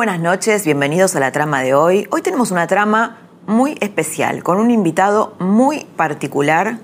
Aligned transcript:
Buenas 0.00 0.20
noches, 0.20 0.64
bienvenidos 0.64 1.14
a 1.14 1.20
la 1.20 1.30
trama 1.30 1.60
de 1.60 1.74
hoy. 1.74 2.08
Hoy 2.10 2.22
tenemos 2.22 2.50
una 2.50 2.66
trama 2.66 3.18
muy 3.46 3.76
especial, 3.82 4.42
con 4.42 4.56
un 4.56 4.70
invitado 4.70 5.34
muy 5.38 5.84
particular 5.94 6.78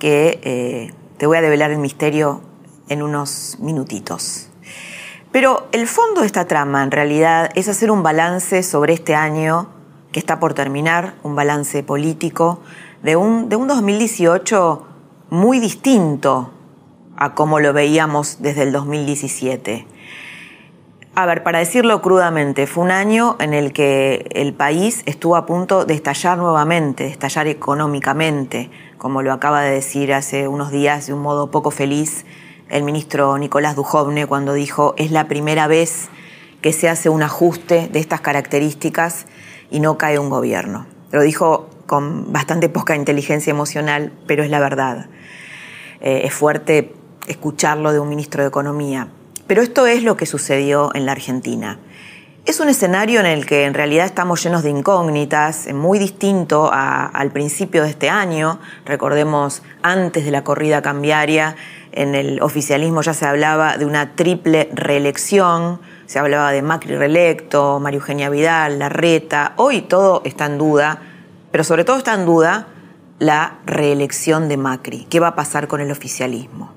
que 0.00 0.40
eh, 0.42 0.92
te 1.16 1.28
voy 1.28 1.36
a 1.36 1.42
develar 1.42 1.70
el 1.70 1.78
misterio 1.78 2.40
en 2.88 3.04
unos 3.04 3.58
minutitos. 3.60 4.48
Pero 5.30 5.68
el 5.70 5.86
fondo 5.86 6.22
de 6.22 6.26
esta 6.26 6.48
trama 6.48 6.82
en 6.82 6.90
realidad 6.90 7.50
es 7.54 7.68
hacer 7.68 7.92
un 7.92 8.02
balance 8.02 8.64
sobre 8.64 8.94
este 8.94 9.14
año 9.14 9.68
que 10.10 10.18
está 10.18 10.40
por 10.40 10.52
terminar, 10.52 11.14
un 11.22 11.36
balance 11.36 11.84
político 11.84 12.62
de 13.00 13.14
un, 13.14 13.48
de 13.48 13.54
un 13.54 13.68
2018 13.68 14.84
muy 15.30 15.60
distinto 15.60 16.50
a 17.16 17.32
como 17.36 17.60
lo 17.60 17.72
veíamos 17.72 18.38
desde 18.40 18.64
el 18.64 18.72
2017 18.72 19.86
a 21.16 21.24
ver, 21.24 21.42
para 21.42 21.60
decirlo 21.60 22.02
crudamente, 22.02 22.66
fue 22.66 22.84
un 22.84 22.90
año 22.90 23.36
en 23.40 23.54
el 23.54 23.72
que 23.72 24.28
el 24.32 24.52
país 24.52 25.02
estuvo 25.06 25.36
a 25.36 25.46
punto 25.46 25.86
de 25.86 25.94
estallar 25.94 26.36
nuevamente, 26.36 27.04
de 27.04 27.10
estallar 27.10 27.46
económicamente, 27.46 28.70
como 28.98 29.22
lo 29.22 29.32
acaba 29.32 29.62
de 29.62 29.70
decir 29.70 30.12
hace 30.12 30.46
unos 30.46 30.70
días 30.70 31.06
de 31.06 31.14
un 31.14 31.22
modo 31.22 31.50
poco 31.50 31.70
feliz 31.70 32.26
el 32.68 32.82
ministro 32.82 33.38
Nicolás 33.38 33.76
Dujovne 33.76 34.26
cuando 34.26 34.52
dijo 34.52 34.94
es 34.98 35.10
la 35.10 35.26
primera 35.26 35.66
vez 35.68 36.08
que 36.60 36.74
se 36.74 36.86
hace 36.86 37.08
un 37.08 37.22
ajuste 37.22 37.88
de 37.88 37.98
estas 37.98 38.20
características 38.20 39.24
y 39.70 39.80
no 39.80 39.96
cae 39.96 40.18
un 40.18 40.28
gobierno. 40.28 40.86
Lo 41.12 41.22
dijo 41.22 41.70
con 41.86 42.30
bastante 42.30 42.68
poca 42.68 42.94
inteligencia 42.94 43.50
emocional, 43.50 44.12
pero 44.26 44.42
es 44.42 44.50
la 44.50 44.60
verdad. 44.60 45.06
Eh, 46.02 46.22
es 46.24 46.34
fuerte 46.34 46.92
escucharlo 47.26 47.92
de 47.92 48.00
un 48.00 48.10
ministro 48.10 48.42
de 48.42 48.48
Economía. 48.48 49.08
Pero 49.46 49.62
esto 49.62 49.86
es 49.86 50.02
lo 50.02 50.16
que 50.16 50.26
sucedió 50.26 50.90
en 50.94 51.06
la 51.06 51.12
Argentina. 51.12 51.78
Es 52.46 52.60
un 52.60 52.68
escenario 52.68 53.18
en 53.18 53.26
el 53.26 53.44
que 53.44 53.64
en 53.64 53.74
realidad 53.74 54.06
estamos 54.06 54.42
llenos 54.42 54.62
de 54.62 54.70
incógnitas, 54.70 55.66
muy 55.72 55.98
distinto 55.98 56.70
al 56.72 57.32
principio 57.32 57.82
de 57.82 57.90
este 57.90 58.08
año. 58.08 58.60
Recordemos, 58.84 59.62
antes 59.82 60.24
de 60.24 60.30
la 60.30 60.44
corrida 60.44 60.80
cambiaria, 60.80 61.56
en 61.90 62.14
el 62.14 62.40
oficialismo 62.42 63.02
ya 63.02 63.14
se 63.14 63.26
hablaba 63.26 63.78
de 63.78 63.84
una 63.84 64.14
triple 64.14 64.68
reelección, 64.72 65.80
se 66.06 66.20
hablaba 66.20 66.52
de 66.52 66.62
Macri 66.62 66.94
reelecto, 66.94 67.80
María 67.80 67.98
Eugenia 67.98 68.30
Vidal, 68.30 68.78
Larreta. 68.78 69.54
Hoy 69.56 69.82
todo 69.82 70.22
está 70.24 70.46
en 70.46 70.58
duda, 70.58 71.00
pero 71.50 71.64
sobre 71.64 71.82
todo 71.82 71.96
está 71.96 72.14
en 72.14 72.26
duda 72.26 72.68
la 73.18 73.58
reelección 73.66 74.48
de 74.48 74.56
Macri. 74.56 75.06
¿Qué 75.10 75.18
va 75.18 75.28
a 75.28 75.34
pasar 75.34 75.66
con 75.66 75.80
el 75.80 75.90
oficialismo? 75.90 76.75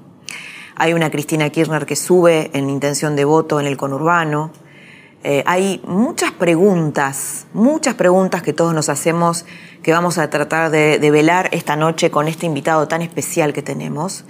Hay 0.82 0.94
una 0.94 1.12
Cristina 1.12 1.50
Kirchner 1.50 1.86
que 1.86 1.98
sube 1.98 2.52
en 2.54 2.70
intención 2.70 3.18
de 3.18 3.26
voto 3.26 3.60
en 3.60 3.68
el 3.68 3.76
conurbano. 3.76 4.52
Eh, 5.26 5.44
hay 5.46 5.82
muchas 5.86 6.32
preguntas, 6.32 7.48
muchas 7.52 7.96
preguntas 7.96 8.42
que 8.42 8.54
todos 8.54 8.74
nos 8.74 8.88
hacemos 8.88 9.46
que 9.84 9.92
vamos 9.92 10.18
a 10.18 10.30
tratar 10.30 10.72
de, 10.72 10.98
de 10.98 11.12
velar 11.12 11.50
esta 11.52 11.76
noche 11.76 12.10
con 12.10 12.30
este 12.30 12.46
invitado 12.46 12.88
tan 12.88 13.02
especial 13.02 13.52
que 13.52 13.62
tenemos. 13.62 14.24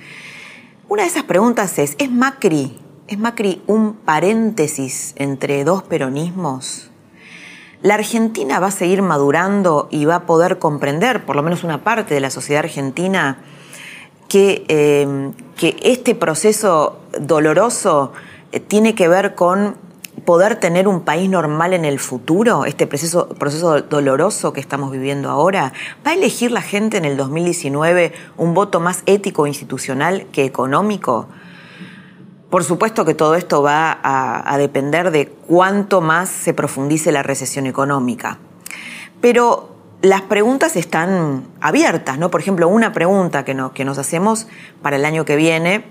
Una 0.88 1.03
de 1.03 1.09
esas 1.09 1.22
preguntas 1.22 1.78
es, 1.78 1.96
¿es 2.00 2.09
Macri, 2.09 2.79
es 3.07 3.19
Macri 3.19 3.62
un 3.68 3.94
paréntesis 3.94 5.13
entre 5.18 5.63
dos 5.63 5.84
peronismos? 5.84 6.90
¿La 7.84 7.94
Argentina 7.94 8.59
va 8.59 8.68
a 8.68 8.72
seguir 8.72 9.03
madurando 9.03 9.88
y 9.91 10.06
va 10.06 10.16
a 10.16 10.25
poder 10.25 10.57
comprender, 10.57 11.28
por 11.28 11.35
lo 11.35 11.44
menos 11.44 11.63
una 11.63 11.84
parte 11.84 12.16
de 12.16 12.22
la 12.22 12.31
sociedad 12.31 12.66
argentina, 12.66 13.38
que, 14.29 14.63
eh, 14.69 15.31
que 15.57 15.75
este 15.84 16.16
proceso 16.16 17.00
doloroso 17.19 18.13
eh, 18.51 18.59
tiene 18.62 18.95
que 18.95 19.07
ver 19.09 19.35
con 19.35 19.75
poder 20.25 20.57
tener 20.57 20.88
un 20.88 21.01
país 21.01 21.29
normal 21.29 21.73
en 21.73 21.85
el 21.85 22.00
futuro, 22.00 22.66
este 22.66 22.88
proceso, 22.88 23.29
proceso 23.29 23.81
doloroso 23.81 24.53
que 24.53 24.59
estamos 24.59 24.91
viviendo 24.91 25.29
ahora? 25.29 25.73
¿Va 26.06 26.12
a 26.12 26.13
elegir 26.13 26.51
la 26.51 26.62
gente 26.62 26.97
en 26.97 27.06
el 27.06 27.17
2019 27.17 28.13
un 28.38 28.53
voto 28.53 28.79
más 28.79 29.03
ético 29.06 29.47
institucional 29.47 30.28
que 30.31 30.46
económico? 30.46 31.28
Por 32.50 32.63
supuesto 32.63 33.06
que 33.06 33.13
todo 33.13 33.35
esto 33.35 33.61
va 33.61 33.91
a, 33.91 34.53
a 34.53 34.57
depender 34.57 35.11
de 35.11 35.28
cuánto 35.28 36.01
más 36.01 36.29
se 36.29 36.53
profundice 36.53 37.11
la 37.11 37.23
recesión 37.23 37.66
económica. 37.66 38.40
Pero 39.22 39.69
las 40.01 40.21
preguntas 40.23 40.75
están 40.75 41.45
abiertas, 41.59 42.17
¿no? 42.17 42.31
Por 42.31 42.41
ejemplo, 42.41 42.67
una 42.67 42.93
pregunta 42.93 43.43
que, 43.43 43.57
que 43.73 43.85
nos 43.85 43.97
hacemos 43.97 44.47
para 44.81 44.95
el 44.95 45.05
año 45.05 45.25
que 45.25 45.35
viene 45.35 45.83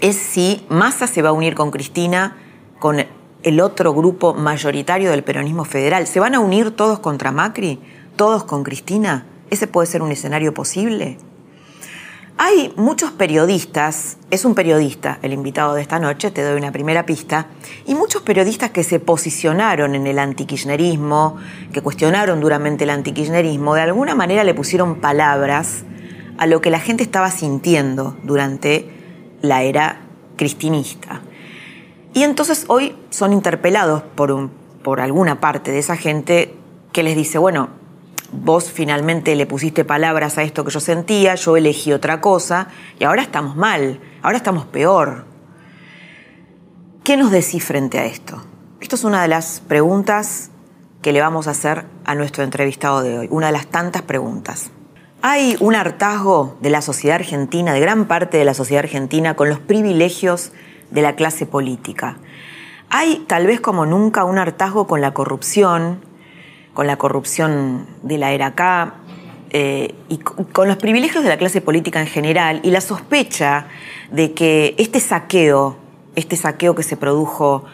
es 0.00 0.16
si 0.16 0.66
Massa 0.68 1.06
se 1.06 1.22
va 1.22 1.28
a 1.28 1.32
unir 1.32 1.54
con 1.54 1.70
Cristina, 1.70 2.36
con 2.80 3.04
el 3.42 3.60
otro 3.60 3.94
grupo 3.94 4.34
mayoritario 4.34 5.10
del 5.10 5.22
peronismo 5.22 5.64
federal. 5.64 6.06
¿Se 6.06 6.20
van 6.20 6.34
a 6.34 6.40
unir 6.40 6.72
todos 6.72 6.98
contra 6.98 7.30
Macri? 7.30 7.80
¿Todos 8.16 8.44
con 8.44 8.64
Cristina? 8.64 9.26
¿Ese 9.50 9.66
puede 9.66 9.86
ser 9.86 10.02
un 10.02 10.10
escenario 10.10 10.54
posible? 10.54 11.18
Hay 12.38 12.72
muchos 12.76 13.12
periodistas, 13.12 14.16
es 14.30 14.44
un 14.44 14.54
periodista 14.54 15.18
el 15.22 15.32
invitado 15.32 15.74
de 15.74 15.82
esta 15.82 15.98
noche, 15.98 16.30
te 16.30 16.42
doy 16.42 16.56
una 16.56 16.72
primera 16.72 17.04
pista, 17.04 17.46
y 17.86 17.94
muchos 17.94 18.22
periodistas 18.22 18.70
que 18.70 18.82
se 18.82 19.00
posicionaron 19.00 19.94
en 19.94 20.06
el 20.06 20.18
antikirchnerismo, 20.18 21.36
que 21.72 21.82
cuestionaron 21.82 22.40
duramente 22.40 22.84
el 22.84 22.90
antikirchnerismo, 22.90 23.74
de 23.74 23.82
alguna 23.82 24.14
manera 24.14 24.44
le 24.44 24.54
pusieron 24.54 24.96
palabras 24.96 25.84
a 26.38 26.46
lo 26.46 26.60
que 26.60 26.70
la 26.70 26.80
gente 26.80 27.02
estaba 27.02 27.30
sintiendo 27.30 28.16
durante 28.24 28.90
la 29.42 29.62
era 29.62 30.00
cristinista. 30.36 31.20
Y 32.14 32.22
entonces 32.22 32.64
hoy 32.68 32.96
son 33.10 33.32
interpelados 33.32 34.02
por, 34.02 34.50
por 34.82 35.00
alguna 35.00 35.40
parte 35.40 35.70
de 35.70 35.78
esa 35.78 35.96
gente 35.96 36.54
que 36.92 37.02
les 37.02 37.14
dice, 37.14 37.38
bueno, 37.38 37.81
vos 38.32 38.72
finalmente 38.72 39.36
le 39.36 39.46
pusiste 39.46 39.84
palabras 39.84 40.38
a 40.38 40.42
esto 40.42 40.64
que 40.64 40.70
yo 40.70 40.80
sentía, 40.80 41.34
yo 41.34 41.56
elegí 41.56 41.92
otra 41.92 42.20
cosa 42.20 42.68
y 42.98 43.04
ahora 43.04 43.22
estamos 43.22 43.56
mal, 43.56 44.00
ahora 44.22 44.38
estamos 44.38 44.64
peor. 44.66 45.26
¿Qué 47.04 47.16
nos 47.16 47.30
decís 47.30 47.64
frente 47.64 47.98
a 47.98 48.06
esto? 48.06 48.42
Esto 48.80 48.96
es 48.96 49.04
una 49.04 49.22
de 49.22 49.28
las 49.28 49.60
preguntas 49.60 50.50
que 51.02 51.12
le 51.12 51.20
vamos 51.20 51.46
a 51.46 51.50
hacer 51.50 51.84
a 52.04 52.14
nuestro 52.14 52.44
entrevistado 52.44 53.02
de 53.02 53.18
hoy, 53.18 53.28
una 53.30 53.46
de 53.46 53.52
las 53.52 53.66
tantas 53.66 54.02
preguntas. 54.02 54.70
Hay 55.20 55.56
un 55.60 55.74
hartazgo 55.74 56.56
de 56.60 56.70
la 56.70 56.82
sociedad 56.82 57.16
argentina, 57.16 57.72
de 57.72 57.80
gran 57.80 58.06
parte 58.06 58.38
de 58.38 58.44
la 58.44 58.54
sociedad 58.54 58.84
argentina, 58.84 59.34
con 59.34 59.48
los 59.48 59.60
privilegios 59.60 60.52
de 60.90 61.02
la 61.02 61.14
clase 61.14 61.46
política. 61.46 62.18
Hay 62.88 63.24
tal 63.26 63.46
vez 63.46 63.60
como 63.60 63.86
nunca 63.86 64.24
un 64.24 64.38
hartazgo 64.38 64.86
con 64.86 65.00
la 65.00 65.14
corrupción, 65.14 66.04
con 66.74 66.86
la 66.86 66.96
corrupción 66.96 67.86
de 68.02 68.18
la 68.18 68.32
era 68.32 68.46
acá 68.46 68.94
eh, 69.50 69.94
y 70.08 70.18
con 70.18 70.66
los 70.66 70.78
privilegios 70.78 71.22
de 71.22 71.28
la 71.28 71.36
clase 71.36 71.60
política 71.60 72.00
en 72.00 72.06
general 72.06 72.60
y 72.62 72.70
la 72.70 72.80
sospecha 72.80 73.66
de 74.10 74.32
que 74.32 74.74
este 74.78 74.98
saqueo, 74.98 75.76
este 76.16 76.36
saqueo 76.36 76.74
que 76.74 76.82
se 76.82 76.96
produjo 76.96 77.64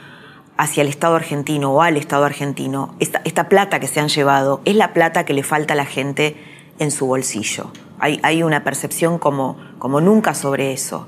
hacia 0.56 0.82
el 0.82 0.88
Estado 0.88 1.14
argentino 1.14 1.72
o 1.72 1.82
al 1.82 1.96
Estado 1.96 2.24
argentino, 2.24 2.96
esta, 2.98 3.20
esta 3.24 3.48
plata 3.48 3.78
que 3.78 3.86
se 3.86 4.00
han 4.00 4.08
llevado 4.08 4.60
es 4.64 4.74
la 4.74 4.92
plata 4.92 5.24
que 5.24 5.34
le 5.34 5.44
falta 5.44 5.74
a 5.74 5.76
la 5.76 5.84
gente 5.84 6.36
en 6.80 6.90
su 6.90 7.06
bolsillo. 7.06 7.70
Hay, 8.00 8.18
hay 8.24 8.42
una 8.42 8.64
percepción 8.64 9.18
como, 9.18 9.56
como 9.78 10.00
nunca 10.00 10.34
sobre 10.34 10.72
eso. 10.72 11.06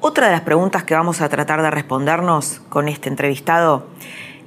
Otra 0.00 0.26
de 0.26 0.32
las 0.32 0.42
preguntas 0.42 0.84
que 0.84 0.94
vamos 0.94 1.20
a 1.20 1.28
tratar 1.28 1.62
de 1.62 1.70
respondernos 1.70 2.60
con 2.68 2.88
este 2.88 3.08
entrevistado 3.08 3.86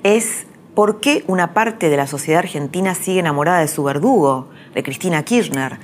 es 0.03 0.47
¿Por 0.75 0.99
qué 0.99 1.23
una 1.27 1.53
parte 1.53 1.87
de 1.87 1.95
la 1.95 2.05
sociedad 2.05 2.39
argentina 2.39 2.95
sigue 2.95 3.21
enamorada 3.21 3.59
de 3.59 3.69
su 3.69 3.81
verdugo, 3.85 4.49
de 4.73 4.83
Cristina 4.83 5.23
Kirchner, 5.23 5.79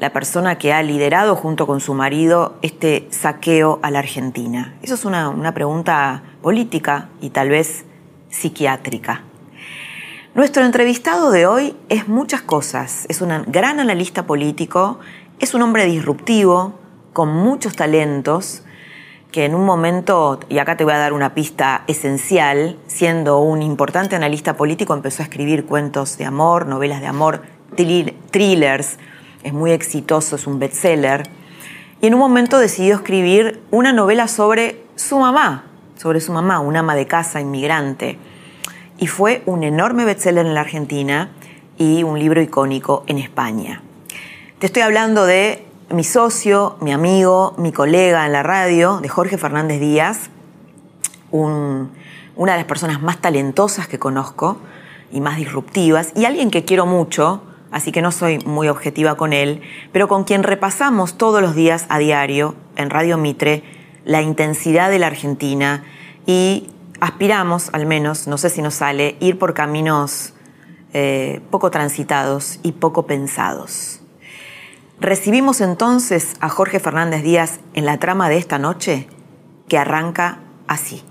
la 0.00 0.12
persona 0.12 0.58
que 0.58 0.72
ha 0.72 0.82
liderado 0.82 1.36
junto 1.36 1.68
con 1.68 1.80
su 1.80 1.94
marido 1.94 2.56
este 2.60 3.06
saqueo 3.10 3.78
a 3.82 3.92
la 3.92 4.00
Argentina? 4.00 4.74
Eso 4.82 4.94
es 4.94 5.04
una, 5.04 5.28
una 5.28 5.54
pregunta 5.54 6.24
política 6.42 7.10
y 7.20 7.30
tal 7.30 7.48
vez 7.48 7.84
psiquiátrica. 8.28 9.22
Nuestro 10.34 10.64
entrevistado 10.64 11.30
de 11.30 11.46
hoy 11.46 11.76
es 11.88 12.08
muchas 12.08 12.42
cosas. 12.42 13.06
Es 13.08 13.20
un 13.20 13.30
gran 13.46 13.78
analista 13.78 14.26
político, 14.26 14.98
es 15.38 15.54
un 15.54 15.62
hombre 15.62 15.84
disruptivo, 15.86 16.74
con 17.12 17.28
muchos 17.28 17.76
talentos, 17.76 18.64
que 19.34 19.44
en 19.44 19.56
un 19.56 19.64
momento, 19.64 20.38
y 20.48 20.58
acá 20.58 20.76
te 20.76 20.84
voy 20.84 20.92
a 20.92 20.98
dar 20.98 21.12
una 21.12 21.34
pista 21.34 21.82
esencial, 21.88 22.78
siendo 22.86 23.40
un 23.40 23.62
importante 23.62 24.14
analista 24.14 24.56
político, 24.56 24.94
empezó 24.94 25.22
a 25.22 25.24
escribir 25.24 25.64
cuentos 25.64 26.16
de 26.18 26.24
amor, 26.24 26.66
novelas 26.66 27.00
de 27.00 27.08
amor, 27.08 27.42
thrillers, 28.30 28.96
es 29.42 29.52
muy 29.52 29.72
exitoso, 29.72 30.36
es 30.36 30.46
un 30.46 30.60
bestseller, 30.60 31.24
y 32.00 32.06
en 32.06 32.14
un 32.14 32.20
momento 32.20 32.58
decidió 32.58 32.94
escribir 32.94 33.60
una 33.72 33.92
novela 33.92 34.28
sobre 34.28 34.84
su 34.94 35.18
mamá, 35.18 35.64
sobre 35.96 36.20
su 36.20 36.32
mamá, 36.32 36.60
una 36.60 36.78
ama 36.78 36.94
de 36.94 37.08
casa 37.08 37.40
inmigrante, 37.40 38.18
y 38.98 39.08
fue 39.08 39.42
un 39.46 39.64
enorme 39.64 40.04
bestseller 40.04 40.46
en 40.46 40.54
la 40.54 40.60
Argentina 40.60 41.30
y 41.76 42.04
un 42.04 42.20
libro 42.20 42.40
icónico 42.40 43.02
en 43.08 43.18
España. 43.18 43.82
Te 44.60 44.66
estoy 44.66 44.82
hablando 44.82 45.26
de 45.26 45.63
mi 45.90 46.04
socio, 46.04 46.76
mi 46.80 46.92
amigo, 46.92 47.54
mi 47.58 47.72
colega 47.72 48.24
en 48.26 48.32
la 48.32 48.42
radio, 48.42 49.00
de 49.00 49.08
Jorge 49.08 49.38
Fernández 49.38 49.80
Díaz, 49.80 50.30
una 51.30 51.90
de 52.36 52.58
las 52.58 52.64
personas 52.64 53.02
más 53.02 53.20
talentosas 53.20 53.88
que 53.88 53.98
conozco 53.98 54.58
y 55.12 55.20
más 55.20 55.36
disruptivas, 55.36 56.12
y 56.14 56.24
alguien 56.24 56.50
que 56.50 56.64
quiero 56.64 56.86
mucho, 56.86 57.42
así 57.70 57.92
que 57.92 58.02
no 58.02 58.12
soy 58.12 58.38
muy 58.40 58.68
objetiva 58.68 59.16
con 59.16 59.32
él, 59.32 59.60
pero 59.92 60.08
con 60.08 60.24
quien 60.24 60.42
repasamos 60.42 61.18
todos 61.18 61.42
los 61.42 61.54
días 61.54 61.86
a 61.88 61.98
diario 61.98 62.54
en 62.76 62.90
Radio 62.90 63.18
Mitre 63.18 63.62
la 64.04 64.22
intensidad 64.22 64.90
de 64.90 64.98
la 64.98 65.06
Argentina 65.08 65.84
y 66.26 66.68
aspiramos, 67.00 67.70
al 67.72 67.86
menos, 67.86 68.26
no 68.26 68.38
sé 68.38 68.50
si 68.50 68.62
nos 68.62 68.74
sale, 68.74 69.16
ir 69.20 69.38
por 69.38 69.54
caminos 69.54 70.34
eh, 70.92 71.40
poco 71.50 71.70
transitados 71.70 72.60
y 72.62 72.72
poco 72.72 73.06
pensados. 73.06 74.03
Recibimos 75.04 75.60
entonces 75.60 76.34
a 76.40 76.48
Jorge 76.48 76.80
Fernández 76.80 77.22
Díaz 77.22 77.60
en 77.74 77.84
la 77.84 77.98
trama 77.98 78.30
de 78.30 78.38
esta 78.38 78.58
noche 78.58 79.06
que 79.68 79.76
arranca 79.76 80.38
así. 80.66 81.04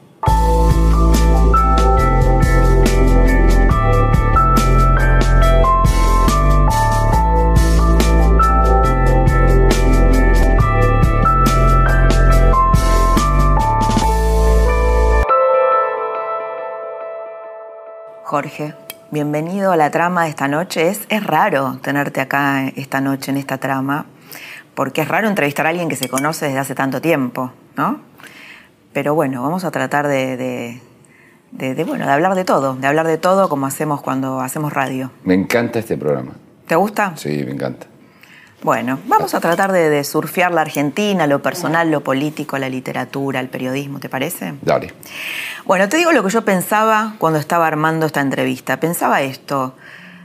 Jorge, 18.23 18.73
Bienvenido 19.13 19.71
a 19.71 19.77
la 19.77 19.91
trama 19.91 20.23
de 20.23 20.29
esta 20.29 20.47
noche. 20.47 20.89
Es, 20.89 21.01
es 21.07 21.23
raro 21.23 21.77
tenerte 21.83 22.19
acá 22.19 22.67
esta 22.75 22.99
noche 22.99 23.29
en 23.29 23.37
esta 23.37 23.59
trama, 23.59 24.07
porque 24.73 25.01
es 25.01 25.07
raro 25.07 25.27
entrevistar 25.27 25.67
a 25.67 25.69
alguien 25.69 25.87
que 25.87 25.95
se 25.95 26.09
conoce 26.09 26.47
desde 26.47 26.57
hace 26.57 26.73
tanto 26.73 26.99
tiempo, 26.99 27.53
¿no? 27.77 27.99
Pero 28.91 29.13
bueno, 29.13 29.43
vamos 29.43 29.65
a 29.65 29.69
tratar 29.69 30.07
de, 30.07 30.81
bueno, 31.85 32.07
de 32.07 32.11
hablar 32.11 32.33
de 32.33 32.43
todo, 32.43 32.73
de 32.73 32.87
hablar 32.87 33.05
de 33.05 33.19
todo 33.19 33.49
como 33.49 33.67
hacemos 33.67 34.01
cuando 34.01 34.41
hacemos 34.41 34.73
radio. 34.73 35.11
Me 35.23 35.35
encanta 35.35 35.77
este 35.77 35.95
programa. 35.95 36.31
¿Te 36.65 36.73
gusta? 36.75 37.15
Sí, 37.15 37.43
me 37.45 37.51
encanta. 37.51 37.85
Bueno, 38.63 38.99
vamos 39.07 39.33
a 39.33 39.41
tratar 39.41 39.73
de, 39.73 40.01
surfear 40.05 40.53
la 40.53 40.61
Argentina, 40.61 41.27
lo 41.27 41.41
personal, 41.41 41.91
lo 41.91 42.01
político, 42.01 42.57
la 42.57 42.69
literatura, 42.69 43.41
el 43.41 43.49
periodismo, 43.49 43.99
¿te 43.99 44.07
parece? 44.07 44.53
Dale. 44.61 44.93
Bueno, 45.65 45.89
te 45.89 45.97
digo 45.97 46.13
lo 46.13 46.23
que 46.23 46.29
yo 46.29 46.45
pensaba 46.45 47.15
cuando 47.17 47.39
estaba 47.39 47.67
armando 47.67 48.05
esta 48.05 48.21
entrevista. 48.21 48.79
Pensaba 48.79 49.21
esto, 49.21 49.75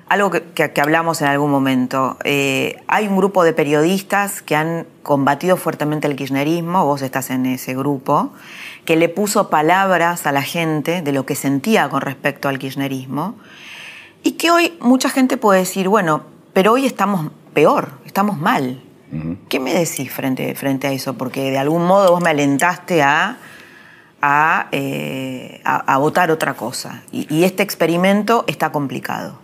algo 0.08 0.30
que, 0.30 0.72
hablamos 0.80 1.20
en 1.20 1.26
algún 1.26 1.50
momento. 1.50 2.16
Eh, 2.22 2.80
hay 2.86 3.08
un 3.08 3.16
grupo 3.16 3.42
de 3.42 3.52
periodistas 3.54 4.40
que 4.40 4.54
han 4.54 4.86
combatido 5.02 5.56
fuertemente 5.56 6.06
el 6.06 6.14
kirchnerismo, 6.14 6.84
vos 6.84 7.02
estás 7.02 7.30
en 7.30 7.44
ese 7.44 7.74
grupo, 7.74 8.32
que 8.84 8.94
le 8.94 9.08
puso 9.08 9.50
palabras 9.50 10.26
a 10.26 10.32
la 10.32 10.42
gente 10.42 11.02
de 11.02 11.10
lo 11.10 11.26
que 11.26 11.34
sentía 11.34 11.88
con 11.88 12.02
respecto 12.02 12.48
al 12.48 12.60
kirchnerismo, 12.60 13.34
y 14.22 14.32
que 14.32 14.52
hoy 14.52 14.78
mucha 14.80 15.10
gente 15.10 15.36
puede 15.36 15.60
decir, 15.60 15.88
bueno, 15.88 16.22
pero 16.52 16.72
hoy 16.72 16.86
estamos 16.86 17.32
peor, 17.52 17.90
estamos 18.18 18.40
mal. 18.40 18.80
¿Qué 19.48 19.60
me 19.60 19.72
decís 19.72 20.10
frente, 20.10 20.52
frente 20.56 20.88
a 20.88 20.90
eso? 20.90 21.16
Porque 21.16 21.52
de 21.52 21.58
algún 21.58 21.84
modo 21.86 22.10
vos 22.10 22.20
me 22.20 22.30
alentaste 22.30 23.00
a 23.00 23.38
eh, 24.72 25.60
a, 25.62 25.96
votar 25.98 26.32
otra 26.32 26.54
cosa. 26.54 27.04
Y, 27.12 27.44
este 27.44 27.62
experimento 27.62 28.42
está 28.48 28.72
complicado. 28.72 29.38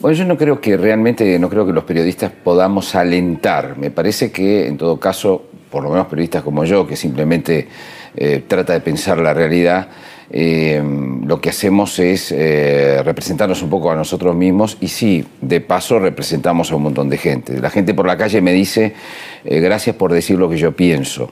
Bueno, 0.00 0.16
yo 0.16 0.24
no 0.24 0.36
creo 0.36 0.60
que 0.60 0.76
realmente, 0.76 1.38
no 1.38 1.48
creo 1.48 1.64
que 1.64 1.72
los 1.72 1.84
periodistas 1.84 2.32
podamos 2.32 2.96
alentar. 2.96 3.78
Me 3.78 3.92
parece 3.92 4.32
que, 4.32 4.66
en 4.66 4.76
todo 4.76 4.98
caso, 4.98 5.44
por 5.70 5.84
lo 5.84 5.90
menos 5.90 6.08
periodistas 6.08 6.42
como 6.42 6.64
yo, 6.64 6.84
que 6.88 6.96
simplemente 6.96 7.68
eh, 8.16 8.42
trata 8.48 8.72
de 8.72 8.80
pensar 8.80 9.18
la 9.18 9.32
realidad, 9.32 9.86
eh, 10.30 10.82
lo 11.24 11.40
que 11.40 11.50
hacemos 11.50 11.98
es 11.98 12.34
representarnos 13.04 13.62
un 13.62 13.70
poco 13.70 13.90
a 13.90 13.96
nosotros 13.96 14.34
mismos 14.34 14.76
y 14.80 14.88
sí, 14.88 15.24
de 15.40 15.60
paso 15.60 15.98
representamos 15.98 16.72
a 16.72 16.76
un 16.76 16.84
montón 16.84 17.08
de 17.08 17.18
gente. 17.18 17.60
La 17.60 17.70
gente 17.70 17.94
por 17.94 18.06
la 18.06 18.16
calle 18.16 18.40
me 18.40 18.52
dice, 18.52 18.94
gracias 19.44 19.96
por 19.96 20.12
decir 20.12 20.38
lo 20.38 20.48
que 20.48 20.56
yo 20.56 20.72
pienso. 20.72 21.30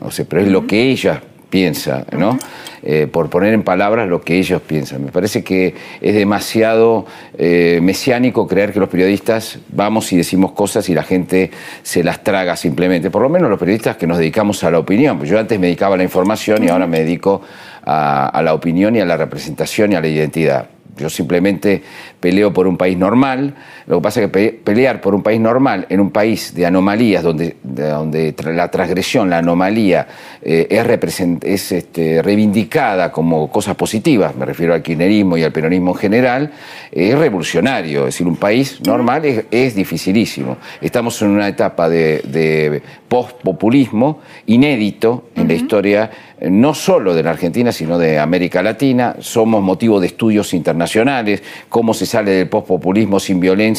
O 0.00 0.10
sea, 0.10 0.24
pero 0.28 0.42
es 0.42 0.48
lo 0.48 0.66
que 0.66 0.90
ella 0.90 1.22
piensa, 1.54 2.04
¿no? 2.10 2.36
Eh, 2.82 3.06
por 3.06 3.30
poner 3.30 3.54
en 3.54 3.62
palabras 3.62 4.08
lo 4.08 4.22
que 4.22 4.36
ellos 4.36 4.60
piensan. 4.60 5.04
Me 5.04 5.12
parece 5.12 5.44
que 5.44 5.72
es 6.00 6.14
demasiado 6.16 7.06
eh, 7.38 7.78
mesiánico 7.80 8.48
creer 8.48 8.72
que 8.72 8.80
los 8.80 8.88
periodistas 8.88 9.60
vamos 9.68 10.12
y 10.12 10.16
decimos 10.16 10.50
cosas 10.50 10.88
y 10.88 10.94
la 10.94 11.04
gente 11.04 11.52
se 11.84 12.02
las 12.02 12.24
traga 12.24 12.56
simplemente. 12.56 13.08
Por 13.08 13.22
lo 13.22 13.28
menos 13.28 13.48
los 13.48 13.58
periodistas 13.60 13.96
que 13.96 14.08
nos 14.08 14.18
dedicamos 14.18 14.64
a 14.64 14.70
la 14.72 14.80
opinión. 14.80 15.16
Pues 15.16 15.30
yo 15.30 15.38
antes 15.38 15.58
me 15.60 15.68
dedicaba 15.68 15.94
a 15.94 15.98
la 15.98 16.02
información 16.02 16.64
y 16.64 16.68
ahora 16.70 16.88
me 16.88 16.98
dedico 16.98 17.40
a 17.84 18.40
la 18.42 18.54
opinión 18.54 18.96
y 18.96 19.00
a 19.00 19.04
la 19.04 19.16
representación 19.16 19.92
y 19.92 19.94
a 19.94 20.00
la 20.00 20.08
identidad. 20.08 20.68
Yo 20.96 21.10
simplemente 21.10 21.82
peleo 22.20 22.52
por 22.52 22.66
un 22.66 22.76
país 22.76 22.96
normal. 22.96 23.54
Lo 23.86 23.98
que 23.98 24.02
pasa 24.02 24.22
es 24.22 24.30
que 24.30 24.60
pelear 24.64 25.00
por 25.00 25.14
un 25.14 25.22
país 25.22 25.40
normal 25.40 25.86
en 25.90 26.00
un 26.00 26.10
país 26.10 26.54
de 26.54 26.64
anomalías, 26.64 27.22
donde, 27.22 27.56
donde 27.62 28.34
la 28.44 28.70
transgresión, 28.70 29.28
la 29.28 29.38
anomalía 29.38 30.06
eh, 30.40 30.66
es, 30.70 31.20
es 31.42 31.72
este, 31.72 32.22
reivindicada 32.22 33.12
como 33.12 33.50
cosas 33.50 33.76
positivas, 33.76 34.34
me 34.36 34.46
refiero 34.46 34.72
al 34.72 34.82
kirchnerismo 34.82 35.36
y 35.36 35.42
al 35.42 35.52
peronismo 35.52 35.92
en 35.92 35.96
general, 35.98 36.52
es 36.90 37.18
revolucionario. 37.18 38.00
Es 38.00 38.14
decir, 38.14 38.26
un 38.26 38.36
país 38.36 38.80
normal 38.86 39.24
es, 39.50 39.74
dificilísimo. 39.74 40.56
Estamos 40.80 41.20
en 41.22 41.28
una 41.28 41.48
etapa 41.48 41.88
de, 41.88 42.22
de 42.24 42.82
post-populismo 43.08 44.20
inédito 44.46 45.28
en 45.34 45.48
la 45.48 45.54
historia 45.54 46.10
no 46.50 46.74
solo 46.74 47.14
de 47.14 47.22
la 47.22 47.30
Argentina, 47.30 47.72
sino 47.72 47.98
de 47.98 48.18
América 48.18 48.62
Latina. 48.62 49.16
Somos 49.20 49.62
motivo 49.62 50.00
de 50.00 50.08
estudios 50.08 50.52
internacionales, 50.54 51.42
cómo 51.68 51.94
se 51.94 52.06
sale 52.06 52.32
del 52.32 52.48
postpopulismo 52.48 53.20
sin 53.20 53.40
violencia 53.40 53.73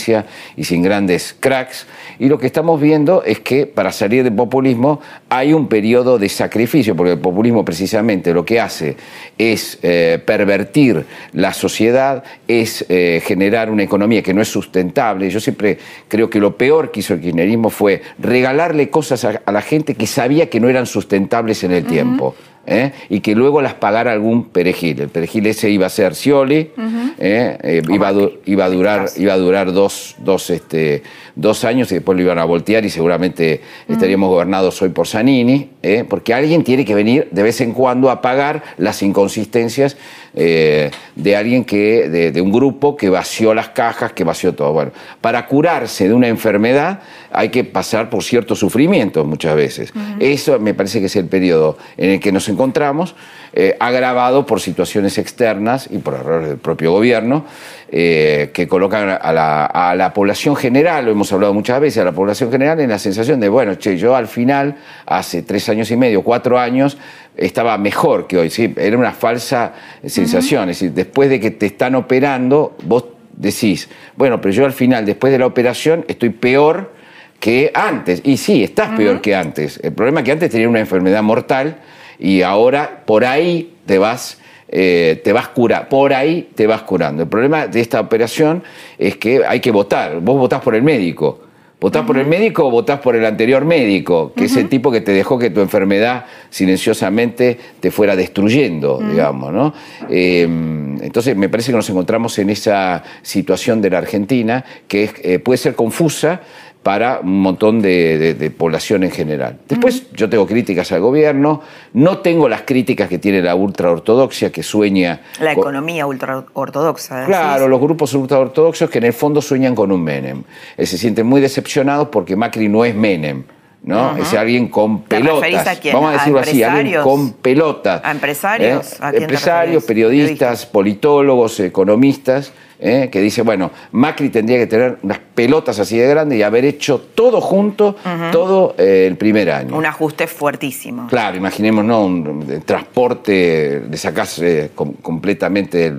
y 0.55 0.63
sin 0.63 0.81
grandes 0.81 1.35
cracks. 1.39 1.85
Y 2.19 2.27
lo 2.27 2.37
que 2.37 2.47
estamos 2.47 2.79
viendo 2.79 3.23
es 3.23 3.39
que 3.39 3.65
para 3.65 3.91
salir 3.91 4.23
del 4.23 4.33
populismo 4.33 4.99
hay 5.29 5.53
un 5.53 5.67
periodo 5.67 6.17
de 6.17 6.29
sacrificio, 6.29 6.95
porque 6.95 7.13
el 7.13 7.19
populismo 7.19 7.65
precisamente 7.65 8.33
lo 8.33 8.45
que 8.45 8.59
hace 8.59 8.95
es 9.37 9.79
eh, 9.81 10.19
pervertir 10.25 11.05
la 11.33 11.53
sociedad, 11.53 12.23
es 12.47 12.85
eh, 12.89 13.21
generar 13.25 13.69
una 13.69 13.83
economía 13.83 14.21
que 14.21 14.33
no 14.33 14.41
es 14.41 14.47
sustentable. 14.47 15.29
Yo 15.29 15.39
siempre 15.39 15.77
creo 16.07 16.29
que 16.29 16.39
lo 16.39 16.57
peor 16.57 16.91
que 16.91 17.01
hizo 17.01 17.13
el 17.13 17.21
kirchnerismo 17.21 17.69
fue 17.69 18.01
regalarle 18.19 18.89
cosas 18.89 19.25
a, 19.25 19.51
la 19.51 19.61
gente 19.61 19.95
que 19.95 20.07
sabía 20.07 20.49
que 20.49 20.59
no 20.59 20.69
eran 20.69 20.85
sustentables 20.85 21.63
en 21.63 21.71
el 21.71 21.85
tiempo. 21.85 22.35
¿Eh? 22.67 22.91
y 23.09 23.19
que 23.19 23.35
luego 23.35 23.61
las 23.61 23.75
pagara 23.75 24.11
algún 24.11 24.45
perejil. 24.45 25.01
El 25.01 25.09
perejil 25.09 25.47
ese 25.47 25.69
iba 25.69 25.85
a 25.85 25.89
ser 25.89 26.15
Scioli, 26.15 26.71
¿eh? 27.19 27.57
Eh, 27.61 27.81
iba, 27.89 28.09
a, 28.09 28.13
iba, 28.45 28.65
a 28.65 28.69
durar, 28.69 29.09
iba 29.17 29.33
a 29.33 29.37
durar 29.37 29.71
dos, 29.71 30.15
dos, 30.19 30.49
este, 30.49 31.03
dos 31.35 31.63
años 31.65 31.91
y 31.91 31.95
después 31.95 32.15
lo 32.17 32.23
iban 32.23 32.39
a 32.39 32.45
voltear 32.45 32.85
y 32.85 32.89
seguramente 32.89 33.61
estaríamos 33.87 34.29
gobernados 34.29 34.81
hoy 34.81 34.89
por 34.89 35.07
Zanini, 35.07 35.69
porque 36.09 36.33
alguien 36.33 36.63
tiene 36.63 36.85
que 36.85 36.95
venir 36.95 37.27
de 37.31 37.43
vez 37.43 37.61
en 37.61 37.73
cuando 37.73 38.09
a 38.09 38.21
pagar 38.21 38.63
las 38.77 39.01
inconsistencias 39.03 39.97
de 40.33 41.35
alguien 41.35 41.63
que, 41.63 42.09
de, 42.09 42.41
un 42.41 42.51
grupo 42.51 42.95
que 42.95 43.09
vació 43.09 43.53
las 43.53 43.69
cajas, 43.69 44.13
que 44.13 44.23
vació 44.23 44.53
todo. 44.53 44.73
Bueno, 44.73 44.91
para 45.21 45.45
curarse 45.45 46.07
de 46.07 46.13
una 46.13 46.27
enfermedad 46.27 46.99
hay 47.31 47.49
que 47.49 47.63
pasar 47.63 48.09
por 48.09 48.23
ciertos 48.23 48.59
sufrimientos 48.59 49.25
muchas 49.25 49.55
veces. 49.55 49.93
Eso 50.19 50.59
me 50.59 50.73
parece 50.73 50.99
que 50.99 51.07
es 51.07 51.15
el 51.15 51.25
periodo 51.25 51.77
en 51.97 52.11
el 52.11 52.19
que 52.19 52.31
nos 52.31 52.49
encontramos, 52.49 53.15
eh, 53.53 53.75
agravado 53.79 54.45
por 54.45 54.59
situaciones 54.59 55.17
externas 55.17 55.87
y 55.89 55.99
por 55.99 56.15
errores 56.15 56.49
del 56.49 56.57
propio 56.57 56.91
gobierno, 56.91 57.45
eh, 57.89 58.51
que 58.53 58.67
colocan 58.67 59.17
a 59.21 59.31
la, 59.31 60.11
población 60.13 60.55
general, 60.55 61.05
lo 61.05 61.11
hemos 61.11 61.24
hablado 61.31 61.53
muchas 61.53 61.79
veces, 61.79 62.01
a 62.01 62.05
la 62.05 62.11
población 62.11 62.51
general 62.51 62.79
en 62.79 62.89
la 62.89 62.99
sensación 62.99 63.39
de, 63.39 63.49
bueno, 63.49 63.75
che, 63.75 63.97
yo 63.97 64.15
al 64.15 64.27
final, 64.27 64.75
hace 65.05 65.43
tres 65.43 65.67
años 65.69 65.89
y 65.91 65.97
medio, 65.97 66.23
cuatro 66.23 66.59
años, 66.59 66.97
estaba 67.35 67.77
mejor 67.77 68.27
que 68.27 68.37
hoy, 68.37 68.49
¿sí? 68.49 68.73
era 68.77 68.97
una 68.97 69.11
falsa 69.11 69.73
sensación, 70.05 70.69
es 70.69 70.79
decir, 70.79 70.93
después 70.93 71.29
de 71.29 71.39
que 71.39 71.51
te 71.51 71.65
están 71.65 71.95
operando, 71.95 72.75
vos 72.83 73.05
decís, 73.35 73.89
bueno, 74.15 74.39
pero 74.41 74.53
yo 74.53 74.65
al 74.65 74.73
final, 74.73 75.05
después 75.05 75.31
de 75.31 75.39
la 75.39 75.45
operación, 75.45 76.05
estoy 76.07 76.29
peor 76.29 76.93
que 77.39 77.71
antes. 77.73 78.21
Y 78.23 78.37
sí, 78.37 78.63
estás 78.63 78.97
peor 78.97 79.21
que 79.21 79.35
antes. 79.35 79.79
El 79.83 79.93
problema 79.93 80.21
es 80.21 80.25
que 80.25 80.31
antes 80.31 80.49
tenía 80.49 80.69
una 80.69 80.79
enfermedad 80.79 81.21
mortal 81.21 81.77
y 82.17 82.41
ahora 82.41 83.03
por 83.05 83.25
ahí 83.25 83.75
te 83.85 83.97
vas 83.97 84.39
eh, 84.67 85.21
te 85.23 85.31
vas 85.33 85.49
cura, 85.49 85.87
por 85.87 86.13
ahí 86.13 86.49
te 86.55 86.67
vas 86.67 86.81
curando. 86.81 87.23
El 87.23 87.29
problema 87.29 87.67
de 87.67 87.81
esta 87.81 87.99
operación 87.99 88.63
es 88.97 89.17
que 89.17 89.45
hay 89.45 89.59
que 89.59 89.71
votar. 89.71 90.19
Vos 90.19 90.37
votás 90.37 90.61
por 90.61 90.75
el 90.75 90.83
médico. 90.83 91.41
¿Votás 91.79 92.05
por 92.05 92.17
el 92.17 92.25
médico 92.25 92.65
o 92.65 92.71
votás 92.71 92.99
por 92.99 93.15
el 93.15 93.25
anterior 93.25 93.65
médico? 93.65 94.31
Que 94.35 94.45
es 94.45 94.55
el 94.55 94.69
tipo 94.69 94.91
que 94.91 95.01
te 95.01 95.11
dejó 95.11 95.37
que 95.37 95.49
tu 95.49 95.59
enfermedad 95.59 96.25
silenciosamente 96.49 97.59
te 97.79 97.91
fuera 97.91 98.15
destruyendo, 98.15 98.99
digamos, 99.07 99.53
¿no? 99.53 99.73
Em, 100.09 100.97
entonces 101.03 101.35
me 101.35 101.49
parece 101.49 101.71
que 101.71 101.75
nos 101.75 101.89
encontramos 101.89 102.39
en 102.39 102.49
esa 102.49 103.03
situación 103.21 103.81
de 103.81 103.89
la 103.89 103.97
Argentina 103.97 104.63
que 104.87 105.11
eh, 105.21 105.39
puede 105.39 105.57
ser 105.57 105.75
confusa, 105.75 106.41
para 106.85 107.21
un 107.21 107.41
montón 107.41 107.81
de, 107.81 108.53
población 108.55 109.03
en 109.03 109.09
general. 109.09 109.57
Después 109.67 110.05
yo 110.13 110.29
tengo 110.29 110.45
críticas 110.45 110.91
al 110.91 111.01
gobierno, 111.01 111.61
no 111.93 112.19
tengo 112.19 112.47
las 112.47 112.61
críticas 112.61 113.09
que 113.09 113.17
tiene 113.17 113.41
la 113.41 113.55
ultraortodoxia 113.55 114.51
que 114.51 114.61
sueña... 114.61 115.21
La 115.39 115.53
economía 115.53 116.05
ultraortodoxa. 116.05 117.25
Claro, 117.25 117.67
los 117.67 117.81
grupos 117.81 118.13
ultraortodoxos 118.13 118.87
que 118.87 118.99
en 118.99 119.05
el 119.05 119.13
fondo 119.13 119.41
sueñan 119.41 119.73
con 119.73 119.91
un 119.91 120.03
Menem. 120.03 120.43
Eh, 120.77 120.85
se 120.85 120.99
sienten 120.99 121.25
muy 121.25 121.41
decepcionados 121.41 122.09
porque 122.09 122.35
Macri 122.35 122.69
no 122.69 122.85
es 122.85 122.93
Menem. 122.93 123.45
¿No? 123.85 124.17
Es 124.17 124.33
alguien 124.33 124.67
con 124.67 125.03
pelotas. 125.03 125.67
A 125.67 125.77
Vamos 125.93 126.09
a 126.09 126.13
decirlo 126.13 126.39
así, 126.39 126.63
alguien 126.63 127.01
con 127.01 127.33
pelotas. 127.33 128.01
¿A 128.03 128.11
empresarios? 128.11 128.93
¿Eh? 128.93 129.17
empresarios, 129.17 129.83
periodistas, 129.83 130.65
politólogos, 130.65 131.59
economistas 131.59 132.51
¿eh? 132.79 133.09
que 133.11 133.21
dice, 133.21 133.43
bueno, 133.43 133.71
Macri 133.91 134.29
tendría 134.29 134.57
que 134.57 134.67
tener 134.67 134.97
unas 135.03 135.19
pelotas 135.19 135.79
así 135.79 135.97
de 135.97 136.07
grandes 136.07 136.39
y 136.39 136.43
haber 136.43 136.65
hecho 136.65 136.99
todo 137.13 137.41
junto, 137.41 137.95
todo 138.31 138.75
eh, 138.77 139.05
el 139.07 139.17
primer 139.17 139.51
año. 139.51 139.75
Un 139.75 139.85
ajuste 139.85 140.27
fuertísimo. 140.27 141.07
Claro, 141.07 141.37
imaginemos, 141.37 141.85
¿no? 141.85 142.05
Un, 142.05 142.63
transporte, 142.65 143.81
de 143.81 143.97
sacarse 143.97 144.71
completamente 144.73 145.93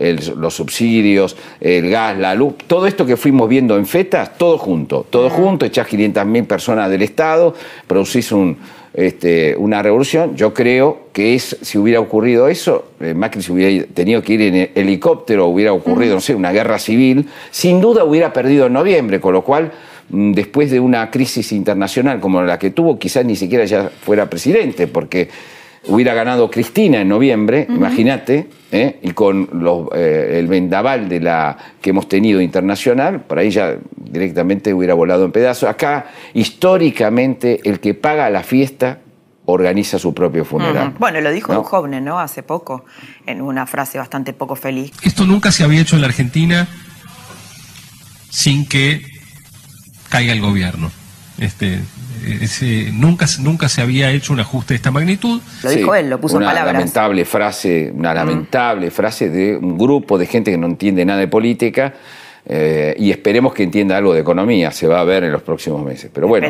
los 0.00 0.54
subsidios, 0.54 1.36
el 1.60 1.90
gas, 1.90 2.18
la 2.18 2.34
luz, 2.34 2.54
todo 2.66 2.86
esto 2.86 3.04
que 3.04 3.16
fuimos 3.16 3.48
viendo 3.48 3.76
en 3.76 3.86
FETAS, 3.86 4.38
todo 4.38 4.56
junto, 4.58 5.06
todo 5.08 5.28
junto, 5.28 5.66
echás 5.66 5.86
500.000 5.88 6.46
personas 6.46 6.90
del 6.90 7.02
Estado, 7.02 7.54
producís 7.86 8.32
un 8.32 8.56
este, 8.92 9.54
una 9.56 9.82
revolución. 9.82 10.36
Yo 10.36 10.52
creo 10.52 11.08
que 11.12 11.34
es, 11.34 11.56
si 11.62 11.78
hubiera 11.78 12.00
ocurrido 12.00 12.48
eso, 12.48 12.86
eh, 13.00 13.14
Macri 13.14 13.42
si 13.42 13.52
hubiera 13.52 13.86
tenido 13.86 14.22
que 14.22 14.32
ir 14.34 14.42
en 14.42 14.70
helicóptero, 14.74 15.46
hubiera 15.46 15.72
ocurrido, 15.72 16.14
no 16.14 16.20
sé, 16.20 16.34
una 16.34 16.52
guerra 16.52 16.78
civil, 16.78 17.28
sin 17.50 17.80
duda 17.80 18.04
hubiera 18.04 18.32
perdido 18.32 18.66
en 18.66 18.72
noviembre, 18.72 19.20
con 19.20 19.34
lo 19.34 19.42
cual 19.42 19.70
mm, 20.08 20.32
después 20.32 20.70
de 20.70 20.80
una 20.80 21.10
crisis 21.10 21.52
internacional 21.52 22.20
como 22.20 22.42
la 22.42 22.58
que 22.58 22.70
tuvo, 22.70 22.98
quizás 22.98 23.24
ni 23.24 23.36
siquiera 23.36 23.64
ya 23.64 23.88
fuera 23.88 24.28
presidente, 24.28 24.86
porque 24.86 25.28
hubiera 25.86 26.14
ganado 26.14 26.50
Cristina 26.50 27.00
en 27.00 27.08
noviembre, 27.08 27.66
imagínate, 27.68 28.48
¿eh? 28.70 28.98
y 29.02 29.12
con 29.12 29.48
eh, 29.94 30.36
el 30.38 30.46
vendaval 30.46 31.08
de 31.08 31.20
la 31.20 31.56
que 31.80 31.90
hemos 31.90 32.08
tenido 32.08 32.40
internacional, 32.40 33.22
por 33.22 33.38
ahí 33.38 33.50
ya 33.50 33.76
directamente 33.96 34.74
hubiera 34.74 34.94
volado 34.94 35.24
en 35.24 35.32
pedazos. 35.32 35.68
Acá, 35.68 36.06
históricamente, 36.34 37.60
el 37.64 37.80
que 37.80 37.94
paga 37.94 38.28
la 38.30 38.42
fiesta 38.42 38.98
organiza 39.46 39.98
su 39.98 40.14
propio 40.14 40.44
funeral. 40.44 40.94
Bueno, 40.98 41.20
lo 41.20 41.30
dijo 41.30 41.58
un 41.58 41.64
joven, 41.64 42.04
¿no? 42.04 42.20
Hace 42.20 42.42
poco, 42.42 42.84
en 43.26 43.40
una 43.40 43.66
frase 43.66 43.98
bastante 43.98 44.32
poco 44.32 44.54
feliz. 44.54 44.92
Esto 45.02 45.26
nunca 45.26 45.50
se 45.50 45.64
había 45.64 45.80
hecho 45.80 45.96
en 45.96 46.02
la 46.02 46.08
Argentina 46.08 46.68
sin 48.28 48.66
que 48.66 49.02
caiga 50.08 50.32
el 50.32 50.40
gobierno. 50.40 50.90
Este, 51.38 51.80
nunca, 52.92 53.26
nunca 53.40 53.68
se 53.68 53.82
había 53.82 54.10
hecho 54.10 54.32
un 54.32 54.40
ajuste 54.40 54.74
de 54.74 54.76
esta 54.76 54.90
magnitud. 54.90 55.40
Lo 55.62 55.70
dijo 55.70 55.94
él, 55.94 56.10
lo 56.10 56.20
puso 56.20 56.36
en 56.38 56.44
palabras. 56.44 56.74
Lamentable 56.74 57.24
frase, 57.24 57.92
una 57.94 58.14
lamentable 58.14 58.90
frase 58.90 59.28
de 59.28 59.56
un 59.56 59.76
grupo 59.76 60.18
de 60.18 60.26
gente 60.26 60.50
que 60.50 60.58
no 60.58 60.66
entiende 60.66 61.04
nada 61.04 61.20
de 61.20 61.28
política. 61.28 61.94
Eh, 62.46 62.94
y 62.98 63.10
esperemos 63.10 63.52
que 63.54 63.62
entienda 63.62 63.96
algo 63.96 64.14
de 64.14 64.20
economía, 64.20 64.70
se 64.70 64.86
va 64.86 65.00
a 65.00 65.04
ver 65.04 65.24
en 65.24 65.32
los 65.32 65.42
próximos 65.42 65.84
meses. 65.84 66.10
Pero 66.12 66.26
bueno, 66.26 66.48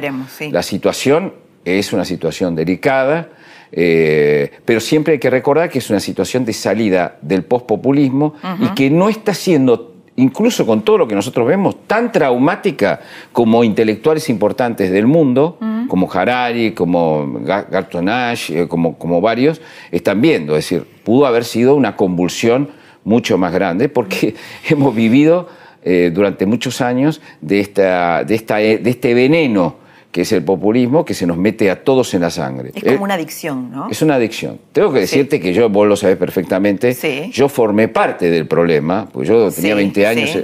la 0.50 0.62
situación 0.62 1.34
es 1.64 1.92
una 1.92 2.04
situación 2.04 2.54
delicada, 2.54 3.28
eh, 3.72 4.50
pero 4.64 4.80
siempre 4.80 5.14
hay 5.14 5.18
que 5.18 5.30
recordar 5.30 5.68
que 5.68 5.78
es 5.78 5.90
una 5.90 6.00
situación 6.00 6.44
de 6.44 6.52
salida 6.52 7.18
del 7.22 7.44
pospopulismo 7.44 8.34
y 8.60 8.68
que 8.74 8.90
no 8.90 9.08
está 9.08 9.34
siendo 9.34 9.89
incluso 10.20 10.66
con 10.66 10.82
todo 10.82 10.98
lo 10.98 11.08
que 11.08 11.14
nosotros 11.14 11.46
vemos, 11.46 11.86
tan 11.86 12.12
traumática 12.12 13.00
como 13.32 13.64
intelectuales 13.64 14.28
importantes 14.28 14.90
del 14.90 15.06
mundo, 15.06 15.58
como 15.88 16.10
Harari, 16.12 16.72
como 16.72 17.40
Garton 17.42 18.08
Ash, 18.08 18.50
eh, 18.50 18.68
como, 18.68 18.96
como 18.96 19.20
varios, 19.20 19.60
están 19.90 20.20
viendo. 20.20 20.56
Es 20.56 20.64
decir, 20.64 20.86
pudo 21.02 21.26
haber 21.26 21.44
sido 21.44 21.74
una 21.74 21.96
convulsión 21.96 22.70
mucho 23.02 23.38
más 23.38 23.52
grande 23.52 23.88
porque 23.88 24.34
hemos 24.68 24.94
vivido 24.94 25.48
eh, 25.82 26.10
durante 26.12 26.46
muchos 26.46 26.80
años 26.80 27.20
de, 27.40 27.60
esta, 27.60 28.22
de, 28.24 28.34
esta, 28.34 28.56
de 28.56 28.90
este 28.90 29.14
veneno 29.14 29.79
que 30.10 30.22
es 30.22 30.32
el 30.32 30.42
populismo, 30.42 31.04
que 31.04 31.14
se 31.14 31.26
nos 31.26 31.36
mete 31.36 31.70
a 31.70 31.84
todos 31.84 32.12
en 32.14 32.22
la 32.22 32.30
sangre. 32.30 32.72
Es 32.74 32.82
como 32.82 32.96
eh, 32.96 32.98
una 32.98 33.14
adicción, 33.14 33.70
¿no? 33.70 33.88
Es 33.88 34.02
una 34.02 34.16
adicción. 34.16 34.58
Tengo 34.72 34.92
que 34.92 35.00
decirte 35.00 35.40
que 35.40 35.52
yo, 35.52 35.68
vos 35.68 35.86
lo 35.86 35.96
sabés 35.96 36.16
perfectamente, 36.16 37.30
yo 37.32 37.48
formé 37.48 37.88
parte 37.88 38.30
del 38.30 38.46
problema, 38.46 39.08
porque 39.10 39.28
yo 39.28 39.50
tenía 39.52 39.76
20 39.76 40.06
años, 40.06 40.38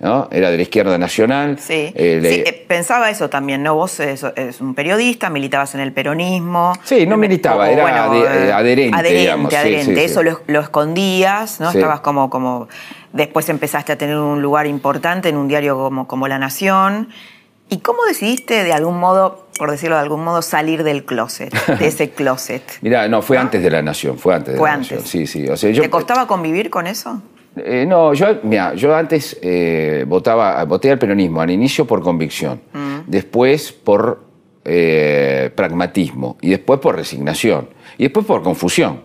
¿no? 0.00 0.28
Era 0.32 0.50
de 0.50 0.56
la 0.56 0.62
izquierda 0.62 0.98
nacional. 0.98 1.56
Sí, 1.60 1.92
eh, 1.94 1.94
eh, 1.94 2.64
pensaba 2.66 3.10
eso 3.10 3.30
también, 3.30 3.62
¿no? 3.62 3.76
Vos 3.76 4.00
eres, 4.00 4.24
un 4.60 4.74
periodista, 4.74 5.30
militabas 5.30 5.76
en 5.76 5.82
el 5.82 5.92
peronismo. 5.92 6.72
Sí, 6.82 7.06
no 7.06 7.16
militaba, 7.16 7.70
era 7.70 8.06
adherente, 8.56 8.96
adherente, 8.96 9.56
adherente. 9.56 10.04
Eso 10.04 10.24
lo, 10.24 10.60
escondías, 10.60 11.60
¿no? 11.60 11.70
Estabas 11.70 12.00
como, 12.00 12.28
como... 12.28 12.68
Después 13.12 13.46
empezaste 13.50 13.92
a 13.92 13.98
tener 13.98 14.16
un 14.16 14.40
lugar 14.40 14.66
importante 14.66 15.28
en 15.28 15.36
un 15.36 15.46
diario 15.46 15.76
como, 15.76 16.08
como 16.08 16.28
La 16.28 16.38
Nación. 16.38 17.08
¿Y 17.72 17.78
cómo 17.78 18.04
decidiste 18.06 18.64
de 18.64 18.72
algún 18.74 19.00
modo, 19.00 19.46
por 19.58 19.70
decirlo 19.70 19.96
de 19.96 20.02
algún 20.02 20.22
modo, 20.22 20.42
salir 20.42 20.84
del 20.84 21.06
closet, 21.06 21.54
de 21.78 21.86
ese 21.86 22.10
closet? 22.14 22.62
Mira, 22.82 23.08
no, 23.08 23.22
fue 23.22 23.38
antes 23.38 23.62
de 23.62 23.70
la 23.70 23.80
Nación, 23.80 24.18
fue 24.18 24.34
antes 24.34 24.54
de 24.54 24.60
la 24.60 24.76
Nación. 24.76 25.00
Sí, 25.06 25.26
sí. 25.26 25.46
¿Te 25.58 25.88
costaba 25.88 26.26
convivir 26.26 26.68
con 26.68 26.86
eso? 26.86 27.22
Eh, 27.56 27.86
no, 27.88 28.12
yo, 28.12 28.26
mira, 28.42 28.74
yo 28.74 28.94
antes 28.94 29.38
eh, 29.40 30.04
votaba, 30.06 30.62
voté 30.66 30.90
al 30.90 30.98
peronismo, 30.98 31.40
al 31.40 31.50
inicio 31.50 31.86
por 31.86 32.02
convicción, 32.02 32.60
mm. 32.74 32.98
después 33.06 33.72
por 33.72 34.22
eh, 34.66 35.50
pragmatismo 35.56 36.36
y 36.42 36.50
después 36.50 36.78
por 36.78 36.96
resignación 36.96 37.70
y 37.96 38.02
después 38.02 38.26
por 38.26 38.42
confusión. 38.42 39.00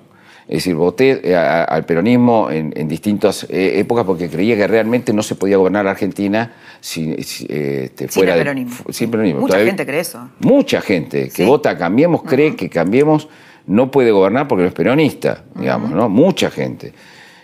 Es 0.47 0.59
decir, 0.59 0.75
voté 0.75 1.19
eh, 1.23 1.35
al 1.35 1.85
peronismo 1.85 2.49
en, 2.49 2.87
distintas 2.87 3.45
eh, 3.49 3.79
épocas 3.79 4.05
porque 4.05 4.29
creía 4.29 4.55
que 4.55 4.65
realmente 4.65 5.11
no 5.11 5.21
se 5.21 5.35
podía 5.35 5.57
gobernar 5.57 5.85
Argentina 5.87 6.53
si, 6.79 7.13
este, 7.17 8.07
fuera 8.07 8.33
sin 8.33 8.43
peronismo. 8.43 8.85
sin 8.89 9.11
peronismo. 9.11 9.41
Mucha 9.41 9.59
gente 9.59 9.85
cree 9.85 9.99
eso. 9.99 10.29
Mucha 10.39 10.79
gente 10.79 11.29
que 11.35 11.43
vota 11.43 11.77
Cambiemos 11.77 12.23
cree 12.23 12.55
que 12.55 12.69
Cambiemos 12.69 13.27
no 13.65 13.91
puede 13.91 14.11
gobernar 14.11 14.47
porque 14.47 14.61
no 14.61 14.69
es 14.69 14.73
peronista, 14.73 15.43
digamos, 15.53 15.91
¿no? 15.91 16.07
Mucha 16.07 16.49
gente. 16.49 16.93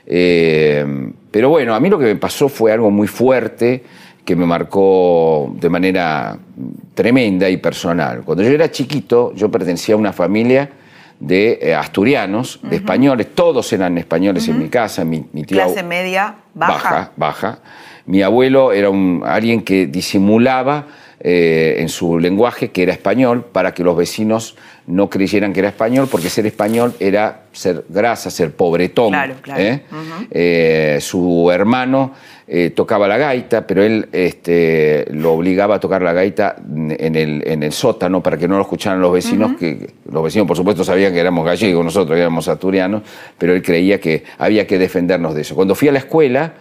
Eh, 0.05 1.11
pero 1.29 1.49
bueno, 1.49 1.75
a 1.75 1.81
mí 1.81 1.89
lo 1.89 1.99
que 1.99 2.05
me 2.05 2.15
pasó 2.15 2.47
fue 2.47 2.71
algo 2.71 2.89
muy 2.89 3.07
fuerte 3.07 3.83
que 4.23 4.37
me 4.37 4.45
marcó 4.45 5.53
de 5.59 5.67
manera 5.67 6.37
tremenda 6.93 7.49
y 7.49 7.57
personal. 7.57 8.21
Cuando 8.23 8.43
yo 8.43 8.51
era 8.51 8.71
chiquito, 8.71 9.33
yo 9.35 9.51
pertenecía 9.51 9.95
a 9.95 9.97
una 9.97 10.13
familia 10.13 10.69
de 11.19 11.59
eh, 11.61 11.75
asturianos, 11.75 12.59
de 12.63 12.75
españoles, 12.77 13.27
todos 13.33 13.71
eran 13.73 13.97
españoles 13.97 14.47
en 14.47 14.59
mi 14.59 14.69
casa, 14.69 15.05
mi, 15.05 15.25
mi 15.31 15.43
tío... 15.43 15.57
Clase 15.57 15.83
media 15.83 16.35
baja. 16.53 16.73
Baja, 16.73 17.11
baja. 17.15 17.59
Mi 18.05 18.21
abuelo 18.21 18.73
era 18.73 18.89
un, 18.89 19.23
alguien 19.25 19.61
que 19.61 19.87
disimulaba 19.87 20.87
eh, 21.19 21.75
en 21.79 21.87
su 21.87 22.19
lenguaje 22.19 22.71
que 22.71 22.83
era 22.83 22.91
español 22.91 23.45
para 23.45 23.73
que 23.73 23.83
los 23.83 23.95
vecinos 23.95 24.57
no 24.87 25.09
creyeran 25.09 25.53
que 25.53 25.59
era 25.59 25.69
español, 25.69 26.07
porque 26.11 26.29
ser 26.29 26.45
español 26.45 26.93
era 26.99 27.43
ser 27.51 27.85
grasa, 27.89 28.29
ser 28.29 28.51
pobretón. 28.51 29.11
Claro, 29.11 29.35
claro. 29.41 29.61
¿eh? 30.31 30.97
su 31.01 31.49
hermano 31.51 32.13
eh, 32.45 32.71
tocaba 32.71 33.07
la 33.07 33.17
gaita, 33.17 33.65
pero 33.65 33.83
él 33.83 34.09
este, 34.11 35.05
lo 35.11 35.31
obligaba 35.31 35.75
a 35.75 35.79
tocar 35.79 36.01
la 36.01 36.11
gaita 36.11 36.57
en 36.59 37.15
el, 37.15 37.41
en 37.47 37.63
el 37.63 37.71
sótano 37.71 38.21
para 38.21 38.37
que 38.37 38.49
no 38.49 38.57
lo 38.57 38.63
escucharan 38.63 38.99
los 38.99 39.13
vecinos, 39.13 39.53
que 39.57 39.91
los 40.11 40.21
vecinos 40.21 40.45
por 40.45 40.57
supuesto 40.57 40.83
sabían 40.83 41.13
que 41.13 41.19
éramos 41.19 41.45
gallegos, 41.45 41.85
nosotros 41.85 42.17
éramos 42.17 42.49
asturianos, 42.49 43.03
pero 43.37 43.53
él 43.53 43.61
creía 43.61 44.01
que 44.01 44.25
había 44.37 44.67
que 44.67 44.77
defendernos 44.77 45.33
de 45.35 45.41
eso. 45.41 45.55
Cuando 45.55 45.73
fui 45.73 45.87
a 45.87 45.93
la 45.93 45.99
escuela, 45.99 46.53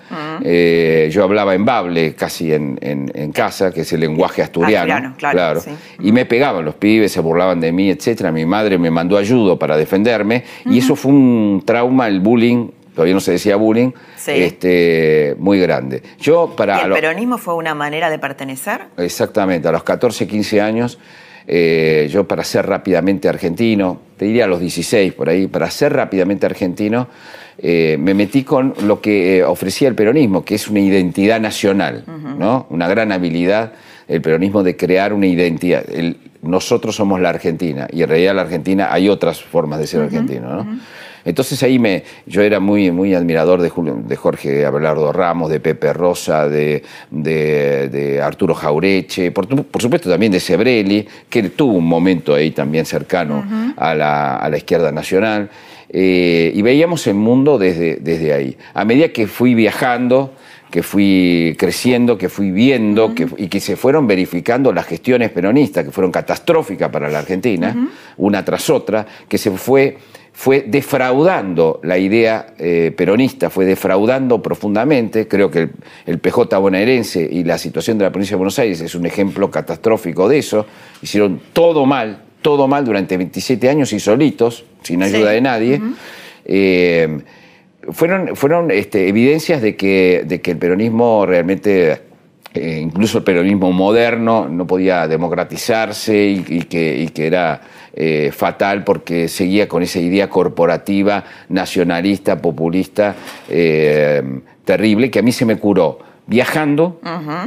eh, 0.45 1.11
yo 1.12 1.25
hablaba 1.25 1.52
en 1.52 1.64
bable 1.64 2.14
casi 2.14 2.52
en, 2.52 2.79
en, 2.81 3.33
casa, 3.33 3.73
que 3.73 3.81
es 3.81 3.93
el 3.93 4.00
lenguaje 4.00 4.41
asturiano, 4.41 5.14
claro, 5.19 5.62
y 5.99 6.12
me 6.12 6.26
pegaban 6.26 6.64
los 6.64 6.76
pibes, 6.76 7.11
se 7.11 7.21
burlaban 7.21 7.61
de 7.61 7.73
mí, 7.73 7.91
etcétera. 8.12 8.31
Mi 8.33 8.45
madre 8.47 8.78
me 8.78 8.90
mandó 8.90 9.16
ayuda 9.16 9.57
para 9.57 9.76
defenderme, 9.76 10.45
y 10.66 10.78
eso 10.78 10.95
fue 10.97 11.12
un 11.12 11.62
trauma, 11.64 12.09
el 12.09 12.21
bullying 12.21 12.69
todavía 12.95 13.14
no 13.14 13.21
se 13.21 13.33
decía 13.33 13.57
bullying, 13.57 13.90
Sí. 14.16 14.33
este, 14.33 15.35
muy 15.38 15.59
grande. 15.59 16.02
Yo 16.21 16.52
para... 16.54 16.76
¿Y 16.76 16.81
a 16.81 16.85
el 16.87 16.92
peronismo 16.92 17.38
fue 17.38 17.54
una 17.54 17.75
manera 17.75 18.11
de 18.11 18.19
pertenecer? 18.19 18.83
Exactamente, 18.99 19.66
a 19.66 19.73
los 19.73 19.83
14, 19.83 20.26
15 20.26 20.61
años, 20.61 20.99
eh, 21.47 22.09
yo 22.11 22.28
para 22.28 22.45
ser 22.45 22.66
rápidamente 22.66 23.31
argentino, 23.31 23.99
te 24.19 24.26
diría 24.26 24.45
a 24.45 24.47
los 24.47 24.61
16 24.61 25.14
por 25.14 25.31
ahí, 25.31 25.47
para 25.47 25.71
ser 25.71 25.95
rápidamente 25.95 26.45
argentino, 26.45 27.09
eh, 27.57 27.97
me 27.99 28.12
metí 28.12 28.42
con 28.45 28.75
lo 28.83 29.00
que 29.00 29.38
eh, 29.38 29.45
ofrecía 29.45 29.88
el 29.88 29.95
peronismo, 29.95 30.45
que 30.45 30.54
es 30.57 30.69
una 30.69 30.81
identidad 30.81 31.40
nacional, 31.40 32.04
¿no? 32.38 32.66
Una 32.69 32.88
gran 32.88 33.11
habilidad 33.11 33.73
el 34.09 34.21
peronismo 34.21 34.63
de 34.63 34.77
crear 34.77 35.13
una 35.13 35.27
identidad. 35.27 35.85
El- 35.93 36.17
nosotros 36.43 36.97
somos 36.97 37.21
la 37.21 37.29
Argentina 37.29 37.87
y 37.93 38.03
en 38.03 38.09
realidad 38.09 38.35
la 38.35 38.43
Argentina 38.43 38.89
hay 38.93 39.09
otras 39.09 39.41
formas 39.43 39.79
de 39.79 39.87
ser 39.87 40.01
argentino, 40.03 40.49
¿no? 40.65 40.81
Entonces 41.25 41.63
ahí 41.63 41.79
me, 41.79 42.03
yo 42.27 42.43
era 42.43 42.59
muy, 42.59 42.91
muy 42.91 43.15
admirador 43.15 43.63
de, 43.63 43.69
Julio- 43.69 44.03
de 44.05 44.17
Jorge 44.17 44.67
Abelardo 44.67 45.13
Ramos, 45.13 45.51
de 45.53 45.61
Pepe 45.61 45.93
Rosa, 45.93 46.49
de, 46.49 46.83
de- 47.13 47.89
de 47.91 48.21
Arturo 48.21 48.55
Jaureche, 48.57 49.31
por, 49.31 49.47
por 49.67 49.81
supuesto 49.81 50.11
también 50.11 50.33
de 50.33 50.41
Sebrelli, 50.41 51.07
que 51.31 51.45
tuvo 51.51 51.75
un 51.75 51.87
momento 51.87 52.35
ahí 52.35 52.51
también 52.51 52.87
cercano 52.87 53.45
a, 53.77 53.95
la, 53.95 54.35
a 54.37 54.51
la 54.51 54.57
izquierda 54.57 54.91
nacional. 54.91 55.49
Eh, 55.91 56.51
y 56.55 56.63
veíamos 56.63 57.07
el 57.07 57.15
mundo 57.15 57.57
desde, 57.59 57.97
desde 57.97 58.33
ahí. 58.33 58.57
A 58.75 58.85
medida 58.85 59.11
que 59.11 59.29
fui 59.29 59.55
viajando, 59.55 60.33
que 60.73 60.83
fui 60.83 61.55
creciendo, 61.59 62.17
que 62.17 62.31
fui 62.31 62.50
viendo 62.50 63.14
que, 63.14 63.29
y 63.37 63.49
que 63.49 63.61
se 63.61 63.76
fueron 63.76 64.07
verificando 64.07 64.73
las 64.73 64.87
gestiones 64.87 65.31
peronistas, 65.31 65.85
que 65.85 65.91
fueron 65.91 66.11
catastróficas 66.11 66.88
para 66.88 67.11
la 67.11 67.19
Argentina, 67.19 67.91
una 68.17 68.43
tras 68.43 68.71
otra, 68.71 69.07
que 69.29 69.37
se 69.37 69.50
fue, 69.50 69.99
fue 70.33 70.64
defraudando 70.67 71.79
la 71.83 71.99
idea 71.99 72.55
eh, 72.59 72.91
peronista, 72.97 73.50
fue 73.50 73.67
defraudando 73.67 74.41
profundamente. 74.41 75.29
Creo 75.29 75.50
que 75.50 75.59
el, 75.59 75.71
el 76.07 76.19
PJ 76.21 76.57
bonaerense 76.57 77.29
y 77.31 77.45
la 77.45 77.59
situación 77.59 77.99
de 77.99 78.05
la 78.05 78.11
provincia 78.11 78.33
de 78.35 78.38
Buenos 78.38 78.59
Aires 78.59 78.81
es 78.81 78.95
un 78.95 79.05
ejemplo 79.05 79.50
catastrófico 79.50 80.26
de 80.26 80.38
eso. 80.38 80.64
Hicieron 81.02 81.38
todo 81.52 81.85
mal, 81.85 82.23
todo 82.41 82.67
mal 82.67 82.87
durante 82.87 83.19
27 83.19 83.69
años 83.69 83.93
y 83.93 84.00
solitos, 84.00 84.64
sin 84.83 85.02
ayuda 85.02 85.29
Sí. 85.29 85.35
de 85.35 85.41
nadie. 85.43 85.81
Eh, 86.47 87.19
fueron 87.91 88.37
fueron 88.37 88.71
este, 88.71 89.09
evidencias 89.09 89.61
de 89.62 89.77
que, 89.77 90.23
de 90.27 90.41
que 90.41 90.53
el 90.53 90.57
peronismo 90.59 91.27
realmente, 91.27 92.01
eh, 92.55 92.81
incluso 92.83 93.19
el 93.19 93.25
peronismo 93.25 93.73
moderno, 93.73 94.49
no 94.49 94.67
podía 94.67 95.09
democratizarse 95.09 96.17
y, 96.27 96.45
y 96.49 96.62
que, 96.62 96.97
y 96.99 97.09
que 97.09 97.27
era 97.27 97.61
eh, 97.95 98.31
fatal 98.33 98.85
porque 98.85 99.29
seguía 99.29 99.69
con 99.69 99.83
esa 99.83 99.99
idea 100.01 100.29
corporativa, 100.31 101.25
nacionalista, 101.49 102.41
populista, 102.41 103.15
eh, 103.49 104.23
terrible, 104.65 105.11
que 105.11 105.19
a 105.19 105.23
mí 105.23 105.33
se 105.33 105.45
me 105.45 105.57
curó. 105.57 105.99
Viajando, 106.25 107.01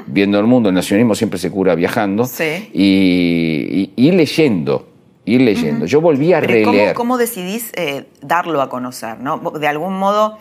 viendo 0.06 0.38
el 0.38 0.46
mundo, 0.48 0.68
el 0.70 0.76
nacionalismo 0.76 1.16
siempre 1.16 1.40
se 1.40 1.50
cura 1.50 1.76
viajando 1.76 2.26
Sí. 2.26 2.70
y- 2.74 3.90
y 3.96 4.12
leyendo, 4.12 4.90
ir 5.26 5.42
leyendo. 5.42 5.86
Yo 5.86 6.02
volví 6.02 6.34
a 6.34 6.40
Pero 6.42 6.54
¿cómo, 6.66 6.72
releer. 6.78 6.94
cómo 6.96 7.18
decidís 7.18 7.72
eh, 7.76 8.06
darlo 8.22 8.62
a 8.62 8.70
conocer? 8.70 9.20
¿no? 9.20 9.38
De 9.60 9.68
algún 9.68 9.98
modo, 9.98 10.38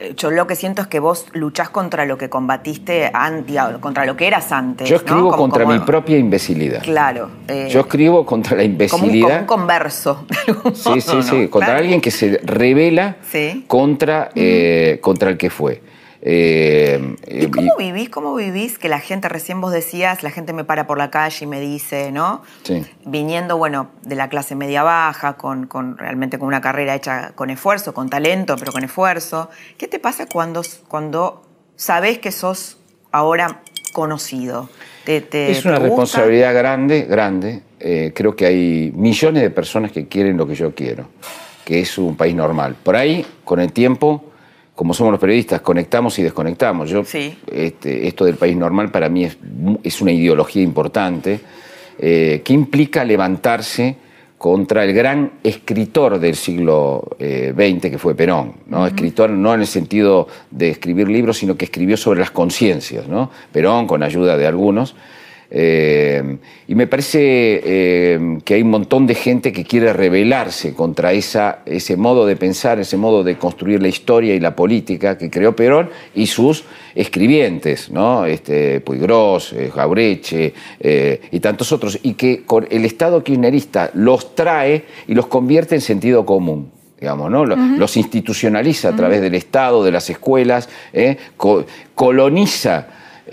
eh, 0.00 0.14
yo 0.16 0.30
lo 0.30 0.46
que 0.46 0.56
siento 0.56 0.82
es 0.82 0.88
que 0.88 0.98
vos 1.00 1.26
luchás 1.34 1.68
contra 1.70 2.06
lo 2.06 2.16
que 2.18 2.28
combatiste 2.30 3.10
antes, 3.12 3.56
contra 3.80 4.06
lo 4.06 4.16
que 4.16 4.26
eras 4.26 4.50
antes. 4.52 4.88
Yo 4.88 4.96
¿no? 4.96 4.98
escribo 4.98 5.30
Como- 5.30 5.36
contra 5.36 5.64
como- 5.64 5.76
mi 5.78 5.84
propia 5.84 6.16
imbecilidad. 6.18 6.82
Claro. 6.82 7.30
eh, 7.48 7.68
Yo 7.70 7.80
escribo 7.80 8.24
contra 8.26 8.56
la 8.56 8.62
como 8.62 8.72
un, 8.72 8.88
como 8.88 9.04
imbecilidad. 9.04 9.40
un 9.42 9.46
converso. 9.46 10.26
de 10.28 10.36
algún 10.52 10.74
Sí, 10.74 10.88
modo, 10.88 11.00
sí, 11.00 11.16
¿no? 11.16 11.22
sí. 11.22 11.48
Contra 11.48 11.66
Claro. 11.68 11.80
alguien 11.80 12.00
que 12.00 12.10
se 12.10 12.40
revela 12.42 13.16
Sí. 13.30 13.64
contra, 13.66 14.30
eh, 14.34 14.98
contra 15.02 15.30
el 15.30 15.36
que 15.36 15.50
fue. 15.50 15.82
Eh, 16.26 17.16
¿Y 17.28 17.44
eh, 17.44 17.50
cómo 17.50 17.76
vivís? 17.76 18.08
¿Cómo 18.08 18.34
vivís 18.34 18.78
que 18.78 18.88
la 18.88 18.98
gente, 18.98 19.28
recién 19.28 19.60
vos 19.60 19.72
decías, 19.72 20.22
la 20.22 20.30
gente 20.30 20.54
me 20.54 20.64
para 20.64 20.86
por 20.86 20.96
la 20.96 21.10
calle 21.10 21.44
y 21.44 21.46
me 21.46 21.60
dice, 21.60 22.12
¿no? 22.12 22.40
Sí. 22.62 22.82
Viniendo, 23.04 23.58
bueno, 23.58 23.90
de 24.02 24.14
la 24.16 24.30
clase 24.30 24.54
media 24.56 24.82
baja, 24.82 25.34
con, 25.34 25.66
con 25.66 25.98
realmente 25.98 26.38
con 26.38 26.48
una 26.48 26.62
carrera 26.62 26.94
hecha 26.94 27.32
con 27.34 27.50
esfuerzo, 27.50 27.92
con 27.92 28.08
talento, 28.08 28.56
pero 28.58 28.72
con 28.72 28.82
esfuerzo. 28.84 29.50
¿Qué 29.76 29.86
te 29.86 29.98
pasa 29.98 30.24
cuando, 30.26 30.62
cuando 30.88 31.42
sabés 31.76 32.18
que 32.18 32.32
sos 32.32 32.78
ahora 33.12 33.60
conocido? 33.92 34.70
¿Te, 35.04 35.20
te- 35.20 35.50
es 35.50 35.66
una 35.66 35.74
te 35.74 35.80
gusta? 35.88 36.02
responsabilidad 36.04 36.54
grande, 36.54 37.02
grande. 37.02 37.62
Eh, 37.80 38.12
creo 38.14 38.34
que 38.34 38.46
hay 38.46 38.92
millones 38.96 39.42
de 39.42 39.50
personas 39.50 39.92
que 39.92 40.08
quieren 40.08 40.38
lo 40.38 40.46
que 40.46 40.54
yo 40.54 40.74
quiero, 40.74 41.04
que 41.66 41.80
es 41.80 41.98
un 41.98 42.16
país 42.16 42.34
normal. 42.34 42.76
Por 42.82 42.96
ahí, 42.96 43.26
con 43.44 43.60
el 43.60 43.70
tiempo, 43.74 44.24
como 44.74 44.92
somos 44.92 45.12
los 45.12 45.20
periodistas, 45.20 45.60
conectamos 45.60 46.18
y 46.18 46.22
desconectamos. 46.22 46.90
Yo, 46.90 47.04
Sí. 47.04 47.36
este, 47.50 48.06
esto 48.08 48.24
del 48.24 48.34
país 48.36 48.56
normal 48.56 48.90
para 48.90 49.08
mí 49.08 49.24
es, 49.24 50.00
una 50.00 50.12
ideología 50.12 50.62
importante 50.62 51.40
eh, 51.98 52.42
que 52.44 52.52
implica 52.52 53.04
levantarse 53.04 53.96
contra 54.36 54.84
el 54.84 54.92
gran 54.92 55.34
escritor 55.42 56.18
del 56.18 56.34
siglo 56.34 57.16
eh, 57.18 57.54
XX 57.56 57.90
que 57.90 57.98
fue 57.98 58.14
Perón. 58.14 58.54
¿no? 58.66 58.86
Escritor 58.86 59.30
no 59.30 59.54
en 59.54 59.60
el 59.60 59.66
sentido 59.66 60.26
de 60.50 60.70
escribir 60.70 61.08
libros, 61.08 61.38
sino 61.38 61.56
que 61.56 61.66
escribió 61.66 61.96
sobre 61.96 62.20
las 62.20 62.30
conciencias. 62.32 63.06
¿no? 63.06 63.30
Perón, 63.52 63.86
con 63.86 64.02
ayuda 64.02 64.36
de 64.36 64.46
algunos. 64.46 64.96
Eh, 65.50 66.36
y 66.66 66.74
me 66.74 66.86
parece 66.86 67.60
eh, 67.64 68.38
que 68.44 68.54
hay 68.54 68.62
un 68.62 68.70
montón 68.70 69.06
de 69.06 69.14
gente 69.14 69.52
que 69.52 69.64
quiere 69.64 69.92
rebelarse 69.92 70.74
contra 70.74 71.12
esa, 71.12 71.60
ese 71.66 71.96
modo 71.96 72.26
de 72.26 72.36
pensar, 72.36 72.78
ese 72.80 72.96
modo 72.96 73.22
de 73.22 73.36
construir 73.36 73.80
la 73.80 73.88
historia 73.88 74.34
y 74.34 74.40
la 74.40 74.56
política 74.56 75.16
que 75.18 75.30
creó 75.30 75.54
Perón 75.54 75.90
y 76.14 76.26
sus 76.26 76.64
escribientes, 76.94 77.90
¿no? 77.90 78.24
este, 78.26 78.80
Puigros, 78.80 79.52
eh, 79.52 79.70
Jaureche 79.72 80.52
eh, 80.80 81.20
y 81.30 81.40
tantos 81.40 81.70
otros, 81.72 81.98
y 82.02 82.14
que 82.14 82.42
con 82.44 82.66
el 82.70 82.84
Estado 82.84 83.22
kirchnerista 83.22 83.90
los 83.94 84.34
trae 84.34 84.84
y 85.06 85.14
los 85.14 85.26
convierte 85.26 85.74
en 85.74 85.80
sentido 85.80 86.24
común 86.26 86.70
digamos, 87.00 87.30
¿no? 87.30 87.44
Lo- 87.44 87.56
Los 87.56 87.96
institucionaliza 87.98 88.88
a 88.90 88.96
través 88.96 89.20
del 89.20 89.34
Estado, 89.34 89.84
de 89.84 89.90
las 89.92 90.08
escuelas. 90.08 90.70
Co- 91.36 91.66
coloniza 91.94 92.86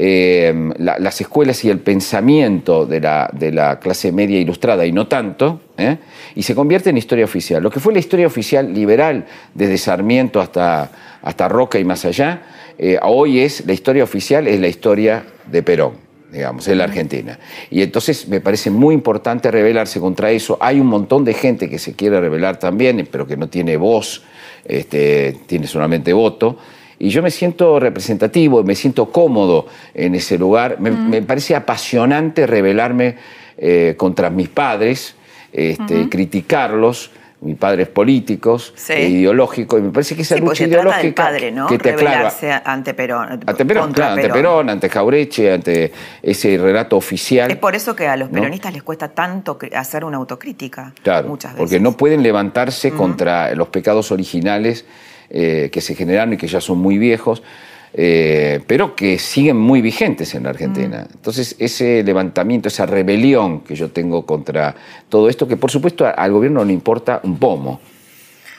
eh, 0.03 0.51
la- 0.79 0.97
las 0.97 1.21
escuelas 1.21 1.63
y 1.63 1.69
el 1.69 1.77
pensamiento 1.77 2.87
de 2.87 2.99
la, 3.01 3.29
de 3.31 3.51
la 3.51 3.79
clase 3.79 4.11
media 4.11 4.39
ilustrada 4.39 4.83
y 4.83 4.91
no 4.91 5.05
tanto, 5.07 5.61
¿eh? 5.77 5.97
y 6.33 6.41
se 6.41 6.55
convierte 6.55 6.89
en 6.89 6.97
historia 6.97 7.23
oficial. 7.25 7.61
Lo 7.61 7.69
que 7.69 7.79
fue 7.79 7.93
la 7.93 7.99
historia 7.99 8.25
oficial 8.25 8.73
liberal 8.73 9.25
desde 9.53 9.77
Sarmiento 9.77 10.41
hasta, 10.41 10.89
hasta 11.21 11.47
Roca 11.47 11.77
y 11.77 11.83
más 11.83 12.03
allá, 12.05 12.41
eh, 12.79 12.97
hoy 13.03 13.41
es 13.41 13.63
la 13.67 13.73
historia 13.73 14.03
oficial, 14.03 14.47
es 14.47 14.59
la 14.59 14.67
historia 14.67 15.23
de 15.51 15.61
Perón 15.61 15.93
digamos, 16.31 16.67
en 16.69 16.77
la 16.77 16.85
Argentina. 16.85 17.37
Y 17.69 17.81
entonces 17.83 18.27
me 18.29 18.39
parece 18.39 18.71
muy 18.71 18.95
importante 18.95 19.51
rebelarse 19.51 19.99
contra 19.99 20.31
eso. 20.31 20.57
Hay 20.61 20.79
un 20.79 20.87
montón 20.87 21.25
de 21.25 21.33
gente 21.33 21.69
que 21.69 21.77
se 21.77 21.93
quiere 21.93 22.21
rebelar 22.21 22.57
también, 22.57 23.05
pero 23.11 23.27
que 23.27 23.35
no 23.35 23.49
tiene 23.49 23.75
voz, 23.75 24.23
este, 24.63 25.35
tiene 25.45 25.67
solamente 25.67 26.13
voto. 26.13 26.57
Y 27.03 27.09
yo 27.09 27.23
me 27.23 27.31
siento 27.31 27.79
representativo, 27.79 28.63
me 28.63 28.75
siento 28.75 29.11
cómodo 29.11 29.65
en 29.95 30.13
ese 30.13 30.37
lugar. 30.37 30.79
Me, 30.79 30.91
me 30.91 31.23
parece 31.23 31.55
apasionante 31.55 32.45
rebelarme 32.45 33.15
eh, 33.57 33.95
contra 33.97 34.29
mis 34.29 34.49
padres, 34.49 35.15
este, 35.51 36.07
criticarlos. 36.09 37.09
Mis 37.43 37.57
padres 37.57 37.87
políticos, 37.87 38.71
Sí. 38.75 38.93
e 38.93 39.09
ideológicos, 39.09 39.79
y 39.79 39.81
me 39.81 39.89
parece 39.89 40.15
que 40.15 40.21
esa 40.21 40.35
Sí, 40.35 40.41
lucha 40.41 40.57
se 40.63 40.67
trata 40.67 40.97
del 40.97 41.07
ideológica 41.07 41.23
padre, 41.23 41.51
¿no? 41.51 41.65
que 41.65 41.79
te 41.79 41.89
aclara, 41.89 42.11
Rebelarse 42.11 42.51
ante 42.63 42.93
Perón. 42.93 43.39
ante 43.47 43.65
Perón, 43.65 43.93
claro, 43.93 44.13
ante 44.13 44.29
Perón, 44.29 44.69
ante 44.69 44.89
Jaureche, 44.89 45.51
ante 45.51 45.91
ese 46.21 46.55
relato 46.59 46.97
oficial. 46.97 47.49
Es 47.49 47.57
por 47.57 47.73
eso 47.73 47.95
que 47.95 48.07
a 48.07 48.15
los 48.15 48.29
¿no? 48.29 48.35
peronistas 48.41 48.71
les 48.71 48.83
cuesta 48.83 49.07
tanto 49.07 49.57
hacer 49.75 50.05
una 50.05 50.17
autocrítica. 50.17 50.93
Claro, 51.01 51.29
muchas 51.29 51.53
veces. 51.53 51.63
porque 51.63 51.79
no 51.79 51.97
pueden 51.97 52.21
levantarse 52.21 52.91
contra 52.91 53.55
los 53.55 53.69
pecados 53.69 54.11
originales 54.11 54.85
eh, 55.33 55.69
que 55.71 55.79
se 55.79 55.95
generaron 55.95 56.33
y 56.33 56.37
que 56.37 56.47
ya 56.47 56.59
son 56.59 56.79
muy 56.79 56.97
viejos, 56.97 57.41
eh, 57.93 58.59
pero 58.67 58.95
que 58.95 59.17
siguen 59.17 59.57
muy 59.57 59.81
vigentes 59.81 60.35
en 60.35 60.43
la 60.43 60.49
Argentina. 60.49 61.07
Entonces, 61.09 61.55
ese 61.57 62.03
levantamiento, 62.03 62.67
esa 62.67 62.85
rebelión 62.85 63.61
que 63.61 63.75
yo 63.75 63.89
tengo 63.91 64.25
contra 64.25 64.75
todo 65.07 65.29
esto, 65.29 65.47
que 65.47 65.55
por 65.57 65.71
supuesto 65.71 66.05
al 66.05 66.31
gobierno 66.33 66.59
no 66.59 66.65
le 66.65 66.73
importa 66.73 67.21
un 67.23 67.37
pomo. 67.37 67.79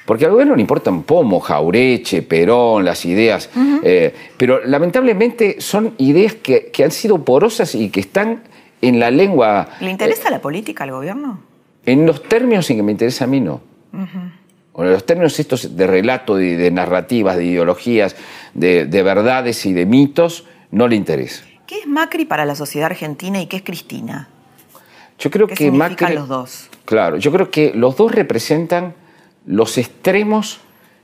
Porque 0.06 0.24
al 0.24 0.32
gobierno 0.32 0.56
le 0.56 0.62
importa 0.62 0.90
un 0.90 1.02
pomo, 1.02 1.40
Jaureche, 1.40 2.22
Perón, 2.22 2.84
las 2.84 3.04
ideas, 3.04 3.50
eh, 3.82 4.14
pero 4.36 4.64
lamentablemente 4.64 5.60
son 5.60 5.94
ideas 5.98 6.34
que, 6.34 6.70
que 6.72 6.84
han 6.84 6.90
sido 6.90 7.24
porosas 7.24 7.74
y 7.74 7.90
que 7.90 8.00
están 8.00 8.42
en 8.80 8.98
la 8.98 9.10
lengua. 9.10 9.68
¿Le 9.80 9.90
interesa 9.90 10.30
la 10.30 10.40
política 10.40 10.84
al 10.84 10.90
gobierno? 10.90 11.38
En 11.84 12.06
los 12.06 12.22
términos 12.22 12.68
en 12.70 12.78
que 12.78 12.82
me 12.82 12.92
interesa 12.92 13.24
a 13.24 13.28
mí, 13.28 13.40
no. 13.40 13.60
O 13.92 14.41
en 14.76 14.90
los 14.90 15.04
términos 15.04 15.38
estos 15.38 15.76
de 15.76 15.86
relato, 15.86 16.36
de, 16.36 16.56
de 16.56 16.70
narrativas, 16.70 17.36
de 17.36 17.44
ideologías, 17.44 18.16
de, 18.54 18.86
de 18.86 19.02
verdades 19.02 19.66
y 19.66 19.72
de 19.72 19.86
mitos, 19.86 20.44
no 20.70 20.88
le 20.88 20.96
interesa. 20.96 21.44
¿Qué 21.66 21.80
es 21.80 21.86
Macri 21.86 22.24
para 22.24 22.44
la 22.44 22.54
sociedad 22.54 22.86
argentina 22.86 23.40
y 23.40 23.46
qué 23.46 23.56
es 23.56 23.62
Cristina? 23.62 24.28
Yo 25.18 25.30
creo 25.30 25.46
¿Qué 25.46 25.54
que 25.54 25.70
Macri. 25.70 26.14
los 26.14 26.28
dos? 26.28 26.68
Claro, 26.84 27.16
yo 27.16 27.30
creo 27.32 27.50
que 27.50 27.72
los 27.74 27.96
dos 27.96 28.12
representan 28.12 28.94
los 29.46 29.78
extremos 29.78 30.60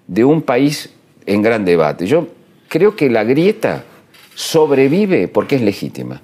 de 0.07 0.25
un 0.25 0.43
país 0.43 0.93
en 1.27 1.43
gran 1.43 1.65
debate. 1.65 2.07
Yo 2.07 2.29
creo 2.69 2.97
que 2.97 3.11
la 3.11 3.25
grieta 3.25 3.85
sobrevive 4.35 5.29
porque 5.29 5.57
es 5.57 5.63
legítima. 5.63 6.21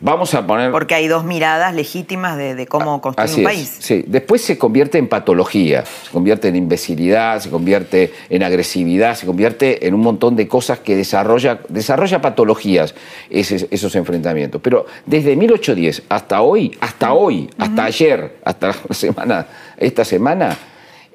Vamos 0.00 0.34
a 0.34 0.46
poner... 0.46 0.70
Porque 0.70 0.94
hay 0.94 1.08
dos 1.08 1.24
miradas 1.24 1.74
legítimas 1.74 2.36
de, 2.36 2.66
cómo 2.66 3.00
construir 3.00 3.30
Así 3.30 3.40
un 3.40 3.46
es, 3.50 3.54
país. 3.56 3.76
Sí, 3.80 4.04
después 4.06 4.42
se 4.42 4.58
convierte 4.58 4.98
en 4.98 5.08
patología, 5.08 5.84
se 5.86 6.10
convierte 6.10 6.48
en 6.48 6.56
imbecilidad, 6.56 7.40
se 7.40 7.48
convierte 7.48 8.12
en 8.28 8.42
agresividad, 8.42 9.14
se 9.14 9.24
convierte 9.24 9.86
en 9.86 9.94
un 9.94 10.02
montón 10.02 10.36
de 10.36 10.46
cosas 10.46 10.80
que 10.80 10.94
desarrolla, 10.94 11.60
desarrolla 11.68 12.20
patologías 12.20 12.94
ese- 13.30 13.66
esos 13.70 13.94
enfrentamientos. 13.96 14.60
Pero 14.62 14.84
desde 15.06 15.36
1810 15.36 16.02
hasta 16.08 16.42
hoy, 16.42 16.76
hasta 16.80 17.12
hoy, 17.14 17.48
hasta 17.56 17.84
ayer, 17.84 18.36
hasta 18.44 18.74
la 18.88 18.94
semana, 18.94 19.46
esta 19.78 20.04
semana, 20.04 20.54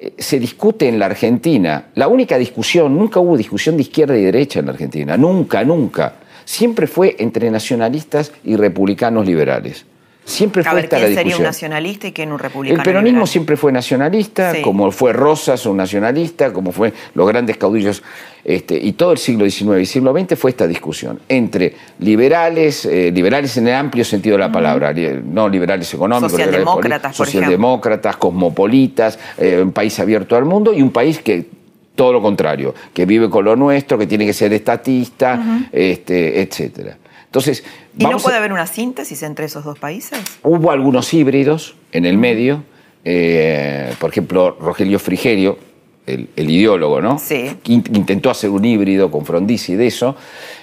eh, 0.00 0.14
se 0.18 0.40
discute 0.40 0.88
en 0.88 0.98
la 0.98 1.06
Argentina. 1.06 1.90
La 1.94 2.08
única 2.08 2.38
discusión, 2.38 2.96
nunca 2.98 3.20
hubo 3.20 3.36
discusión 3.36 3.76
de 3.76 3.82
izquierda 3.82 4.16
y 4.16 4.22
derecha 4.24 4.58
en 4.58 4.66
la 4.66 4.72
Argentina, 4.72 5.16
nunca, 5.16 5.62
nunca. 5.62 6.14
Siempre 6.50 6.88
fue 6.88 7.14
entre 7.20 7.48
nacionalistas 7.48 8.32
y 8.42 8.56
republicanos 8.56 9.24
liberales. 9.24 9.86
Siempre 10.24 10.62
A 10.62 10.64
fue 10.64 10.74
ver, 10.74 10.84
esta 10.84 10.98
la 10.98 11.06
¿quién 11.06 11.14
sería 11.14 11.36
un 11.36 11.42
discusión. 11.42 11.46
nacionalista 11.46 12.06
y 12.08 12.12
quién 12.12 12.32
un 12.32 12.40
republicano? 12.40 12.80
El 12.80 12.84
peronismo 12.84 13.08
liberal? 13.18 13.28
siempre 13.28 13.56
fue 13.56 13.70
nacionalista, 13.70 14.52
Sí. 14.54 14.62
como 14.62 14.90
fue 14.90 15.12
Rosas 15.12 15.64
un 15.66 15.76
nacionalista, 15.76 16.52
como 16.52 16.72
fue 16.72 16.92
los 17.14 17.28
grandes 17.28 17.56
caudillos, 17.56 18.02
este, 18.44 18.76
y 18.76 18.94
todo 18.94 19.12
el 19.12 19.18
siglo 19.18 19.48
XIX 19.48 19.80
y 19.80 19.86
siglo 19.86 20.12
XX 20.12 20.36
fue 20.36 20.50
esta 20.50 20.66
discusión 20.66 21.20
entre 21.28 21.76
liberales, 22.00 22.84
eh, 22.84 23.12
liberales 23.12 23.56
en 23.56 23.68
el 23.68 23.74
amplio 23.74 24.04
sentido 24.04 24.34
de 24.36 24.40
la 24.40 24.50
palabra, 24.50 24.92
no 24.92 25.48
liberales 25.48 25.94
económicos, 25.94 26.32
liberales 26.32 26.64
Socialdemócratas, 26.64 27.12
ejemplo. 27.12 27.24
socialdemócratas, 27.26 28.16
cosmopolitas, 28.16 29.18
eh, 29.38 29.60
un 29.62 29.70
país 29.72 29.98
abierto 30.00 30.34
al 30.36 30.44
mundo 30.46 30.72
y 30.74 30.82
un 30.82 30.90
país 30.90 31.20
que 31.20 31.59
todo 32.00 32.14
lo 32.14 32.22
contrario, 32.22 32.74
que 32.94 33.04
vive 33.04 33.28
con 33.28 33.44
lo 33.44 33.54
nuestro, 33.56 33.98
que 33.98 34.06
tiene 34.06 34.24
que 34.24 34.32
ser 34.32 34.54
estatista, 34.54 35.68
este, 35.70 36.40
etcétera. 36.40 36.96
Entonces, 37.26 37.62
¿Y 37.98 38.04
no 38.04 38.16
a- 38.16 38.18
puede 38.18 38.38
haber 38.38 38.54
una 38.54 38.66
síntesis 38.66 39.22
entre 39.22 39.44
esos 39.44 39.64
dos 39.64 39.78
países? 39.78 40.18
Hubo 40.42 40.70
algunos 40.70 41.12
híbridos 41.12 41.74
en 41.92 42.06
el 42.06 42.16
medio, 42.16 42.62
eh, 43.04 43.92
por 43.98 44.08
ejemplo, 44.08 44.56
Rogelio 44.58 44.98
Frigerio, 44.98 45.58
el, 46.06 46.30
el 46.36 46.48
ideólogo, 46.50 47.02
¿no? 47.02 47.18
Sí. 47.18 47.50
Que 47.62 47.72
in- 47.74 47.84
Intentó 47.92 48.30
hacer 48.30 48.48
un 48.48 48.64
híbrido 48.64 49.10
con 49.10 49.26
Frondizi 49.26 49.74
de 49.74 49.86
eso. 49.88 50.16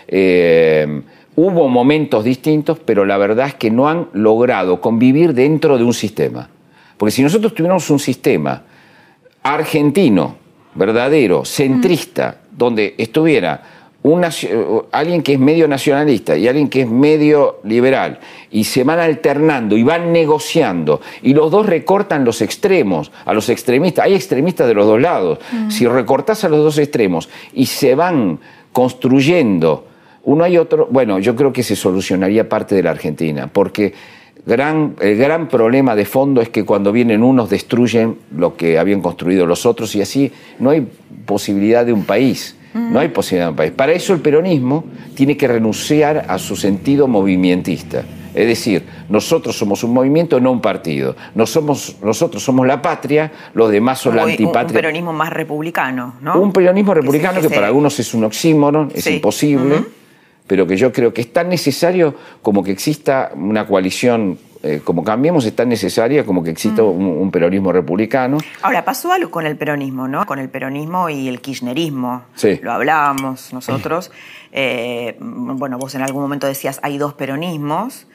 Eh, 0.08 1.04
hubo 1.36 1.67
momentos 1.69 2.23
distintos, 2.23 2.80
pero 2.84 3.06
la 3.06 3.17
verdad 3.17 3.45
es 3.50 3.54
que 3.54 3.69
no 3.69 3.88
han 3.88 4.08
logrado 4.13 4.82
convivir 4.82 5.36
dentro 5.36 5.78
de 5.78 5.84
un 5.84 5.93
sistema. 5.93 6.50
Porque 6.97 7.12
si 7.12 7.21
nosotros 7.21 7.54
tuviéramos 7.54 7.88
un 7.91 8.00
sistema 8.00 8.63
argentino, 9.43 10.46
verdadero, 10.78 11.44
centrista, 11.44 12.38
donde 12.52 12.96
estuviera 12.98 13.63
alguien 14.92 15.22
que 15.22 15.34
es 15.34 15.40
medio 15.40 15.68
nacionalista 15.68 16.38
y 16.38 16.48
alguien 16.48 16.70
que 16.70 16.82
es 16.82 16.90
medio 16.90 17.60
liberal, 17.63 18.20
y 18.52 18.63
se 18.63 18.84
van 18.84 19.00
alternando 19.00 19.76
y 19.76 19.84
van 19.84 20.13
negociando, 20.13 21.02
y 21.22 21.34
los 21.34 21.52
dos 21.52 21.66
recortan 21.66 22.24
los 22.24 22.42
extremos, 22.42 23.12
a 23.26 23.34
los 23.34 23.50
extremistas, 23.50 24.06
hay 24.06 24.13
extremistas 24.16 24.68
de 24.68 24.74
los 24.76 24.86
dos 24.86 25.02
lados, 25.02 25.40
si 25.70 25.86
recortás 25.88 26.44
a 26.46 26.50
los 26.50 26.63
dos 26.63 26.78
extremos 26.78 27.28
y 27.54 27.66
se 27.66 27.96
van 27.96 28.40
construyendo 28.72 29.88
uno 30.24 30.48
y 30.48 30.58
otro, 30.58 30.88
bueno, 30.92 31.20
yo 31.20 31.36
creo 31.36 31.52
que 31.52 31.63
se 31.63 31.76
solucionaría 31.76 32.48
parte 32.48 32.76
de 32.76 32.84
la 32.84 32.92
Argentina, 32.92 33.50
porque 33.52 33.94
gran, 34.47 34.95
el 34.99 35.17
gran 35.17 35.47
problema 35.47 35.95
de 35.95 36.05
fondo 36.05 36.41
es 36.41 36.49
que 36.49 36.63
cuando 36.65 36.91
vienen 36.91 37.21
unos 37.21 37.49
destruyen 37.49 38.17
lo 38.36 38.55
que 38.55 38.79
habían 38.79 39.01
construido 39.01 39.45
los 39.45 39.65
otros 39.65 39.95
y 39.95 40.01
así 40.01 40.31
no 40.60 40.69
hay 40.71 40.88
posibilidad 41.25 41.86
de 41.86 41.93
un 41.93 42.03
país. 42.05 42.55
No 42.73 42.99
hay 42.99 43.07
posibilidad 43.07 43.47
de 43.47 43.51
un 43.51 43.55
país. 43.57 43.71
Para 43.71 43.91
eso 43.93 44.13
el 44.13 44.19
peronismo 44.19 44.83
tiene 45.15 45.36
que 45.36 45.47
renunciar 45.47 46.25
a 46.27 46.38
su 46.38 46.55
sentido 46.55 47.07
movimentista. 47.07 48.03
Es 48.36 48.45
decir, 48.45 48.83
nosotros 49.10 49.57
somos 49.57 49.83
un 49.83 49.93
movimiento, 49.95 50.39
no 50.39 50.51
un 50.51 50.62
partido. 50.62 51.15
Somos, 51.45 51.95
nosotros 52.03 52.43
somos 52.43 52.67
la 52.67 52.79
patria, 52.79 53.31
los 53.55 53.71
demás 53.71 53.97
son 53.99 54.15
la 54.15 54.21
Un- 54.23 54.27
un, 54.27 54.31
antipatria. 54.33 54.75
peronismo 54.79 55.12
más 55.12 55.31
republicano, 55.33 56.15
¿no? 56.21 56.39
Un 56.39 56.51
peronismo 56.53 56.93
republicano 56.93 57.41
que, 57.41 57.49
para 57.49 57.65
algunos 57.67 57.99
es 57.99 58.13
un 58.13 58.25
oxímoron, 58.25 58.91
es 58.93 59.05
Sí. 59.05 59.15
imposible. 59.15 59.77
Pero 60.47 60.65
que 60.65 60.77
yo 60.77 60.91
creo 60.91 61.13
que 61.13 61.21
es 61.21 61.31
tan 61.31 61.49
necesario 61.49 62.15
como 62.41 62.63
que 62.63 62.71
exista 62.71 63.31
una 63.36 63.67
coalición, 63.67 64.39
eh, 64.63 64.81
como 64.83 65.03
cambiemos, 65.03 65.45
es 65.45 65.55
tan 65.55 65.69
necesaria 65.69 66.25
como 66.25 66.43
que 66.43 66.49
exista 66.49 66.83
un, 66.83 67.05
un 67.05 67.29
peronismo 67.29 67.71
republicano. 67.71 68.38
Ahora, 68.62 68.83
pasó 68.83 69.12
algo 69.12 69.29
con 69.29 69.45
el 69.45 69.57
peronismo, 69.57 70.07
¿no? 70.07 70.25
Con 70.25 70.39
el 70.39 70.49
peronismo 70.49 71.10
y 71.10 71.27
el 71.27 71.41
kirchnerismo. 71.41 72.23
Sí. 72.36 72.60
Lo 72.63 72.71
hablábamos 72.71 73.53
nosotros. 73.53 74.12
Eh, 74.51 75.17
bueno, 75.19 75.77
vos 75.77 75.93
en 75.95 76.01
algún 76.01 76.21
momento 76.21 76.47
decías, 76.47 76.79
hay 76.81 76.97
dos 76.97 77.13
peronismos. 77.13 78.07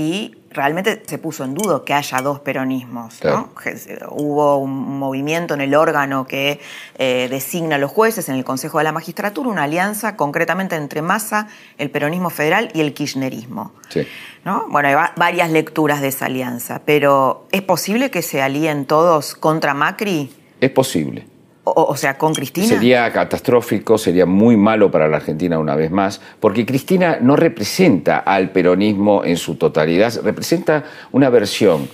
Y 0.00 0.36
realmente 0.52 1.02
se 1.06 1.18
puso 1.18 1.42
en 1.42 1.54
duda 1.54 1.82
que 1.84 1.92
haya 1.92 2.18
dos 2.22 2.38
peronismos. 2.38 3.14
¿no? 3.24 3.52
Claro. 3.52 4.08
Hubo 4.12 4.58
un 4.58 4.96
movimiento 4.96 5.54
en 5.54 5.60
el 5.60 5.74
órgano 5.74 6.24
que 6.24 6.60
eh, 6.98 7.26
designa 7.28 7.74
a 7.74 7.78
los 7.78 7.90
jueces 7.90 8.28
en 8.28 8.36
el 8.36 8.44
Consejo 8.44 8.78
de 8.78 8.84
la 8.84 8.92
Magistratura, 8.92 9.48
una 9.50 9.64
alianza 9.64 10.14
concretamente 10.14 10.76
entre 10.76 11.02
Massa, 11.02 11.48
el 11.78 11.90
peronismo 11.90 12.30
federal 12.30 12.70
y 12.74 12.80
el 12.80 12.94
kirchnerismo. 12.94 13.72
Sí. 13.88 14.06
¿no? 14.44 14.66
Bueno, 14.68 14.88
hay 14.88 14.94
va- 14.94 15.12
varias 15.16 15.50
lecturas 15.50 16.00
de 16.00 16.06
esa 16.08 16.26
alianza, 16.26 16.80
pero 16.84 17.48
¿es 17.50 17.62
posible 17.62 18.12
que 18.12 18.22
se 18.22 18.40
alíen 18.40 18.84
todos 18.86 19.34
contra 19.34 19.74
Macri? 19.74 20.32
Es 20.60 20.70
posible. 20.70 21.26
O, 21.74 21.96
sea, 21.96 22.18
con 22.18 22.34
Cristina. 22.34 22.66
Sería 22.66 23.12
catastrófico, 23.12 23.98
sería 23.98 24.26
muy 24.26 24.56
malo 24.56 24.90
para 24.90 25.08
la 25.08 25.18
Argentina 25.18 25.58
una 25.58 25.76
vez 25.76 25.90
más, 25.90 26.20
porque 26.40 26.66
Cristina 26.66 27.18
no 27.20 27.36
representa 27.36 28.18
al 28.18 28.50
peronismo 28.50 29.24
en 29.24 29.36
su 29.36 29.56
totalidad, 29.56 30.12
representa 30.22 30.84
una 31.12 31.30
versión, 31.30 31.88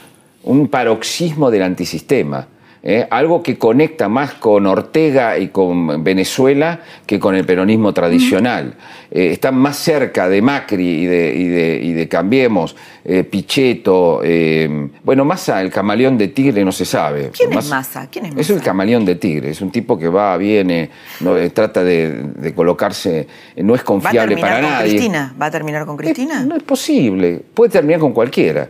un 0.44 0.68
paroxismo 0.68 1.50
del 1.50 1.62
antisistema. 1.62 2.48
¿Eh? 2.84 3.06
Algo 3.10 3.42
que 3.42 3.56
conecta 3.58 4.08
más 4.08 4.34
con 4.34 4.66
Ortega 4.66 5.38
y 5.38 5.48
con 5.48 6.04
Venezuela 6.04 6.80
que 7.06 7.18
con 7.18 7.34
el 7.34 7.44
peronismo 7.44 7.92
tradicional. 7.92 8.74
Eh, 9.10 9.30
están 9.32 9.56
más 9.56 9.76
cerca 9.76 10.28
de 10.28 10.42
Macri 10.42 10.86
y 11.02 11.06
de, 11.06 11.34
y 11.34 11.48
de- 11.48 11.80
y 11.82 11.92
de 11.92 12.08
Cambiemos, 12.08 12.76
eh, 13.04 13.24
Pichetto, 13.24 14.20
eh, 14.22 14.88
bueno, 15.02 15.24
Massa, 15.24 15.60
el 15.62 15.70
camaleón 15.70 16.18
de 16.18 16.28
Tigre 16.28 16.64
no 16.64 16.72
se 16.72 16.84
sabe. 16.84 17.30
¿Quién 17.36 17.52
es 17.52 17.68
Massa-? 17.70 18.08
¿Quién 18.10 18.26
es 18.26 18.36
Es 18.36 18.50
el 18.50 18.60
camaleón 18.60 19.04
de 19.04 19.14
Tigre, 19.16 19.50
es 19.50 19.60
un 19.62 19.70
tipo 19.70 19.98
que 19.98 20.08
va, 20.08 20.36
viene, 20.36 20.90
no, 21.20 21.36
eh, 21.36 21.50
trata 21.50 21.82
de, 21.82 22.10
de 22.36 22.54
colocarse, 22.54 23.26
no 23.56 23.74
es 23.74 23.80
¿Va 23.80 23.82
a 23.82 23.86
confiable 23.86 24.28
terminar 24.34 24.50
para 24.50 24.60
con 24.62 24.70
nadie. 24.70 24.90
Cristina? 24.90 25.34
¿Va 25.40 25.46
a 25.46 25.50
terminar 25.50 25.86
con 25.86 25.96
Cristina? 25.96 26.42
No 26.44 26.56
es 26.56 26.62
posible, 26.62 27.40
puede 27.54 27.70
terminar 27.72 28.00
con 28.00 28.12
cualquiera. 28.12 28.68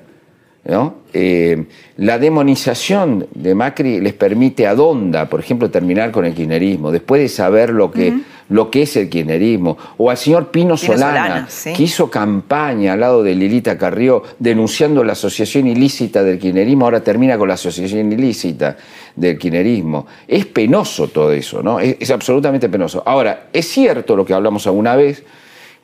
¿No? 0.65 0.95
Eh, 1.13 1.65
la 1.99 2.19
demonización 2.19 3.27
de 3.35 3.55
Macri 3.55 4.01
les 4.01 4.15
permite 4.15 4.67
a 4.67 4.75
Donda, 4.75 5.29
por 5.29 5.41
ejemplo, 5.41 5.71
terminar 5.71 6.11
con 6.11 6.25
el 6.25 6.35
kirchnerismo, 6.35 6.91
después 6.91 7.21
de 7.21 7.29
saber 7.29 7.71
lo 7.71 7.91
que, 7.91 8.15
lo 8.49 8.71
que 8.71 8.83
es 8.83 8.97
el 8.97 9.09
kirchnerismo. 9.09 9.77
O 9.99 10.11
al 10.11 10.17
señor 10.17 10.51
Pino, 10.51 10.75
Pino 10.75 10.77
Solana, 10.77 11.27
Solana, 11.27 11.47
sí. 11.49 11.73
que 11.75 11.83
hizo 11.85 12.11
campaña 12.11 12.95
al 12.95 13.01
lado 13.01 13.23
de 13.23 13.35
Lilita 13.35 13.79
Carrió 13.79 14.23
denunciando 14.39 15.05
la 15.05 15.13
asociación 15.13 15.67
ilícita 15.67 16.25
del 16.25 16.39
kirchnerismo, 16.39 16.87
ahora 16.87 17.05
termina 17.05 17.37
con 17.39 17.49
la 17.49 17.55
asociación 17.55 18.11
ilícita 18.11 18.77
del 19.15 19.39
kirchnerismo. 19.39 20.07
Es 20.27 20.47
penoso 20.47 21.09
todo 21.09 21.31
eso, 21.33 21.63
¿no? 21.63 21.79
Es, 21.79 21.97
es 22.01 22.11
absolutamente 22.11 22.69
penoso. 22.69 23.03
Ahora, 23.07 23.49
es 23.53 23.69
cierto 23.69 24.17
lo 24.17 24.25
que 24.25 24.33
hablamos 24.33 24.67
alguna 24.67 24.97
vez, 24.97 25.23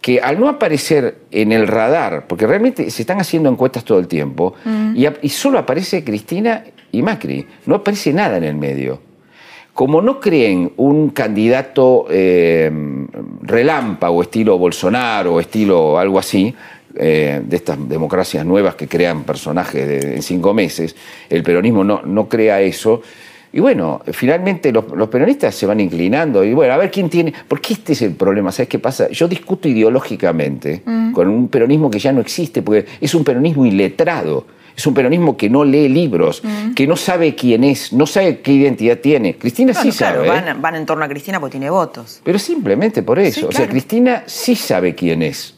que 0.01 0.21
al 0.21 0.41
no 0.41 0.49
aparecer 0.49 1.17
en 1.31 1.53
el 1.53 1.67
radar, 1.69 2.27
porque 2.27 2.47
realmente 2.47 2.91
se 2.91 3.03
están 3.03 3.21
haciendo 3.21 3.51
encuestas 3.51 3.85
todo 3.85 3.99
el 3.99 4.09
tiempo, 4.09 4.55
y, 4.97 5.05
ap- 5.07 5.19
y 5.23 5.29
solo 5.29 5.59
aparece 5.59 6.03
Cristina 6.05 6.65
y 6.91 7.03
Macri, 7.03 7.47
no 7.67 7.75
aparece 7.77 8.13
nada 8.13 8.37
en 8.39 8.45
el 8.45 8.55
medio. 8.57 9.01
Como 9.75 10.01
no 10.03 10.19
creen 10.19 10.73
un 10.79 11.11
candidato 11.11 12.07
eh, 12.11 12.71
relámpago, 13.43 14.23
estilo 14.23 14.59
Bolsonaro, 14.59 15.35
o 15.35 15.41
estilo 15.41 15.99
algo 15.99 16.19
así, 16.19 16.55
eh, 16.97 17.41
de 17.45 17.57
estas 17.57 17.89
democracias 17.89 18.45
nuevas 18.45 18.75
que 18.75 18.89
crean 18.89 19.23
personajes 19.25 19.87
de- 19.87 20.15
en 20.17 20.23
cinco 20.23 20.53
meses, 20.55 20.97
el 21.29 21.43
peronismo 21.43 21.85
no, 21.85 22.03
no 22.05 22.29
crea 22.29 22.61
eso. 22.61 23.03
Y 23.53 23.59
bueno, 23.61 24.01
finalmente 24.13 24.71
los, 24.73 24.85
los 24.95 25.09
peronistas 25.09 25.55
se 25.55 25.67
van 25.67 25.81
inclinando 25.81 26.45
y 26.45 26.55
bueno, 26.55 26.73
a 26.73 26.77
ver 26.77 26.91
quién 26.91 27.09
tiene, 27.11 27.33
porque 27.49 27.73
este 27.73 27.95
es 27.95 28.03
el 28.03 28.13
problema, 28.13 28.53
¿sabes 28.53 28.69
qué 28.69 28.79
pasa? 28.79 29.09
Yo 29.11 29.27
discuto 29.27 29.69
ideológicamente 29.69 30.83
con 31.13 31.29
un 31.29 31.49
peronismo 31.49 31.91
que 31.91 31.99
ya 31.99 32.13
no 32.13 32.21
existe, 32.21 32.63
porque 32.63 32.87
es 33.01 33.15
un 33.15 33.25
peronismo 33.25 33.67
iletrado, 33.67 34.47
es 34.77 34.87
un 34.87 34.95
peronismo 34.95 35.37
que 35.37 35.51
no 35.51 35.65
lee 35.65 35.89
libros, 35.89 36.43
que 36.77 36.87
no 36.87 36.97
sabe 36.97 37.35
quién 37.35 37.65
es, 37.65 37.93
no 37.93 38.07
sabe 38.07 38.41
qué 38.41 38.53
identidad 38.53 38.99
tiene. 38.99 39.37
Cristina 39.37 39.73
Bueno, 39.73 39.91
sí 39.93 39.99
claro, 39.99 40.25
sabe, 40.25 40.39
¿eh? 40.39 40.43
van, 40.53 40.63
van 40.63 40.75
en 40.77 40.87
torno 40.87 41.05
a 41.05 41.09
Cristina 41.09 41.41
porque 41.41 41.53
tiene 41.53 41.71
votos. 41.71 42.21
pero 42.25 42.39
simplemente 42.39 43.03
por 43.03 43.19
eso. 43.19 43.41
Sí, 43.41 43.47
O 43.47 43.53
sea. 43.53 43.69
Cristina 43.69 44.23
sí 44.27 44.55
sabe 44.55 44.95
quién 44.95 45.23
es, 45.23 45.55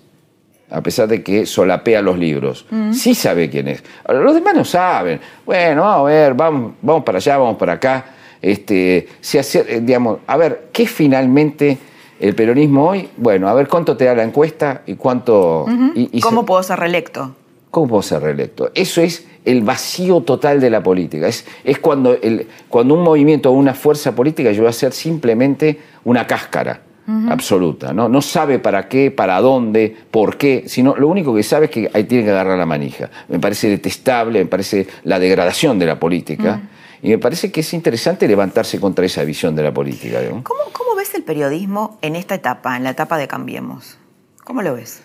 a 0.72 0.80
pesar 0.80 1.06
de 1.08 1.22
que 1.22 1.44
solapea 1.46 2.00
los 2.02 2.18
libros. 2.18 2.66
Sí 2.92 3.14
sabe 3.14 3.50
quién 3.50 3.68
es. 3.68 3.82
Ahora, 4.04 4.20
los 4.20 4.34
demás 4.34 4.54
no 4.54 4.64
saben. 4.64 5.20
Bueno, 5.44 5.82
vamos 5.82 6.00
a 6.10 6.12
ver, 6.12 6.34
vamos, 6.34 6.72
vamos 6.82 7.04
para 7.04 7.18
allá, 7.18 7.36
vamos 7.38 7.56
para 7.56 7.74
acá. 7.74 8.04
Este, 8.40 9.08
se 9.20 9.38
hace, 9.38 9.60
eh, 9.68 9.80
digamos, 9.80 10.18
a 10.26 10.36
ver, 10.36 10.68
¿qué 10.72 10.86
finalmente 10.86 11.78
el 12.18 12.34
peronismo 12.34 12.88
hoy? 12.88 13.08
Bueno, 13.16 13.48
a 13.48 13.54
ver 13.54 13.68
cuánto 13.68 13.96
te 13.96 14.04
da 14.06 14.14
la 14.14 14.22
encuesta 14.24 14.82
y 14.86 14.94
cuánto... 14.94 15.66
y- 15.94 16.08
y 16.12 16.20
¿Cómo 16.20 16.40
se- 16.40 16.46
puedo 16.46 16.62
ser 16.62 16.78
reelecto? 16.80 17.34
¿Cómo 17.70 17.88
puedo 17.88 18.02
ser 18.02 18.22
reelecto? 18.22 18.70
Eso 18.74 19.00
es 19.00 19.26
el 19.44 19.62
vacío 19.62 20.20
total 20.22 20.60
de 20.60 20.70
la 20.70 20.82
política. 20.82 21.26
Es, 21.28 21.46
es 21.64 21.78
cuando, 21.78 22.14
el, 22.20 22.46
cuando 22.68 22.94
un 22.94 23.02
movimiento 23.02 23.50
o 23.50 23.52
una 23.52 23.74
fuerza 23.74 24.14
política 24.14 24.50
llegó 24.52 24.68
a 24.68 24.72
ser 24.72 24.92
simplemente 24.92 25.78
una 26.04 26.26
cáscara 26.26 26.80
absoluta. 27.28 27.92
¿no? 27.92 28.08
no 28.08 28.22
sabe 28.22 28.58
para 28.58 28.88
qué, 28.88 29.10
para 29.10 29.40
dónde, 29.40 29.96
por 30.10 30.36
qué, 30.36 30.64
sino 30.66 30.94
lo 30.96 31.08
único 31.08 31.34
que 31.34 31.42
sabe 31.42 31.66
es 31.66 31.70
que 31.70 31.90
ahí 31.92 32.04
tiene 32.04 32.24
que 32.24 32.30
agarrar 32.30 32.58
la 32.58 32.66
manija. 32.66 33.10
Me 33.28 33.38
parece 33.38 33.68
detestable, 33.68 34.40
me 34.40 34.46
parece 34.46 34.86
la 35.04 35.18
degradación 35.18 35.78
de 35.78 35.86
la 35.86 35.98
política. 35.98 36.60
Y 37.02 37.08
me 37.08 37.18
parece 37.18 37.50
que 37.50 37.60
es 37.60 37.74
interesante 37.74 38.28
levantarse 38.28 38.78
contra 38.78 39.04
esa 39.04 39.24
visión 39.24 39.56
de 39.56 39.64
la 39.64 39.74
política. 39.74 40.20
¿no? 40.22 40.44
¿Cómo, 40.44 40.60
¿Cómo 40.72 40.94
ves 40.94 41.14
el 41.14 41.24
periodismo 41.24 41.98
en 42.00 42.14
esta 42.14 42.36
etapa, 42.36 42.76
en 42.76 42.84
la 42.84 42.90
etapa 42.90 43.18
de 43.18 43.26
Cambiemos? 43.26 43.98
¿Cómo 44.44 44.62
lo 44.62 44.74
ves? 44.74 45.02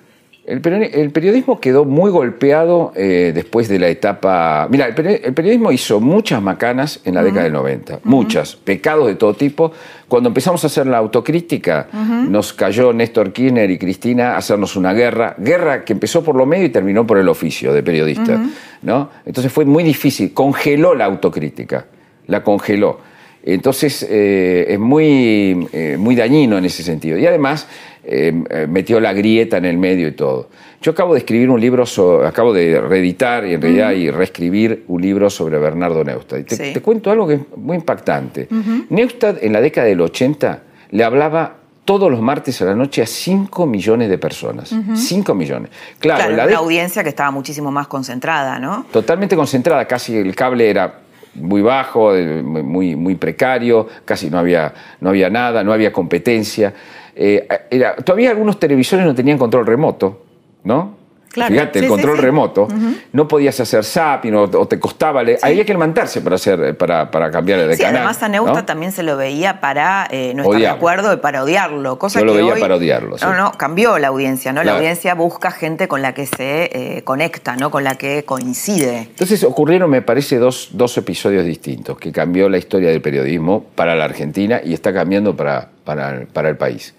El, 0.47 0.61
peri- 0.61 0.89
el 0.93 1.11
periodismo 1.11 1.59
quedó 1.59 1.83
muy 1.83 2.09
golpeado 2.09 2.93
eh, 2.95 3.33
después 3.35 3.67
de 3.67 3.79
la 3.79 3.89
etapa... 3.89 4.65
Mira, 4.71 4.85
el, 4.87 4.95
peri- 4.95 5.19
el 5.21 5.33
periodismo 5.33 5.73
hizo 5.73 5.99
muchas 5.99 6.41
macanas 6.41 7.01
en 7.03 7.15
la 7.15 7.21
década 7.23 7.43
del 7.43 7.51
90, 7.51 7.99
muchas, 8.05 8.55
pecados 8.55 9.07
de 9.07 9.15
todo 9.15 9.33
tipo. 9.33 9.73
Cuando 10.07 10.29
empezamos 10.29 10.63
a 10.63 10.67
hacer 10.67 10.87
la 10.87 10.99
autocrítica, 10.99 11.89
nos 12.29 12.53
cayó 12.53 12.93
Néstor 12.93 13.33
Kirchner 13.33 13.69
y 13.69 13.77
Cristina 13.77 14.35
a 14.35 14.37
hacernos 14.37 14.77
una 14.77 14.93
guerra, 14.93 15.35
guerra 15.37 15.83
que 15.83 15.91
empezó 15.91 16.23
por 16.23 16.35
lo 16.37 16.45
medio 16.45 16.65
y 16.65 16.69
terminó 16.69 17.05
por 17.05 17.17
el 17.17 17.27
oficio 17.27 17.73
de 17.73 17.83
periodista. 17.83 18.41
¿no? 18.83 19.09
Entonces 19.25 19.51
fue 19.51 19.65
muy 19.65 19.83
difícil, 19.83 20.33
congeló 20.33 20.95
la 20.95 21.03
autocrítica, 21.05 21.87
la 22.27 22.41
congeló. 22.41 22.99
Entonces 23.43 24.05
eh, 24.09 24.65
es 24.69 24.79
muy, 24.79 25.67
eh, 25.73 25.95
muy 25.99 26.15
dañino 26.15 26.57
en 26.57 26.65
ese 26.65 26.83
sentido. 26.83 27.17
Y 27.17 27.25
además 27.25 27.67
eh, 28.09 28.43
eh, 28.49 28.67
metió 28.69 28.99
la 28.99 29.11
grieta 29.13 29.57
en 29.57 29.65
el 29.65 29.77
medio 29.77 30.07
y 30.07 30.13
todo. 30.13 30.49
Yo 30.81 30.91
acabo 30.91 31.13
de 31.13 31.19
escribir 31.19 31.49
un 31.49 31.59
libro, 31.59 31.85
so- 31.85 32.25
acabo 32.25 32.53
de 32.53 32.79
reeditar 32.79 33.45
y 33.45 33.53
en 33.55 33.61
realidad 33.61 33.91
y 33.91 34.09
reescribir 34.09 34.85
un 34.87 35.01
libro 35.01 35.29
sobre 35.29 35.57
Bernardo 35.59 36.03
Neustadt. 36.03 36.39
Y 36.39 36.43
te, 36.43 36.55
Sí. 36.55 36.73
te 36.73 36.81
cuento 36.81 37.11
algo 37.11 37.27
que 37.27 37.33
es 37.35 37.41
muy 37.57 37.75
impactante. 37.77 38.47
Neustadt 38.89 39.43
en 39.43 39.51
la 39.53 39.59
década 39.61 39.87
del 39.87 39.99
80 40.01 40.61
le 40.91 41.03
hablaba 41.03 41.55
todos 41.83 42.11
los 42.11 42.21
martes 42.21 42.61
a 42.61 42.65
la 42.65 42.75
noche 42.75 43.01
a 43.01 43.05
5 43.05 43.65
millones 43.65 44.09
de 44.09 44.17
personas. 44.17 44.73
5 44.93 45.33
millones. 45.33 45.71
Claro, 45.99 46.35
la 46.35 46.45
una 46.45 46.57
audiencia 46.57 47.01
que 47.03 47.09
estaba 47.09 47.31
muchísimo 47.31 47.71
más 47.71 47.87
concentrada, 47.87 48.59
¿no? 48.59 48.85
totalmente 48.91 49.35
concentrada, 49.35 49.85
casi 49.85 50.15
el 50.17 50.35
cable 50.35 50.69
era 50.69 50.99
muy 51.35 51.61
bajo, 51.61 52.15
eh, 52.15 52.41
muy, 52.41 52.95
muy 52.95 53.13
precario, 53.15 53.87
casi 54.05 54.29
no 54.29 54.39
había, 54.39 54.73
no 55.01 55.09
había 55.09 55.29
nada, 55.29 55.63
no 55.63 55.71
había 55.71 55.91
competencia. 55.93 56.73
Eh, 57.19 57.47
era- 57.71 57.95
todavía 57.95 58.29
algunos 58.29 58.59
televisores 58.59 59.05
no 59.05 59.15
tenían 59.15 59.37
control 59.37 59.65
remoto, 59.65 60.23
¿no? 60.63 60.95
Claro, 61.29 61.53
Fíjate, 61.53 61.79
sí, 61.79 61.85
el 61.85 61.91
control 61.91 62.15
sí. 62.15 62.21
remoto. 62.23 62.67
No 63.13 63.27
podías 63.27 63.59
hacer 63.59 63.83
zapping 63.83 64.33
o, 64.33 64.43
o 64.45 64.67
te 64.67 64.79
costaba. 64.79 65.21
Había 65.43 65.65
que 65.65 65.73
levantarse 65.73 66.21
para, 66.21 66.35
hacer, 66.35 66.75
para, 66.77 67.11
para 67.11 67.29
cambiar 67.29 67.67
de 67.67 67.75
Sí, 67.75 67.81
canal. 67.83 67.97
además 67.97 68.23
a 68.23 68.29
Neusta 68.29 68.53
¿no? 68.61 68.65
también 68.65 68.91
se 68.91 69.03
lo 69.03 69.17
veía 69.17 69.59
para 69.59 70.07
eh, 70.09 70.33
no 70.35 70.41
estar 70.43 70.59
de 70.59 70.67
acuerdo 70.67 71.13
y 71.13 71.17
para 71.17 71.43
odiarlo. 71.43 71.99
Cosa 71.99 72.19
Yo 72.21 72.25
lo 72.25 72.31
que 72.31 72.39
veía 72.39 72.53
hoy- 72.53 72.59
para 72.61 72.75
odiarlo. 72.77 73.17
No, 73.21 73.35
no, 73.35 73.51
cambió 73.51 73.99
la 73.99 74.07
audiencia, 74.07 74.51
¿no? 74.51 74.63
La 74.63 74.77
audiencia 74.77 75.13
busca 75.13 75.51
gente 75.51 75.87
con 75.87 76.01
la 76.01 76.15
que 76.15 76.25
se 76.25 76.71
eh, 76.97 77.03
conecta, 77.03 77.55
¿no? 77.55 77.69
Con 77.69 77.83
la 77.83 77.95
que 77.95 78.23
coincide. 78.25 78.97
Entonces 79.01 79.43
ocurrieron, 79.43 79.91
me 79.91 80.01
parece, 80.01 80.37
dos, 80.39 80.69
dos 80.71 80.97
episodios 80.97 81.45
distintos 81.45 81.99
que 81.99 82.11
cambió 82.11 82.49
la 82.49 82.57
historia 82.57 82.89
del 82.89 83.01
periodismo 83.01 83.63
para 83.75 83.93
la 83.95 84.05
Argentina 84.05 84.59
y 84.63 84.73
está 84.73 84.91
cambiando 84.91 85.35
para, 85.35 85.69
para, 85.83 86.23
para 86.33 86.49
el 86.49 86.57
país. 86.57 86.95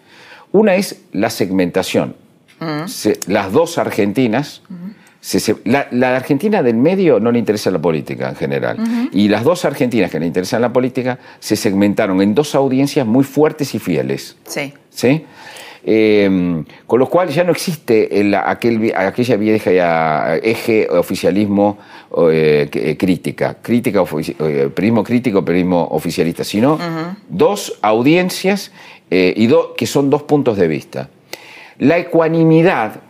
Una 0.52 0.74
es 0.74 1.00
la 1.12 1.30
segmentación. 1.30 2.16
Se- 2.86 3.18
las 3.28 3.52
dos 3.52 3.78
Argentinas, 3.78 4.62
se- 5.20 5.38
se- 5.40 5.56
la, 5.64 5.86
la 5.92 6.16
Argentina 6.16 6.62
del 6.62 6.74
medio 6.76 7.20
no 7.20 7.30
le 7.30 7.38
interesa 7.38 7.70
la 7.70 7.78
política 7.78 8.28
en 8.30 8.34
general. 8.36 8.76
Y 9.12 9.28
las 9.28 9.44
dos 9.44 9.64
Argentinas 9.64 10.10
que 10.10 10.18
le 10.18 10.26
interesan 10.26 10.60
la 10.62 10.72
política 10.72 11.18
se 11.38 11.54
segmentaron 11.54 12.20
en 12.22 12.34
dos 12.34 12.54
audiencias 12.54 13.06
muy 13.06 13.24
fuertes 13.24 13.74
y 13.74 13.78
fieles. 13.78 14.36
Sí. 14.44 14.72
¿sí? 14.90 15.24
Eh, 15.84 16.64
con 16.86 16.98
lo 16.98 17.08
cual 17.08 17.28
ya 17.28 17.44
no 17.44 17.52
existe 17.52 18.20
el- 18.20 18.34
aquel, 18.34 18.92
aquella 18.96 19.36
vieja 19.36 19.70
ya, 19.70 20.36
eje 20.42 20.88
oficialismo 20.90 21.78
eh, 22.30 22.68
eh, 22.72 22.96
crítica, 22.98 23.56
crítica 23.62 24.00
ofici- 24.02 24.34
eh, 24.40 24.68
periodismo 24.74 25.04
crítico, 25.04 25.44
periodismo 25.44 25.86
oficialista, 25.92 26.42
sino 26.42 26.78
dos 27.28 27.78
audiencias 27.82 28.72
eh, 29.10 29.32
y 29.36 29.46
do- 29.46 29.74
que 29.74 29.86
son 29.86 30.10
dos 30.10 30.22
puntos 30.24 30.56
de 30.56 30.68
vista. 30.68 31.08
La 31.78 31.98
ecuanimidad, 31.98 33.00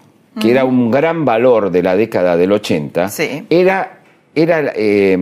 que 0.40 0.50
era 0.50 0.64
un 0.64 0.90
gran 0.90 1.24
valor 1.24 1.70
de 1.70 1.82
la 1.82 1.96
década 1.96 2.36
del 2.36 2.52
80, 2.52 3.08
Sí. 3.08 3.44
era, 3.50 4.00
era, 4.34 4.72
eh, 4.76 5.18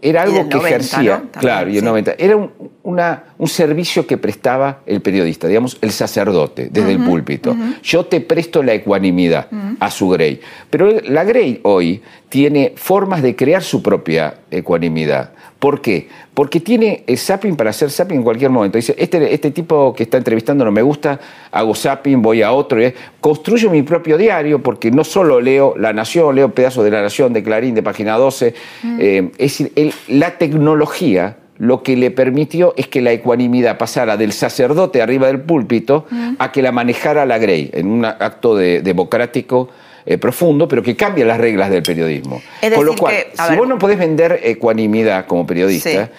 era 0.00 0.22
algo 0.22 0.48
que 0.48 0.56
90, 0.56 0.68
ejercía, 0.68 0.98
¿no? 1.00 1.22
También, 1.22 1.40
claro, 1.40 1.70
y 1.70 1.74
el 1.74 1.80
sí. 1.80 1.84
90. 1.84 2.14
Era 2.18 2.36
un, 2.36 2.50
una- 2.84 3.24
un 3.38 3.48
servicio 3.48 4.06
que 4.06 4.18
prestaba 4.18 4.80
el 4.86 5.00
periodista, 5.00 5.48
digamos, 5.48 5.78
el 5.80 5.90
sacerdote, 5.90 6.68
desde 6.70 6.92
el 6.92 6.98
púlpito. 7.00 7.56
Yo 7.82 8.04
te 8.04 8.20
presto 8.20 8.62
la 8.62 8.74
ecuanimidad 8.74 9.48
a 9.80 9.90
su 9.90 10.08
Grey. 10.10 10.38
Pero 10.70 10.90
la 11.08 11.24
Grey 11.24 11.60
hoy 11.64 12.02
tiene 12.28 12.74
formas 12.76 13.22
de 13.22 13.34
crear 13.34 13.62
su 13.62 13.82
propia 13.82 14.34
ecuanimidad. 14.50 15.30
¿Por 15.58 15.80
qué? 15.80 16.08
Porque 16.34 16.60
tiene 16.60 17.04
el 17.06 17.16
zapping 17.16 17.56
para 17.56 17.70
hacer 17.70 17.90
zapping 17.90 18.18
en 18.18 18.22
cualquier 18.22 18.50
momento. 18.50 18.76
Dice, 18.76 18.94
este, 18.98 19.32
este 19.32 19.50
tipo 19.50 19.94
que 19.94 20.02
está 20.02 20.18
entrevistando 20.18 20.62
no 20.62 20.70
me 20.70 20.82
gusta, 20.82 21.18
hago 21.52 21.74
zapping, 21.74 22.20
voy 22.20 22.42
a 22.42 22.52
otro. 22.52 22.84
y- 22.86 22.92
Construyo 23.18 23.70
mi 23.70 23.80
propio 23.82 24.18
diario 24.18 24.62
porque 24.62 24.90
no 24.90 25.04
solo 25.04 25.40
leo 25.40 25.74
La 25.78 25.94
Nación, 25.94 26.34
leo 26.36 26.52
pedazos 26.52 26.84
de 26.84 26.90
La 26.90 27.00
Nación, 27.00 27.32
de 27.32 27.42
Clarín, 27.42 27.74
de 27.74 27.82
Página 27.82 28.18
12. 28.18 28.52
Eh, 28.98 29.30
es 29.38 29.58
decir, 29.58 29.72
el- 29.74 29.94
la 30.08 30.36
tecnología 30.36 31.38
lo 31.58 31.82
que 31.82 31.96
le 31.96 32.10
permitió 32.10 32.74
es 32.76 32.88
que 32.88 33.00
la 33.00 33.12
ecuanimidad 33.12 33.78
pasara 33.78 34.16
del 34.16 34.32
sacerdote 34.32 35.00
arriba 35.02 35.28
del 35.28 35.40
púlpito 35.40 36.06
a 36.38 36.50
que 36.50 36.62
la 36.62 36.72
manejara 36.72 37.24
la 37.26 37.38
Grey 37.38 37.70
en 37.72 37.86
un 37.86 38.04
acto 38.04 38.56
de- 38.56 38.80
democrático 38.82 39.68
eh, 40.06 40.18
profundo, 40.18 40.66
pero 40.68 40.82
que 40.82 40.96
cambia 40.96 41.24
las 41.24 41.38
reglas 41.38 41.70
del 41.70 41.82
periodismo. 41.82 42.42
Es 42.60 42.72
Con 42.74 42.84
lo 42.84 42.90
decir 42.92 43.00
cual, 43.00 43.14
que, 43.14 43.30
si 43.42 43.48
ver- 43.50 43.58
vos 43.58 43.68
no 43.68 43.78
podés 43.78 43.98
vender 43.98 44.40
ecuanimidad 44.42 45.26
como 45.26 45.46
periodista, 45.46 46.06
Sí. 46.06 46.10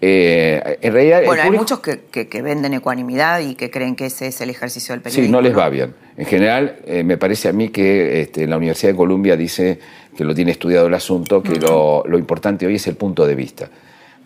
eh, 0.00 0.78
en 0.80 0.92
realidad... 0.92 1.22
Bueno, 1.24 1.42
hay 1.42 1.50
muchos 1.50 1.80
que, 1.80 2.00
que- 2.10 2.28
que 2.28 2.42
venden 2.42 2.72
ecuanimidad 2.74 3.40
y 3.40 3.54
que 3.54 3.70
creen 3.70 3.94
que 3.96 4.06
ese 4.06 4.28
es 4.28 4.40
el 4.40 4.50
ejercicio 4.50 4.92
del 4.94 5.02
periodismo. 5.02 5.26
Sí, 5.26 5.30
no 5.32 5.40
les 5.40 5.56
va 5.56 5.68
bien. 5.68 5.94
En 6.16 6.26
general, 6.26 6.76
eh, 6.86 7.04
me 7.04 7.16
parece 7.16 7.48
a 7.48 7.52
mí 7.52 7.68
que 7.68 8.22
este, 8.22 8.46
la 8.46 8.56
Universidad 8.56 8.92
de 8.92 8.96
Columbia 8.96 9.36
dice 9.36 9.78
que 10.16 10.24
lo 10.24 10.34
tiene 10.34 10.50
estudiado 10.50 10.86
el 10.88 10.94
asunto, 10.94 11.42
que 11.42 11.56
lo, 11.60 12.02
lo 12.06 12.18
importante 12.18 12.66
hoy 12.66 12.74
es 12.76 12.86
el 12.88 12.96
punto 12.96 13.24
de 13.26 13.34
vista. 13.36 13.68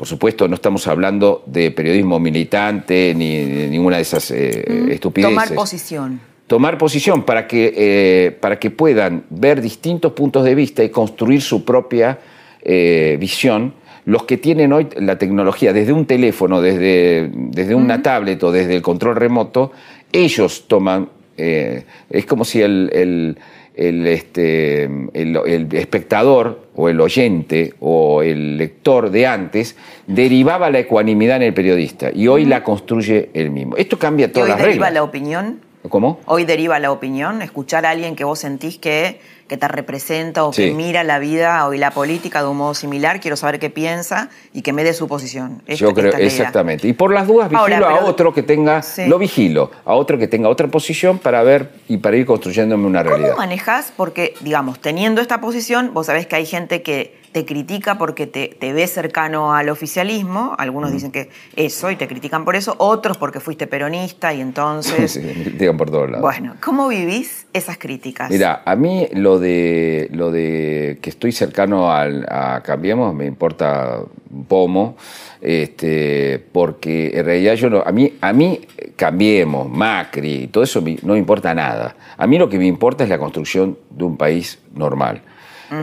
Por 0.03 0.09
supuesto, 0.09 0.49
no 0.49 0.57
estamos 0.57 0.88
hablando 0.88 1.45
de 1.47 1.71
periodismo 1.71 2.19
militante 2.19 3.15
ni 3.17 3.37
de 3.45 3.69
ninguna 3.69 3.99
de 3.99 4.03
esas 4.03 4.33
eh, 4.33 4.65
estupideces. 4.91 5.33
Tomar 5.33 5.55
posición. 5.55 6.21
Tomar 6.49 6.77
posición 6.77 7.23
para 7.23 7.47
que, 7.47 7.73
eh, 7.77 8.33
para 8.33 8.59
que 8.59 8.73
puedan 8.73 9.23
ver 9.31 9.61
distintos 9.62 10.11
puntos 10.11 10.43
de 10.45 10.57
vista 10.57 10.83
y 10.83 10.88
construir 10.88 11.41
su 11.41 11.65
propia 11.65 12.19
eh, 12.62 13.17
visión. 13.21 13.75
Los 14.05 14.25
que 14.25 14.38
tienen 14.38 14.73
hoy 14.73 14.88
la 14.97 15.19
tecnología, 15.19 15.73
desde 15.73 15.93
un 15.93 16.05
teléfono, 16.05 16.61
desde, 16.61 17.31
desde 17.33 17.77
una 17.77 18.03
tablet 18.03 18.43
o 18.43 18.51
desde 18.51 18.75
el 18.75 18.83
control 18.83 19.15
remoto, 19.15 19.71
ellos 20.11 20.65
toman. 20.67 21.11
es 21.37 22.27
como 22.27 22.45
si 22.45 22.61
el, 22.61 22.91
el- 22.93 23.38
el, 23.75 24.07
este, 24.07 24.85
el- 24.85 25.37
el 25.47 25.69
espectador 25.75 26.61
o 26.75 26.89
el 26.89 27.01
oyente 27.01 27.75
o 27.81 28.23
el 28.23 28.59
lector 28.59 29.11
de 29.11 29.27
antes 29.27 29.77
derivaba 30.07 30.71
la 30.71 30.81
ecuanimidad 30.81 31.37
en 31.37 31.43
el 31.43 31.55
periodista 31.55 32.11
y 32.13 32.29
hoy 32.29 32.45
la 32.45 32.63
construye 32.65 33.31
él 33.35 33.51
mismo. 33.51 33.77
Esto 33.77 33.99
cambia 33.99 34.27
¿Y 34.27 34.31
todas 34.31 34.45
hoy 34.45 34.51
las 34.51 34.59
deriva 34.59 34.73
reglas. 34.87 34.93
la 34.95 35.03
opinión? 35.03 35.61
¿Cómo? 35.89 36.21
Hoy 36.27 36.45
deriva 36.45 36.79
la 36.79 36.93
opinión, 36.93 37.43
escuchar 37.43 37.87
a 37.87 37.91
alguien 37.91 38.15
que 38.15 38.23
vos 38.25 38.39
sentís 38.39 38.79
que, 38.79 39.19
que 39.53 39.59
te 39.59 39.69
representa 39.69 40.45
o 40.45 40.53
Sí. 40.55 40.69
que 40.69 40.75
mira 40.75 41.05
la 41.05 41.19
vida 41.19 41.67
o 41.67 41.75
y 41.75 41.79
la 41.79 41.91
política 41.91 42.41
de 42.41 42.49
un 42.49 42.57
modo 42.57 42.73
similar, 42.73 43.21
quiero 43.21 43.37
saber 43.37 43.59
qué 43.59 43.69
piensa 43.69 44.31
y 44.55 44.62
que 44.62 44.73
me 44.73 44.83
dé 44.83 44.95
su 44.95 45.07
posición. 45.09 45.62
Esta- 45.67 45.85
Yo 45.85 45.93
creo, 45.93 46.07
esta 46.09 46.23
exactamente. 46.23 46.88
Y 46.88 46.95
por 46.95 47.12
las 47.12 47.27
dudas 47.27 47.51
vigilo 47.51 47.61
Ahora, 47.87 48.01
a 48.01 48.05
otro 48.07 48.33
que 48.33 48.43
tenga, 48.43 48.81
Sí. 48.81 49.05
lo 49.09 49.19
vigilo, 49.19 49.71
a 49.85 49.93
otro 49.93 50.17
que 50.17 50.27
tenga 50.27 50.49
otra 50.49 50.69
posición 50.69 51.19
para 51.19 51.43
ver 51.43 51.69
y 51.87 51.99
para 51.99 52.17
ir 52.17 52.25
construyéndome 52.25 52.87
una 52.87 53.03
¿Cómo 53.05 53.17
realidad. 53.17 53.37
manejas? 53.37 53.93
Porque, 53.95 54.33
digamos, 54.41 54.81
teniendo 54.81 55.21
esta 55.21 55.43
posición, 55.43 55.91
vos 55.93 56.07
sabés 56.07 56.27
que 56.27 56.37
hay 56.37 56.47
gente 56.47 56.81
que 56.81 57.21
te 57.33 57.45
critica 57.45 57.99
porque 57.99 58.27
te, 58.27 58.49
te 58.49 58.73
ve 58.73 58.87
cercano 58.87 59.55
al 59.55 59.68
oficialismo, 59.68 60.55
algunos 60.59 60.90
Mm. 60.90 60.95
dicen 60.95 61.12
que 61.12 61.31
eso 61.57 61.90
y 61.90 61.97
te 61.97 62.07
critican 62.07 62.45
por 62.45 62.57
eso, 62.57 62.75
otros 62.79 63.16
porque 63.16 63.40
fuiste 63.40 63.66
peronista 63.66 64.33
y 64.33 64.40
entonces... 64.40 65.12
Sí, 65.12 65.21
me 65.21 65.33
critican 65.33 65.77
por 65.77 65.90
todos 65.90 66.11
lados. 66.11 66.23
Bueno, 66.23 66.55
¿cómo 66.62 66.88
vivís 66.88 67.47
esas 67.53 67.79
críticas? 67.79 68.31
Mira, 68.31 68.62
a 68.64 68.77
mí 68.77 69.09
lo 69.12 69.38
de 69.38 70.09
lo 70.12 70.31
de 70.31 70.99
que 71.03 71.11
estoy 71.11 71.33
cercano 71.33 71.92
al, 71.92 72.25
a 72.29 72.62
Cambiemos 72.62 73.14
me 73.14 73.27
importa 73.27 74.01
un 74.31 74.45
pomo, 74.47 74.97
este, 75.40 76.42
porque 76.53 77.11
en 77.14 77.25
realidad 77.25 77.55
yo 77.55 77.68
no, 77.68 77.83
a 77.85 77.92
mí, 77.92 78.14
a 78.21 78.33
mí 78.33 78.61
Cambiemos, 78.97 79.68
Macri, 79.68 80.49
todo 80.49 80.64
eso 80.64 80.83
no 81.03 81.12
me 81.14 81.18
importa 81.18 81.55
nada. 81.55 81.97
A 82.16 82.27
mí 82.27 82.38
lo 82.38 82.49
que 82.49 82.59
me 82.59 82.66
importa 82.66 83.05
es 83.05 83.11
la 83.11 83.18
construcción 83.18 83.77
de 83.90 84.05
un 84.05 84.16
país 84.16 84.59
normal. 84.75 85.23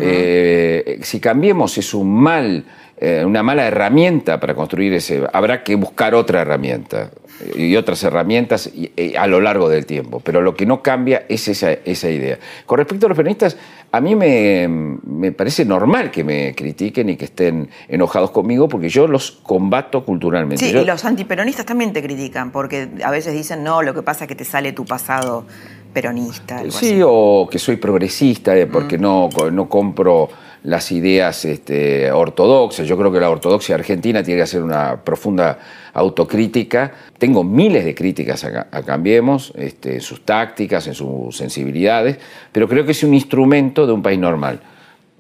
Eh, 0.02 0.99
si 1.04 1.19
Cambiemos 1.19 1.78
es 1.78 1.93
un 1.93 2.13
mal, 2.21 2.65
eh, 2.97 3.23
una 3.25 3.43
mala 3.43 3.65
herramienta 3.67 4.39
para 4.39 4.54
construir 4.54 4.93
ese, 4.93 5.23
habrá 5.34 5.63
que 5.63 5.75
buscar 5.75 6.13
otra 6.15 6.41
herramienta 6.41 7.12
eh, 7.56 7.62
y 7.62 7.75
otras 7.75 8.04
herramientas 8.04 8.69
a 9.17 9.28
lo 9.28 9.39
largo 9.41 9.69
del 9.69 9.86
tiempo. 9.86 10.19
Pero 10.19 10.41
lo 10.41 10.56
que 10.56 10.65
no 10.65 10.82
cambia 10.82 11.23
es 11.30 11.47
esa, 11.47 11.71
esa 11.71 12.10
idea. 12.10 12.38
Con 12.65 12.78
respecto 12.78 13.06
a 13.06 13.10
los 13.10 13.15
peronistas, 13.15 13.58
a 13.91 14.02
mí 14.02 14.15
me, 14.15 14.67
me 14.67 15.32
parece 15.32 15.65
normal 15.65 16.12
que 16.12 16.23
me 16.23 16.54
critiquen 16.54 17.10
y 17.10 17.15
que 17.17 17.25
estén 17.25 17.69
enojados 17.88 18.30
conmigo 18.32 18.67
porque 18.69 18.89
yo 18.89 19.08
los 19.08 19.32
combato 19.32 20.06
culturalmente. 20.06 20.63
Sí, 20.65 20.71
Yo- 20.73 20.82
y 20.82 20.86
los 20.86 21.04
antiperonistas 21.06 21.65
también 21.65 21.91
te 21.93 22.04
critican, 22.04 22.52
porque 22.52 22.88
a 23.04 23.10
veces 23.10 23.34
dicen, 23.34 23.63
no, 23.63 23.82
lo 23.82 23.93
que 23.95 24.04
pasa 24.04 24.25
es 24.25 24.28
que 24.28 24.36
te 24.36 24.45
sale 24.45 24.73
tu 24.73 24.86
pasado 24.86 25.45
peronista. 25.93 26.60
algo 26.60 26.71
Sí, 26.71 26.93
así. 26.93 27.02
o 27.04 27.47
que 27.49 27.60
soy 27.60 27.78
progresista 27.78 28.56
eh, 28.58 28.67
porque 28.67 28.97
no, 28.97 29.30
no 29.52 29.69
compro 29.69 30.30
las 30.63 30.91
ideas 30.91 31.45
este, 31.45 32.12
ortodoxas. 32.12 32.88
Yo 32.88 32.97
creo 32.97 33.12
que 33.12 33.19
la 33.19 33.30
ortodoxia 33.30 33.75
argentina 33.75 34.21
tiene 34.23 34.39
que 34.39 34.43
hacer 34.43 34.62
una 34.62 34.97
profunda 35.04 35.58
autocrítica. 35.93 36.91
Tengo 37.17 37.43
miles 37.43 37.86
de 37.86 37.95
críticas 37.95 38.43
a, 38.43 38.67
a 38.71 38.84
Cambiemos, 38.84 39.54
este, 39.56 39.95
en 39.95 40.02
sus 40.02 40.25
tácticas, 40.25 40.88
en 40.88 40.93
sus 40.93 41.36
sensibilidades, 41.36 42.17
pero 42.52 42.67
creo 42.67 42.86
que 42.86 42.91
es 42.91 43.04
un 43.04 43.13
instrumento 43.13 43.88
de 43.88 43.93
un 43.93 44.02
país 44.02 44.19
normal. 44.19 44.60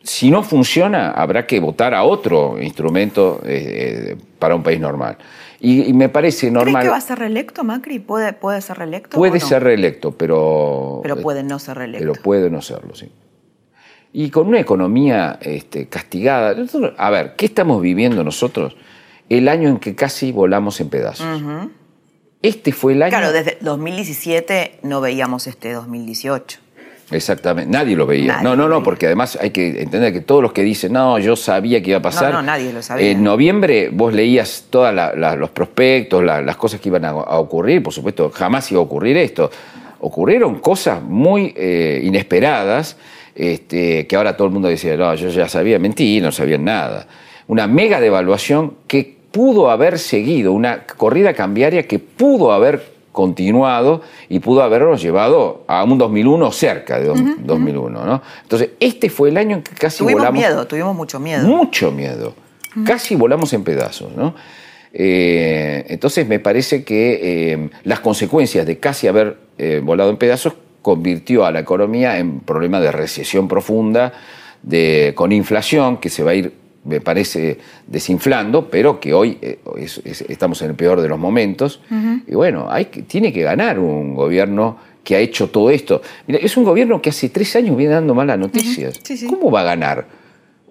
Si 0.03 0.31
no 0.31 0.43
funciona, 0.43 1.11
habrá 1.11 1.45
que 1.45 1.59
votar 1.59 1.93
a 1.93 2.03
otro 2.03 2.61
instrumento 2.61 3.41
eh, 3.45 4.11
eh, 4.11 4.17
para 4.39 4.55
un 4.55 4.63
país 4.63 4.79
normal. 4.79 5.17
Y, 5.61 5.83
y 5.89 5.93
me 5.93 6.07
parece 6.09 6.47
¿Crees 6.49 6.53
normal. 6.53 6.83
que 6.83 6.89
va 6.89 6.97
a 6.97 7.01
ser 7.01 7.19
reelecto 7.19 7.63
Macri? 7.63 7.99
¿Puede, 7.99 8.33
puede 8.33 8.61
ser 8.61 8.77
reelecto? 8.77 9.17
Puede 9.17 9.37
o 9.39 9.41
no? 9.41 9.47
ser 9.47 9.63
reelecto, 9.63 10.11
pero. 10.11 10.99
Pero 11.03 11.17
puede 11.17 11.43
no 11.43 11.59
ser 11.59 11.77
reelecto. 11.77 12.11
Pero 12.11 12.21
puede 12.23 12.49
no 12.49 12.61
serlo, 12.61 12.95
sí. 12.95 13.11
Y 14.13 14.29
con 14.31 14.47
una 14.47 14.59
economía 14.59 15.37
este, 15.41 15.87
castigada. 15.87 16.53
nosotros- 16.55 16.93
a 16.97 17.09
ver, 17.09 17.35
¿qué 17.35 17.45
estamos 17.45 17.81
viviendo 17.81 18.23
nosotros? 18.23 18.75
El 19.27 19.47
año 19.47 19.69
en 19.69 19.77
que 19.79 19.93
casi 19.95 20.31
volamos 20.31 20.79
en 20.81 20.89
pedazos. 20.89 21.27
Este 22.41 22.71
fue 22.71 22.93
el 22.93 23.03
año. 23.03 23.09
Claro, 23.11 23.31
desde 23.33 23.57
2017 23.61 24.79
no 24.83 25.01
veíamos 25.01 25.45
este 25.45 25.73
2018. 25.73 26.59
Exactamente, 27.11 27.71
nadie 27.71 27.95
lo 27.95 28.05
veía. 28.05 28.33
Nadie 28.33 28.43
no, 28.43 28.55
no, 28.55 28.69
no, 28.69 28.83
porque 28.83 29.07
además 29.07 29.37
hay 29.41 29.49
que 29.49 29.81
entender 29.81 30.13
que 30.13 30.21
todos 30.21 30.43
los 30.43 30.53
que 30.53 30.61
dicen, 30.61 30.93
no, 30.93 31.17
yo 31.19 31.35
sabía 31.35 31.81
que 31.81 31.89
iba 31.89 31.99
a 31.99 32.01
pasar. 32.03 32.31
No, 32.31 32.41
no, 32.41 32.43
nadie 32.43 32.71
lo 32.71 32.81
sabía. 32.81 33.09
En 33.09 33.23
noviembre 33.23 33.89
vos 33.91 34.13
leías 34.13 34.65
todos 34.69 34.93
los 35.37 35.49
prospectos, 35.49 36.23
la- 36.23 36.41
las 36.41 36.55
cosas 36.57 36.79
que 36.79 36.89
iban 36.89 37.05
a, 37.05 37.09
a 37.09 37.39
ocurrir, 37.39 37.81
por 37.81 37.93
supuesto, 37.93 38.29
jamás 38.33 38.71
iba 38.71 38.79
a 38.79 38.83
ocurrir 38.83 39.17
esto. 39.17 39.49
Ocurrieron 40.01 40.59
cosas 40.59 41.01
muy 41.01 41.53
eh, 41.57 41.99
inesperadas, 42.03 42.95
este, 43.35 44.05
que 44.07 44.15
ahora 44.15 44.37
todo 44.37 44.47
el 44.47 44.53
mundo 44.53 44.67
decía, 44.67 44.95
no, 44.95 45.13
yo 45.15 45.29
ya 45.29 45.49
sabía, 45.49 45.79
mentí, 45.79 46.21
no 46.21 46.31
sabían 46.31 46.63
nada. 46.65 47.07
Una 47.47 47.67
mega 47.67 47.99
devaluación 47.99 48.75
que 48.87 49.17
pudo 49.31 49.71
haber 49.71 49.97
seguido, 49.99 50.53
una 50.53 50.83
corrida 50.85 51.33
cambiaria 51.33 51.87
que 51.87 51.99
pudo 51.99 52.51
haber 52.51 52.98
continuado 53.11 54.01
y 54.29 54.39
pudo 54.39 54.61
habernos 54.63 55.01
llevado 55.01 55.63
a 55.67 55.83
un 55.83 55.97
2001 55.97 56.51
cerca 56.51 56.99
de 56.99 57.05
dos- 57.07 57.19
2001, 57.43 58.05
¿no? 58.05 58.21
Entonces, 58.43 58.69
este 58.79 59.09
fue 59.09 59.29
el 59.29 59.37
año 59.37 59.57
en 59.57 59.63
que 59.63 59.73
casi 59.75 59.99
Tuvimos 59.99 60.21
volamos 60.21 60.39
miedo, 60.39 60.67
tuvimos 60.67 60.95
mucho 60.95 61.19
miedo. 61.19 61.47
mucho 61.47 61.91
miedo. 61.91 62.33
Casi 62.85 63.15
volamos 63.15 63.51
en 63.53 63.63
pedazos, 63.63 64.15
¿no? 64.15 64.35
Eh, 64.93 65.85
entonces 65.89 66.27
me 66.27 66.39
parece 66.39 66.83
que 66.83 67.51
eh, 67.53 67.69
las 67.83 67.99
consecuencias 67.99 68.65
de 68.65 68.79
casi 68.79 69.07
haber 69.07 69.37
eh, 69.57 69.81
volado 69.83 70.09
en 70.09 70.17
pedazos 70.17 70.53
convirtió 70.81 71.45
a 71.45 71.51
la 71.51 71.59
economía 71.59 72.17
en 72.17 72.39
problema 72.39 72.79
de 72.79 72.91
recesión 72.91 73.47
profunda, 73.47 74.13
de, 74.63 75.13
con 75.15 75.31
inflación 75.31 75.97
que 75.97 76.09
se 76.09 76.23
va 76.23 76.31
a 76.31 76.35
ir, 76.35 76.53
me 76.89 76.99
parece, 77.01 77.57
desinflando, 77.87 78.69
pero 78.69 78.99
que 78.99 79.13
hoy 79.13 79.37
eh, 79.41 79.59
es- 79.77 80.01
es- 80.03 80.21
estamos 80.21 80.61
en 80.61 80.71
el 80.71 80.75
peor 80.75 80.99
de 81.01 81.07
los 81.07 81.17
momentos. 81.19 81.81
Y 82.27 82.33
bueno, 82.35 82.67
hay 82.69 82.85
tiene 82.85 83.31
que 83.31 83.41
ganar 83.43 83.79
un 83.79 84.15
gobierno 84.15 84.77
que 85.03 85.15
ha 85.15 85.19
hecho 85.19 85.49
todo 85.49 85.69
esto. 85.69 86.01
Mira, 86.27 86.39
es 86.43 86.57
un 86.57 86.63
gobierno 86.65 87.01
que 87.01 87.09
hace 87.09 87.29
tres 87.29 87.55
años 87.55 87.77
viene 87.77 87.93
dando 87.93 88.13
malas 88.13 88.37
noticias. 88.37 88.99
Sí, 89.03 89.15
sí. 89.17 89.27
¿Cómo 89.27 89.49
va 89.51 89.61
a 89.61 89.63
ganar? 89.63 90.19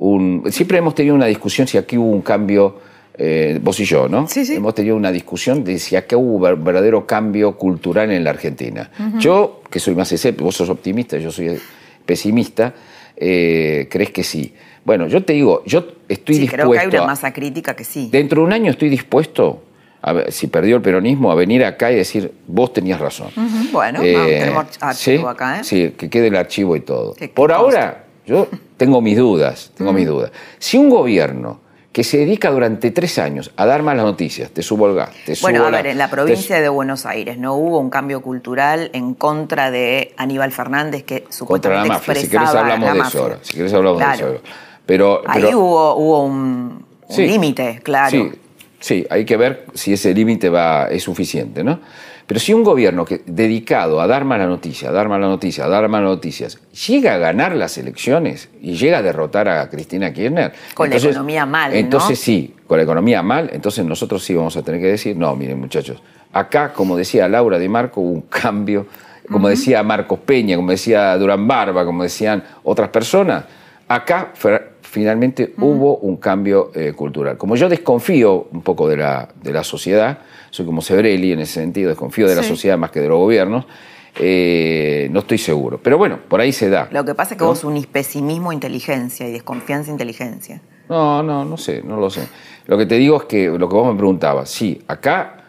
un- 0.01 0.45
siempre 0.51 0.79
hemos 0.79 0.95
tenido 0.95 1.15
una 1.17 1.27
discusión 1.27 1.67
si 1.67 1.77
aquí 1.77 1.99
hubo 1.99 2.11
un 2.13 2.23
cambio, 2.23 2.77
eh, 3.19 3.59
vos 3.61 3.81
y 3.81 3.85
yo, 3.85 4.09
¿no? 4.09 4.29
Sí, 4.29 4.47
sí. 4.47 4.55
Hemos 4.55 4.73
tenido 4.77 4.95
una 4.95 5.11
discusión 5.11 5.65
de 5.65 5.77
si 5.81 5.97
acá 5.97 6.17
hubo 6.17 6.39
ver- 6.39 6.55
verdadero 6.55 7.05
cambio 7.05 7.57
cultural 7.57 8.13
en 8.13 8.23
la 8.23 8.31
Argentina. 8.31 8.91
Yo, 9.19 9.61
que 9.69 9.81
soy 9.81 9.97
más 9.97 10.13
escéptico, 10.13 10.45
vos 10.45 10.55
sos 10.55 10.69
optimista, 10.71 11.19
yo 11.19 11.33
soy 11.33 11.59
pesimista, 12.07 12.75
eh, 13.17 13.89
crees 13.91 14.11
que 14.11 14.23
sí. 14.23 14.55
Bueno, 14.89 15.07
yo 15.07 15.23
te 15.23 15.35
digo, 15.35 15.63
yo 15.67 15.85
estoy 16.09 16.35
sí, 16.37 16.41
dispuesto 16.41 16.71
creo 16.71 16.73
que 16.73 16.79
hay 16.79 16.87
una 16.87 17.07
masa 17.09 17.31
crítica 17.31 17.77
que 17.77 17.85
sí. 17.85 18.09
Dentro 18.11 18.41
de 18.41 18.47
un 18.47 18.55
año 18.55 18.71
estoy 18.71 18.89
dispuesto, 18.89 19.63
a 20.01 20.15
ver, 20.15 20.33
si 20.33 20.47
perdió 20.47 20.77
el 20.77 20.81
peronismo, 20.83 21.31
a 21.31 21.35
venir 21.35 21.63
acá 21.63 21.93
y 21.93 21.97
decir, 21.97 22.33
vos 22.47 22.73
tenías 22.73 22.99
razón. 22.99 23.29
Bueno, 23.71 24.01
Eh, 24.03 24.39
tenemos 24.41 24.65
archivo 24.81 25.21
sí, 25.21 25.27
acá, 25.29 25.61
¿eh? 25.61 25.65
Sí, 25.65 25.91
que 25.95 26.09
quede 26.09 26.29
el 26.29 26.37
archivo 26.37 26.75
y 26.75 26.81
todo. 26.81 27.15
Por 27.35 27.53
ahora, 27.53 28.07
yo 28.25 28.49
tengo 28.79 29.03
mis 29.03 29.19
dudas, 29.19 29.73
tengo 29.77 29.93
mis 29.93 30.07
dudas. 30.07 30.33
Si 30.59 30.79
un 30.79 30.89
gobierno 30.89 31.61
que 31.93 32.03
se 32.03 32.17
dedica 32.17 32.51
durante 32.51 32.91
tres 32.91 33.19
años 33.19 33.51
a 33.57 33.67
dar 33.67 33.83
malas 33.83 34.07
noticias, 34.07 34.51
te 34.53 34.63
subo 34.63 34.89
el 34.89 34.95
gas, 34.95 35.11
te 35.27 35.35
subo 35.35 35.51
Bueno, 35.51 35.67
a 35.67 35.71
la- 35.71 35.77
ver, 35.79 35.89
en 35.89 35.99
la 35.99 36.07
te 36.09 36.13
provincia 36.17 36.61
de 36.63 36.69
Buenos 36.71 37.05
Aires 37.05 37.37
no 37.37 37.55
hubo 37.57 37.79
un 37.79 37.91
cambio 37.91 38.23
cultural 38.23 38.89
en 38.95 39.13
contra 39.13 39.71
de 39.71 40.15
Aníbal 40.17 40.51
Fernández 40.53 41.03
que 41.03 41.23
contra 41.25 41.33
supuestamente 41.37 41.89
la 41.89 41.95
mafia. 41.95 42.15
Si 42.15 42.29
querés 42.31 42.49
hablamos 42.55 42.89
la 42.89 42.95
de 42.95 43.01
eso 43.01 43.23
ahora. 43.23 43.39
Si 43.43 43.55
querés 43.55 43.75
hablamos 43.75 43.99
de 43.99 44.05
eso 44.15 44.27
ahora. 44.27 44.41
Pero, 44.89 45.21
Ahí 45.27 45.43
pero- 45.43 45.59
hubo, 45.59 45.95
hubo 45.97 46.25
un, 46.25 46.83
límite, 47.15 47.81
claro. 47.83 48.11
Sí, 48.11 48.31
sí, 48.81 49.07
hay 49.11 49.27
que 49.27 49.37
ver 49.37 49.67
si 49.75 49.93
ese 49.93 50.15
límite 50.15 50.51
es 50.91 51.03
suficiente, 51.03 51.63
¿no? 51.63 51.79
Pero 52.27 52.41
si 52.41 52.55
un 52.55 52.65
gobierno 52.65 53.05
que, 53.05 53.21
dedicado 53.27 54.01
a 54.01 54.07
dar 54.07 54.25
mala 54.25 54.47
noticia, 54.47 54.89
a 54.89 54.93
dar 54.93 55.11
mala 55.11 55.27
noticia, 55.27 55.67
a 55.67 55.69
dar 55.69 55.89
malas 55.91 56.09
noticias, 56.09 56.59
llega 56.89 57.13
a 57.13 57.19
ganar 57.19 57.55
las 57.55 57.77
elecciones 57.77 58.49
y 58.63 58.77
llega 58.77 58.99
a 58.99 59.03
derrotar 59.03 59.47
a 59.51 59.69
Cristina 59.69 60.11
Kirchner. 60.11 60.55
Con 60.73 60.89
la 60.89 60.97
economía 60.97 61.45
mal, 61.45 61.71
¿no? 61.71 61.77
Entonces 61.77 62.19
sí, 62.19 62.55
con 62.67 62.79
la 62.79 62.85
economía 62.85 63.23
mal, 63.23 63.51
entonces 63.53 63.85
nosotros 63.85 64.25
sí 64.25 64.35
vamos 64.35 64.57
a 64.57 64.63
tener 64.63 64.81
que 64.81 64.87
decir, 64.87 65.15
no, 65.19 65.37
miren 65.37 65.61
muchachos, 65.61 66.03
acá, 66.33 66.73
como 66.73 66.97
decía 66.97 67.29
Laura 67.29 67.59
Di 67.59 67.69
Marco, 67.69 68.01
hubo 68.01 68.13
un 68.13 68.23
cambio, 68.23 68.87
como 69.31 69.51
decía 69.51 69.83
Marcos 69.83 70.19
Peña, 70.21 70.57
como 70.57 70.71
decía 70.71 71.15
Durán 71.19 71.47
Barba, 71.47 71.85
como 71.85 72.05
decían 72.05 72.43
otras 72.63 72.89
personas, 72.89 73.45
acá 73.87 74.33
finalmente 74.89 75.55
hubo 75.59 75.99
un 75.99 76.17
cambio 76.17 76.71
eh, 76.75 76.93
cultural. 76.95 77.37
Como 77.37 77.57
yo 77.57 77.69
desconfío 77.69 78.49
un 78.51 78.63
poco 78.63 78.89
de 78.89 78.97
la, 78.97 79.29
de 79.43 79.53
la 79.53 79.63
sociedad, 79.63 80.21
soy 80.51 80.65
como 80.65 80.81
Sebrelli 80.81 81.33
en 81.33 81.41
ese 81.41 81.55
sentido, 81.55 81.91
desconfío 81.91 82.27
de 82.27 82.35
la 82.35 82.43
sociedad 82.43 82.79
más 82.79 82.91
que 82.91 83.01
de 83.01 83.09
los 83.09 83.19
gobiernos, 83.19 83.67
eh, 84.19 85.09
no 85.11 85.21
estoy 85.21 85.39
seguro. 85.39 85.79
Pero 85.83 85.99
bueno, 85.99 86.19
por 86.27 86.41
ahí 86.41 86.53
se 86.53 86.71
da. 86.71 86.89
Lo 86.91 87.05
que 87.05 87.15
pasa 87.15 87.35
es 87.35 87.39
que 87.39 87.45
¿no? 87.45 87.51
vos 87.51 87.65
unís 87.65 87.87
pesimismo 87.87 88.51
a 88.51 88.55
inteligencia 88.55 89.29
y 89.29 89.33
desconfianza 89.33 89.91
a 89.91 89.93
inteligencia. 89.93 90.63
No, 90.89 91.23
no, 91.23 91.45
no 91.45 91.57
sé, 91.59 91.83
no 91.85 91.99
lo 91.99 92.09
sé. 92.09 92.27
Lo 92.67 92.79
que 92.79 92.87
te 92.87 92.97
digo 92.97 93.19
es 93.19 93.25
que 93.25 93.47
lo 93.47 93.69
que 93.69 93.75
vos 93.75 93.93
me 93.93 93.99
preguntabas, 93.99 94.51
sí, 94.51 94.81
acá 94.89 95.45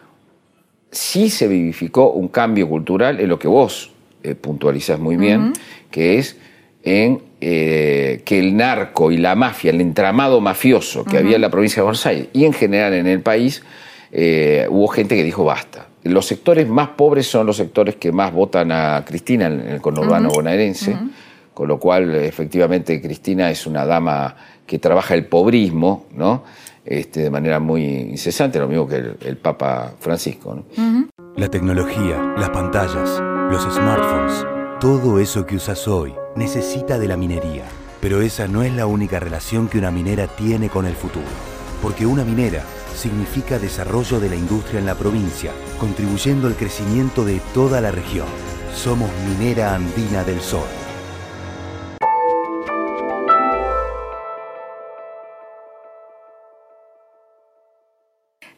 sí 0.90 1.30
se 1.30 1.48
vivificó 1.48 2.10
un 2.12 2.28
cambio 2.28 2.68
cultural 2.68 3.20
en 3.20 3.28
lo 3.28 3.38
que 3.38 3.48
vos 3.48 3.90
eh, 4.22 4.34
puntualizás 4.34 5.00
muy 5.00 5.16
bien, 5.16 5.54
que 5.90 6.18
es 6.18 6.36
en 6.82 7.22
eh, 7.40 8.22
que 8.24 8.38
el 8.38 8.56
narco 8.56 9.10
y 9.10 9.16
la 9.16 9.34
mafia, 9.34 9.70
el 9.70 9.80
entramado 9.80 10.40
mafioso 10.40 11.04
que 11.04 11.18
había 11.18 11.36
en 11.36 11.42
la 11.42 11.50
provincia 11.50 11.76
de 11.76 11.82
Buenos 11.84 12.04
Aires 12.06 12.28
y 12.32 12.44
en 12.44 12.52
general 12.52 12.94
en 12.94 13.06
el 13.06 13.20
país, 13.20 13.62
eh, 14.12 14.66
hubo 14.68 14.88
gente 14.88 15.16
que 15.16 15.24
dijo 15.24 15.44
basta. 15.44 15.86
Los 16.02 16.26
sectores 16.26 16.68
más 16.68 16.88
pobres 16.90 17.26
son 17.26 17.46
los 17.46 17.56
sectores 17.56 17.96
que 17.96 18.12
más 18.12 18.32
votan 18.32 18.72
a 18.72 19.04
Cristina 19.06 19.46
en 19.46 19.60
el 19.60 19.80
conurbano 19.80 20.30
bonaerense, 20.30 20.96
con 21.52 21.68
lo 21.68 21.78
cual 21.78 22.14
efectivamente 22.14 23.00
Cristina 23.00 23.50
es 23.50 23.66
una 23.66 23.84
dama 23.84 24.34
que 24.66 24.78
trabaja 24.78 25.14
el 25.14 25.26
pobrismo, 25.26 26.06
¿no? 26.14 26.44
Este, 26.84 27.20
de 27.20 27.30
manera 27.30 27.60
muy 27.60 27.84
incesante, 27.84 28.58
lo 28.58 28.66
mismo 28.66 28.88
que 28.88 28.96
el, 28.96 29.16
el 29.24 29.36
Papa 29.36 29.92
Francisco. 30.00 30.54
¿no? 30.54 31.08
La 31.36 31.48
tecnología, 31.48 32.34
las 32.38 32.50
pantallas, 32.50 33.22
los 33.50 33.62
smartphones, 33.62 34.46
todo 34.80 35.20
eso 35.20 35.44
que 35.44 35.56
usas 35.56 35.86
hoy 35.86 36.14
necesita 36.34 36.98
de 36.98 37.06
la 37.06 37.18
minería. 37.18 37.66
Pero 38.00 38.22
esa 38.22 38.48
no 38.48 38.62
es 38.62 38.72
la 38.72 38.86
única 38.86 39.20
relación 39.20 39.68
que 39.68 39.76
una 39.76 39.90
minera 39.90 40.26
tiene 40.26 40.70
con 40.70 40.86
el 40.86 40.96
futuro, 40.96 41.26
porque 41.82 42.06
una 42.06 42.24
minera 42.24 42.64
significa 42.96 43.58
desarrollo 43.58 44.18
de 44.20 44.30
la 44.30 44.36
industria 44.36 44.80
en 44.80 44.86
la 44.86 44.94
provincia, 44.94 45.52
contribuyendo 45.78 46.46
al 46.46 46.56
crecimiento 46.56 47.26
de 47.26 47.42
toda 47.52 47.82
la 47.82 47.90
región. 47.90 48.26
Somos 48.74 49.10
Minera 49.28 49.74
Andina 49.74 50.24
del 50.24 50.40
Sol. 50.40 50.66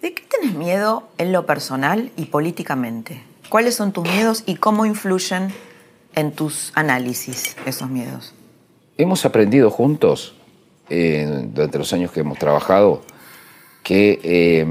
¿De 0.01 0.15
qué 0.15 0.23
tenés 0.31 0.55
miedo 0.55 1.03
en 1.19 1.33
lo 1.33 1.47
personal 1.47 2.13
y 2.17 2.27
políticamente? 2.27 3.25
¿Cuáles 3.49 3.75
son 3.75 3.91
tus 3.91 4.05
miedos 4.05 4.45
y 4.47 4.55
cómo 4.55 4.87
influyen 4.87 5.53
en 6.15 6.33
tus 6.33 6.73
análisis 6.75 7.57
esos 7.67 7.89
miedos? 7.91 8.35
Hemos 8.99 9.25
aprendido 9.25 9.71
juntos, 9.71 10.35
eh, 10.91 11.47
durante 11.53 11.79
los 11.79 11.93
años 11.93 12.11
que 12.13 12.21
hemos 12.21 12.39
trabajado, 12.39 13.03
que 13.83 14.21
eh, 14.23 14.67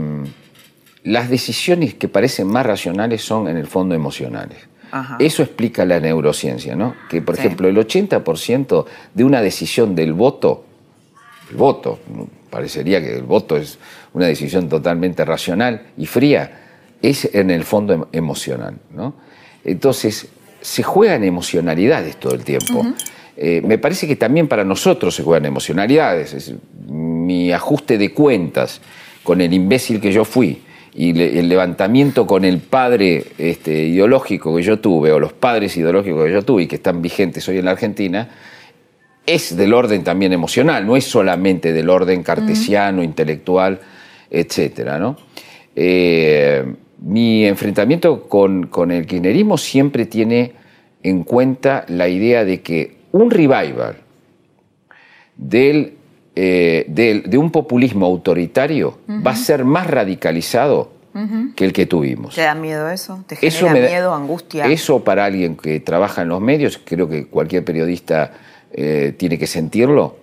las 1.03 1.29
decisiones 1.29 1.93
que 1.95 2.07
parecen 2.07 2.47
más 2.47 2.65
racionales 2.65 3.23
son 3.23 3.47
en 3.47 3.57
el 3.57 3.67
fondo 3.67 3.95
emocionales. 3.95 4.57
Ajá. 4.91 5.15
Eso 5.19 5.41
explica 5.41 5.85
la 5.85 5.99
neurociencia, 5.99 6.75
¿no? 6.75 6.95
Que, 7.09 7.21
por 7.21 7.35
Sí. 7.35 7.41
ejemplo, 7.41 7.67
el 7.67 7.77
80% 7.77 8.85
de 9.13 9.23
una 9.23 9.41
decisión 9.41 9.95
del 9.95 10.13
voto, 10.13 10.65
el 11.49 11.55
voto, 11.57 11.99
parecería 12.49 13.01
que 13.01 13.15
el 13.15 13.23
voto 13.23 13.55
es 13.57 13.79
una 14.13 14.27
decisión 14.27 14.67
totalmente 14.69 15.23
racional 15.25 15.87
y 15.97 16.05
fría, 16.05 16.57
es 17.01 17.33
en 17.33 17.49
el 17.51 17.63
fondo 17.63 17.93
em- 17.93 18.05
emocional, 18.11 18.77
¿no? 18.93 19.15
Entonces, 19.63 20.27
se 20.62 20.84
juegan 20.84 21.24
emocionalidades 21.24 22.18
todo 22.18 22.34
el 22.36 22.43
tiempo. 22.43 22.86
Eh, 23.38 23.62
me 23.66 23.78
parece 23.78 24.07
que 24.07 24.16
también 24.16 24.47
para 24.47 24.64
nosotros 24.64 25.16
se 25.16 25.24
juegan 25.24 25.45
emocionalidades. 25.45 26.34
Es- 26.34 26.53
mi 26.88 27.51
ajuste 27.51 27.97
de 27.97 28.14
cuentas 28.14 28.82
con 29.24 29.41
el 29.41 29.53
imbécil 29.53 29.99
que 29.99 30.12
yo 30.12 30.26
fui 30.26 30.62
y 30.93 31.14
le- 31.14 31.39
el 31.39 31.47
levantamiento 31.47 32.28
con 32.28 32.43
el 32.45 32.59
padre 32.59 33.24
este, 33.38 33.72
ideológico 33.86 34.55
que 34.55 34.62
yo 34.64 34.80
tuve, 34.80 35.12
o 35.12 35.20
los 35.20 35.34
padres 35.34 35.76
ideológicos 35.78 36.26
que 36.26 36.32
yo 36.34 36.41
tuve 36.43 36.64
y 36.64 36.68
que 36.68 36.76
están 36.76 37.01
vigentes 37.01 37.47
hoy 37.47 37.57
en 37.59 37.66
la 37.66 37.72
Argentina, 37.72 38.30
es 39.26 39.55
del 39.55 39.74
orden 39.74 40.03
también 40.03 40.34
emocional, 40.34 40.86
no 40.86 40.97
es 40.97 41.05
solamente 41.05 41.72
del 41.74 41.89
orden 41.89 42.24
cartesiano, 42.24 43.01
intelectual, 43.03 43.80
etcétera, 44.30 44.99
¿no? 44.99 45.16
Eh, 45.76 46.66
mi 47.01 47.45
enfrentamiento 47.45 48.23
con, 48.29 48.67
con 48.67 48.91
el 48.91 49.05
kirchnerismo 49.05 49.57
siempre 49.57 50.05
tiene 50.05 50.53
en 51.03 51.23
cuenta 51.23 51.83
la 51.87 52.07
idea 52.07 52.45
de 52.45 52.61
que 52.61 52.97
un 53.11 53.31
revival 53.31 53.97
del, 55.35 55.95
eh, 56.35 56.85
del- 56.87 57.23
de 57.23 57.37
un 57.37 57.51
populismo 57.51 58.05
autoritario 58.05 58.99
va 59.25 59.31
a 59.31 59.35
ser 59.35 59.65
más 59.65 59.87
radicalizado 59.87 60.91
que 61.57 61.65
el 61.65 61.73
que 61.73 61.85
tuvimos. 61.87 62.35
¿Te 62.35 62.41
da 62.41 62.55
miedo 62.55 62.89
eso? 62.89 63.21
¿Te 63.27 63.35
genera 63.35 63.57
Eso 63.57 63.69
me 63.69 63.81
da- 63.81 63.87
miedo, 63.89 64.13
angustia? 64.13 64.65
Eso 64.67 65.03
para 65.03 65.25
alguien 65.25 65.57
que 65.57 65.81
trabaja 65.81 66.21
en 66.21 66.29
los 66.29 66.39
medios, 66.39 66.79
creo 66.85 67.09
que 67.09 67.25
cualquier 67.27 67.65
periodista 67.65 68.31
eh, 68.73 69.13
tiene 69.17 69.37
que 69.37 69.45
sentirlo, 69.47 70.15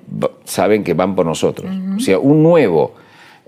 saben 0.45 0.83
que 0.83 0.95
van 0.95 1.15
por 1.15 1.27
nosotros. 1.27 1.71
O 1.95 2.01
sea, 2.01 2.19
un 2.19 2.43
nuevo 2.43 2.95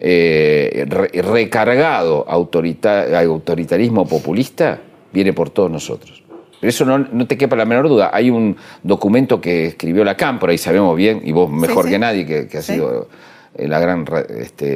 eh, 0.01 0.87
re- 0.89 1.11
recargado 1.23 2.25
autorita- 2.29 3.07
autoritarismo 3.21 4.07
populista 4.07 4.81
viene 5.13 5.33
por 5.33 5.51
todos 5.51 5.71
nosotros. 5.71 6.23
Pero 6.61 6.69
eso 6.71 6.85
no, 6.85 6.99
no 6.99 7.27
te 7.27 7.37
quepa 7.39 7.57
la 7.57 7.65
menor 7.65 7.89
duda. 7.89 8.11
Hay 8.13 8.29
un 8.31 8.57
documento 8.83 9.41
que 9.41 9.67
escribió 9.67 10.05
la 10.05 10.17
Cámpora, 10.17 10.53
y 10.53 10.59
sabemos 10.59 10.97
bien, 10.97 11.21
y 11.25 11.33
vos 11.33 11.51
mejor 11.51 11.85
sí. 11.87 11.91
que 11.93 11.99
nadie, 11.99 12.27
que, 12.27 12.49
que 12.49 12.59
has 12.59 12.65
Sí. 12.67 12.75
sido 12.75 13.09
eh, 13.57 13.67
la 13.67 13.81
gran 13.81 14.07
ra- 14.07 14.21
este, 14.21 14.67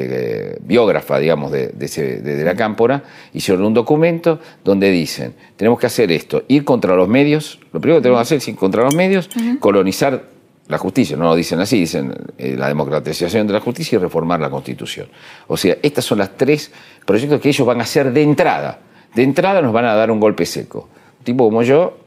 eh, 0.55 0.59
biógrafa, 0.61 1.19
digamos, 1.19 1.53
de, 1.53 1.69
de 1.69 1.85
ese- 1.87 2.21
de- 2.23 2.37
de 2.37 2.45
la 2.45 2.55
Cámpora, 2.57 3.03
hicieron 3.33 3.65
un 3.65 3.73
documento 3.75 4.41
donde 4.65 4.91
dicen, 4.91 5.35
tenemos 5.57 5.79
que 5.79 5.87
hacer 5.87 6.11
esto, 6.11 6.43
ir 6.49 6.65
contra 6.65 6.97
los 6.97 7.07
medios, 7.09 7.61
lo 7.73 7.81
primero 7.81 8.01
que 8.01 8.03
tenemos 8.05 8.19
que 8.21 8.23
hacer 8.23 8.39
es 8.39 8.49
ir 8.49 8.57
contra 8.57 8.83
los 8.83 8.95
medios, 8.95 9.29
colonizar 9.61 10.25
la 10.67 10.79
justicia, 10.79 11.17
no 11.17 11.25
lo 11.25 11.37
dicen 11.37 11.61
así, 11.61 11.81
dicen 11.81 12.15
eh, 12.39 12.57
la 12.57 12.69
democratización 12.69 13.47
de 13.47 13.53
la 13.53 13.61
justicia 13.61 13.97
y 13.97 13.99
reformar 13.99 14.41
la 14.41 14.49
Constitución. 14.49 15.09
O 15.47 15.57
sea, 15.57 15.77
estas 15.83 16.05
son 16.05 16.19
las 16.19 16.37
tres 16.37 16.73
proyectos 17.05 17.41
que 17.41 17.51
ellos 17.51 17.67
van 17.67 17.81
a 17.81 17.83
hacer 17.83 18.13
de 18.13 18.23
entrada. 18.23 18.81
De 19.15 19.23
entrada 19.23 19.61
nos 19.61 19.73
van 19.73 19.85
a 19.85 19.95
dar 19.95 20.11
un 20.11 20.21
golpe 20.21 20.47
seco. 20.47 20.89
Un 21.19 21.25
tipo 21.25 21.45
como 21.45 21.63
yo 21.63 21.99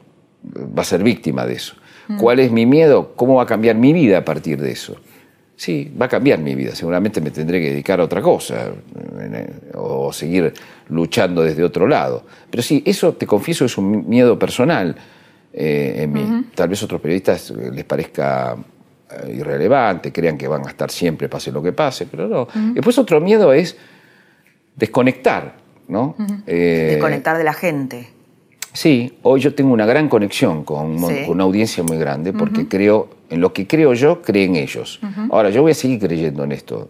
eh, 0.43 0.59
va 0.77 0.81
a 0.81 0.85
ser 0.85 1.03
víctima 1.03 1.45
de 1.45 1.53
eso. 1.53 1.75
¿Cuál 2.17 2.39
es 2.39 2.53
mi 2.53 2.65
miedo? 2.65 3.11
¿Cómo 3.17 3.35
va 3.35 3.43
a 3.43 3.45
cambiar 3.45 3.75
mi 3.75 3.91
vida 3.91 4.19
a 4.19 4.23
partir 4.23 4.61
de 4.61 4.71
eso? 4.71 4.95
Sí, 5.57 5.91
va 5.99 6.05
a 6.05 6.09
cambiar 6.09 6.39
mi 6.39 6.55
vida. 6.55 6.73
Seguramente 6.73 7.19
me 7.19 7.31
tendré 7.31 7.59
que 7.59 7.71
dedicar 7.71 7.99
a 7.99 8.05
otra 8.05 8.21
cosa 8.21 8.71
eh, 9.19 9.53
o 9.73 10.13
seguir 10.13 10.53
luchando 10.87 11.41
desde 11.41 11.65
otro 11.65 11.85
lado. 11.85 12.23
Pero 12.49 12.63
sí, 12.63 12.81
eso 12.85 13.13
te 13.13 13.27
confieso 13.27 13.65
es 13.65 13.77
un 13.77 14.07
miedo 14.07 14.39
personal 14.39 14.95
eh, 15.59 16.03
en 16.03 16.13
mí. 16.13 16.45
Tal 16.53 16.69
vez 16.69 16.79
a 16.83 16.85
otros 16.85 17.01
periodistas 17.01 17.49
les 17.49 17.83
parezca 17.83 18.55
eh, 19.09 19.33
irrelevante, 19.35 20.11
crean 20.11 20.37
que 20.37 20.47
van 20.47 20.65
a 20.67 20.69
estar 20.69 20.91
siempre, 20.91 21.27
pase 21.27 21.51
lo 21.51 21.63
que 21.63 21.73
pase, 21.73 22.05
pero 22.05 22.27
no. 22.27 22.47
Después 22.75 22.95
otro 22.99 23.19
miedo 23.19 23.51
es 23.53 23.75
desconectar, 24.75 25.55
¿no? 25.87 26.15
Eh, 26.45 26.89
Desconectar 26.91 27.37
de 27.39 27.43
la 27.43 27.53
gente. 27.53 28.07
Sí, 28.71 29.17
hoy 29.23 29.39
yo 29.41 29.55
tengo 29.55 29.73
una 29.73 29.87
gran 29.87 30.07
conexión 30.07 30.63
con, 30.63 30.99
Sí. 30.99 31.23
con 31.25 31.31
una 31.31 31.45
audiencia 31.45 31.83
muy 31.83 31.97
grande 31.97 32.33
porque 32.33 32.67
creo, 32.67 33.09
en 33.31 33.41
lo 33.41 33.51
que 33.51 33.65
creo 33.65 33.93
yo, 33.95 34.21
creen 34.21 34.55
ellos. 34.55 34.99
Ahora, 35.31 35.49
yo 35.49 35.63
voy 35.63 35.71
a 35.71 35.75
seguir 35.75 35.99
creyendo 35.99 36.43
en 36.43 36.51
esto, 36.51 36.87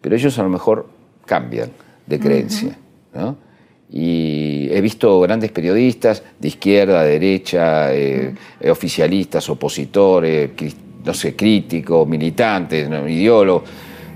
pero 0.00 0.14
ellos 0.14 0.38
a 0.38 0.44
lo 0.44 0.48
mejor 0.50 0.88
cambian 1.26 1.70
de 2.06 2.20
creencia. 2.20 2.78
¿no? 3.12 3.36
Y 3.96 4.68
he 4.72 4.80
visto 4.80 5.20
grandes 5.20 5.52
periodistas 5.52 6.20
de 6.40 6.48
izquierda, 6.48 7.04
derecha, 7.04 7.94
eh, 7.94 8.34
oficialistas, 8.68 9.48
opositores, 9.48 10.50
no 11.04 11.12
críticos, 11.36 12.08
militantes, 12.08 12.88
ideólogos, 13.08 13.62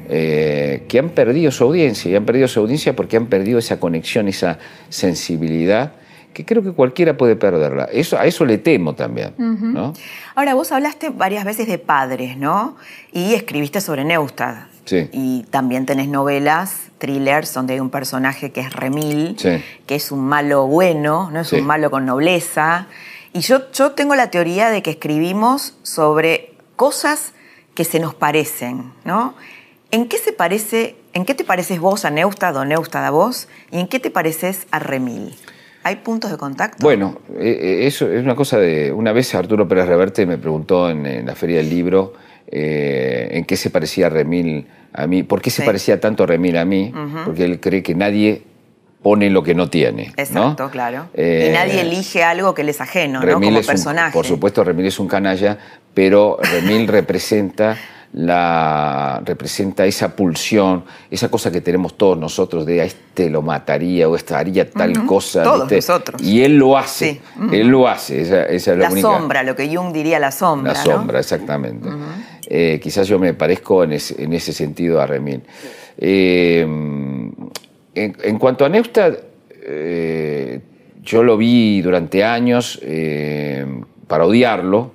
eh, 0.08 0.82
que 0.88 0.98
han 0.98 1.10
perdido 1.10 1.52
su 1.52 1.62
audiencia, 1.62 2.10
y 2.10 2.16
han 2.16 2.24
perdido 2.24 2.48
su 2.48 2.58
audiencia 2.58 2.96
porque 2.96 3.16
han 3.16 3.26
perdido 3.26 3.60
esa 3.60 3.78
conexión, 3.78 4.26
esa 4.26 4.58
sensibilidad, 4.88 5.92
que 6.38 6.44
creo 6.44 6.62
que 6.62 6.70
cualquiera 6.70 7.16
puede 7.16 7.34
perderla. 7.34 7.86
Eso, 7.86 8.16
a 8.16 8.24
eso 8.24 8.44
le 8.44 8.58
temo 8.58 8.94
también. 8.94 9.34
¿no? 9.38 9.92
Ahora, 10.36 10.54
vos 10.54 10.70
hablaste 10.70 11.08
varias 11.10 11.44
veces 11.44 11.66
de 11.66 11.78
padres, 11.78 12.36
¿no? 12.36 12.76
Y 13.12 13.34
escribiste 13.34 13.80
sobre 13.80 14.04
Neustadt. 14.04 14.68
Sí. 14.84 15.08
Y 15.12 15.42
también 15.50 15.84
tenés 15.84 16.06
novelas, 16.06 16.90
thrillers, 16.98 17.52
donde 17.54 17.74
hay 17.74 17.80
un 17.80 17.90
personaje 17.90 18.52
que 18.52 18.60
es 18.60 18.72
Remil, 18.72 19.34
Sí. 19.36 19.60
que 19.86 19.96
es 19.96 20.12
un 20.12 20.20
malo 20.20 20.68
bueno, 20.68 21.28
no 21.32 21.40
es 21.40 21.48
Sí. 21.48 21.56
un 21.56 21.66
malo 21.66 21.90
con 21.90 22.06
nobleza. 22.06 22.86
Y 23.32 23.40
yo, 23.40 23.70
yo 23.72 23.90
tengo 23.92 24.14
la 24.14 24.30
teoría 24.30 24.70
de 24.70 24.80
que 24.80 24.90
escribimos 24.90 25.74
sobre 25.82 26.52
cosas 26.76 27.32
que 27.74 27.82
se 27.82 27.98
nos 27.98 28.14
parecen, 28.14 28.92
¿no? 29.04 29.34
¿En 29.90 30.06
qué 30.06 30.18
se 30.18 30.32
parece, 30.32 30.94
en 31.14 31.24
qué 31.24 31.34
te 31.34 31.42
pareces 31.42 31.80
vos 31.80 32.04
a 32.04 32.10
Neustadt 32.10 32.54
o 32.54 32.64
Neustadt 32.64 33.04
a 33.06 33.10
vos? 33.10 33.48
¿Y 33.72 33.80
en 33.80 33.88
qué 33.88 33.98
te 33.98 34.10
pareces 34.12 34.68
a 34.70 34.78
Remil? 34.78 35.34
¿Hay 35.88 35.96
puntos 35.96 36.30
de 36.30 36.36
contacto? 36.36 36.76
Bueno, 36.82 37.16
eh, 37.38 37.58
eh, 37.82 37.86
eso 37.86 38.12
es 38.12 38.22
una 38.22 38.34
cosa 38.34 38.58
de... 38.58 38.92
Una 38.92 39.12
vez 39.12 39.34
Arturo 39.34 39.66
Pérez 39.66 39.86
Reverte 39.86 40.26
me 40.26 40.36
preguntó 40.36 40.90
en, 40.90 41.06
en 41.06 41.24
la 41.26 41.34
Feria 41.34 41.56
del 41.56 41.70
Libro 41.70 42.12
eh, 42.46 43.28
en 43.32 43.44
qué 43.46 43.56
se 43.56 43.70
parecía 43.70 44.10
Remil 44.10 44.66
a 44.92 45.06
mí, 45.06 45.22
por 45.22 45.40
qué 45.40 45.48
se 45.48 45.62
Sí. 45.62 45.66
parecía 45.66 45.98
tanto 45.98 46.26
Remil 46.26 46.58
a 46.58 46.66
mí, 46.66 46.92
porque 47.24 47.44
él 47.46 47.58
cree 47.58 47.82
que 47.82 47.94
nadie 47.94 48.42
pone 49.02 49.30
lo 49.30 49.42
que 49.42 49.54
no 49.54 49.70
tiene. 49.70 50.08
¿no? 50.08 50.12
Exacto, 50.22 50.68
claro. 50.70 51.06
Eh, 51.14 51.48
y 51.50 51.52
nadie 51.54 51.80
elige 51.80 52.22
algo 52.22 52.52
que 52.54 52.64
le 52.64 52.72
es 52.72 52.80
ajeno, 52.82 53.20
¿no? 53.20 53.24
Remil 53.24 53.48
Como 53.48 53.60
es 53.60 53.66
un- 53.66 53.72
personaje. 53.72 54.12
por 54.12 54.26
supuesto, 54.26 54.64
Remil 54.64 54.86
es 54.86 54.98
un 54.98 55.08
canalla, 55.08 55.56
pero 55.94 56.36
Remil 56.42 56.86
representa 56.98 57.76
la 58.12 59.20
representa 59.24 59.84
esa 59.84 60.16
pulsión, 60.16 60.84
esa 61.10 61.30
cosa 61.30 61.50
que 61.52 61.60
tenemos 61.60 61.96
todos 61.98 62.16
nosotros 62.18 62.64
de 62.64 62.80
a 62.80 62.84
este 62.84 63.28
lo 63.28 63.42
mataría 63.42 64.08
o 64.08 64.16
esta 64.16 64.38
haría 64.38 64.68
tal 64.70 65.04
cosa. 65.04 65.42
Todos 65.42 65.70
nosotros. 65.70 66.22
Y 66.22 66.42
él 66.42 66.56
lo 66.56 66.78
hace, 66.78 67.14
Sí. 67.14 67.20
él 67.52 67.68
lo 67.68 67.86
hace. 67.86 68.22
Esa, 68.22 68.44
esa 68.46 68.72
es 68.72 68.78
la, 68.78 68.84
La 68.84 68.90
única- 68.92 69.08
sombra, 69.08 69.42
lo 69.42 69.54
que 69.54 69.68
Jung 69.74 69.92
diría 69.92 70.18
la 70.18 70.30
sombra. 70.32 70.72
La 70.72 70.78
¿no? 70.84 70.84
sombra, 70.92 71.18
exactamente. 71.20 71.88
Eh, 72.46 72.80
quizás 72.82 73.06
yo 73.08 73.18
me 73.18 73.34
parezco 73.34 73.84
en 73.84 73.92
ese, 73.92 74.22
en 74.22 74.32
ese 74.32 74.52
sentido 74.54 75.00
a 75.02 75.06
Remil. 75.06 75.42
Eh, 75.98 76.60
en, 76.62 78.16
en 78.22 78.38
cuanto 78.38 78.64
a 78.64 78.68
Neustadt, 78.70 79.18
eh, 79.70 80.60
yo 81.02 81.22
lo 81.22 81.36
vi 81.36 81.82
durante 81.82 82.24
años 82.24 82.78
eh, 82.82 83.66
para 84.06 84.24
odiarlo. 84.24 84.92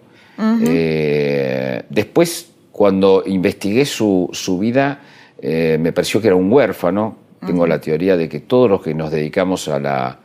Después, 1.89 2.49
cuando 2.73 3.23
investigué 3.25 3.85
su, 3.85 4.29
su 4.33 4.59
vida, 4.59 4.99
eh, 5.39 5.77
me 5.79 5.93
pareció 5.93 6.19
que 6.19 6.27
era 6.27 6.35
un 6.35 6.51
huérfano. 6.51 7.15
Tengo 7.45 7.67
la 7.67 7.79
teoría 7.79 8.17
de 8.17 8.27
que 8.27 8.39
todos 8.41 8.69
los 8.69 8.81
que 8.81 8.93
nos 8.93 9.11
dedicamos 9.11 9.67
a 9.67 9.79
la, 9.79 10.19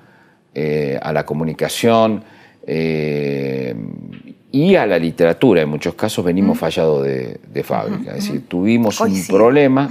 eh, 0.54 0.98
a 1.00 1.12
la 1.12 1.24
comunicación, 1.24 2.24
eh, 2.66 3.74
y 4.50 4.76
a 4.76 4.86
la 4.86 4.98
literatura, 4.98 5.60
en 5.60 5.68
muchos 5.68 5.94
casos 5.94 6.24
venimos 6.24 6.58
fallados 6.58 7.04
de, 7.04 7.38
de 7.52 7.62
fábrica. 7.62 8.16
Es 8.16 8.24
decir, 8.24 8.48
tuvimos 8.48 8.98
un 9.00 9.26
problema. 9.26 9.90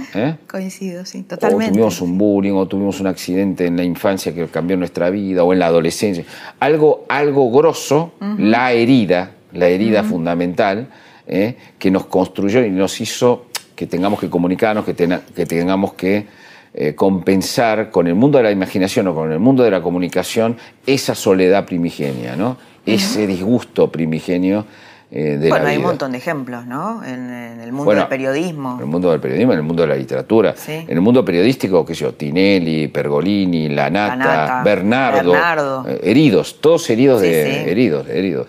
Coincido, 0.50 1.04
sí, 1.04 1.22
totalmente. 1.22 1.66
O 1.66 1.72
tuvimos 1.74 2.00
un 2.00 2.18
bullying, 2.18 2.54
o 2.54 2.66
tuvimos 2.66 2.98
un 3.00 3.06
accidente 3.06 3.66
en 3.66 3.76
la 3.76 3.84
infancia 3.84 4.34
que 4.34 4.46
cambió 4.46 4.76
nuestra 4.76 5.10
vida, 5.10 5.44
o 5.44 5.52
en 5.52 5.60
la 5.60 5.66
adolescencia. 5.66 6.24
Algo, 6.58 7.04
algo 7.08 7.52
grosso, 7.52 8.14
la 8.36 8.72
herida, 8.72 9.30
la 9.52 9.68
herida 9.68 10.02
fundamental, 10.02 10.88
¿eh? 11.28 11.56
que 11.78 11.90
nos 11.90 12.06
construyó 12.06 12.64
y 12.64 12.70
nos 12.70 13.00
hizo 13.00 13.46
que 13.76 13.86
tengamos 13.86 14.18
que 14.18 14.28
comunicarnos, 14.28 14.84
que, 14.84 14.94
que 14.94 15.46
tengamos 15.46 15.92
que 15.92 16.26
eh, 16.74 16.94
compensar 16.94 17.90
con 17.90 18.08
el 18.08 18.14
mundo 18.14 18.38
de 18.38 18.44
la 18.44 18.50
imaginación 18.50 19.06
o 19.08 19.14
con 19.14 19.30
el 19.30 19.38
mundo 19.38 19.62
de 19.62 19.70
la 19.70 19.80
comunicación 19.80 20.56
esa 20.84 21.14
soledad 21.14 21.64
primigenia, 21.64 22.34
¿no? 22.34 22.56
ese 22.84 23.26
disgusto 23.26 23.92
primigenio 23.92 24.64
eh, 25.10 25.38
de 25.38 25.48
bueno, 25.48 25.64
la 25.64 25.70
hay 25.70 25.76
vida. 25.76 25.86
un 25.86 25.92
montón 25.92 26.12
de 26.12 26.18
ejemplos, 26.18 26.66
¿no? 26.66 27.02
En, 27.02 27.30
el 27.60 27.72
mundo 27.72 27.92
del 27.92 28.08
periodismo. 28.08 28.74
En 28.74 28.80
el 28.80 28.86
mundo 28.86 29.10
del 29.10 29.20
periodismo, 29.20 29.52
en 29.52 29.58
el 29.58 29.64
mundo 29.64 29.82
de 29.82 29.88
la 29.88 29.96
literatura. 29.96 30.54
En 30.66 30.90
el 30.90 31.00
mundo 31.00 31.24
periodístico, 31.24 31.84
qué 31.84 31.94
sé 31.94 32.02
yo, 32.02 32.14
Tinelli, 32.14 32.88
Pergolini, 32.88 33.70
Lanata, 33.70 34.62
Bernardo. 34.62 35.32
Bernardo. 35.32 35.84
Eh, 35.88 36.00
heridos, 36.02 36.60
todos 36.60 36.88
heridos 36.90 37.22
de. 37.22 37.70
Heridos, 37.70 38.06
heridos. 38.08 38.48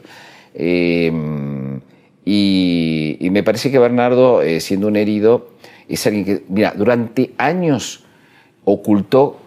Eh, 0.54 1.10
y, 2.26 3.18
me 3.32 3.44
parece 3.44 3.72
que 3.72 3.80
Bernardo, 3.80 4.42
siendo 4.60 4.88
un 4.88 4.96
herido, 4.96 5.50
es 5.88 6.06
alguien 6.06 6.26
que, 6.26 6.44
mira, 6.50 6.74
durante 6.76 7.32
años 7.38 8.04
ocultó 8.66 9.40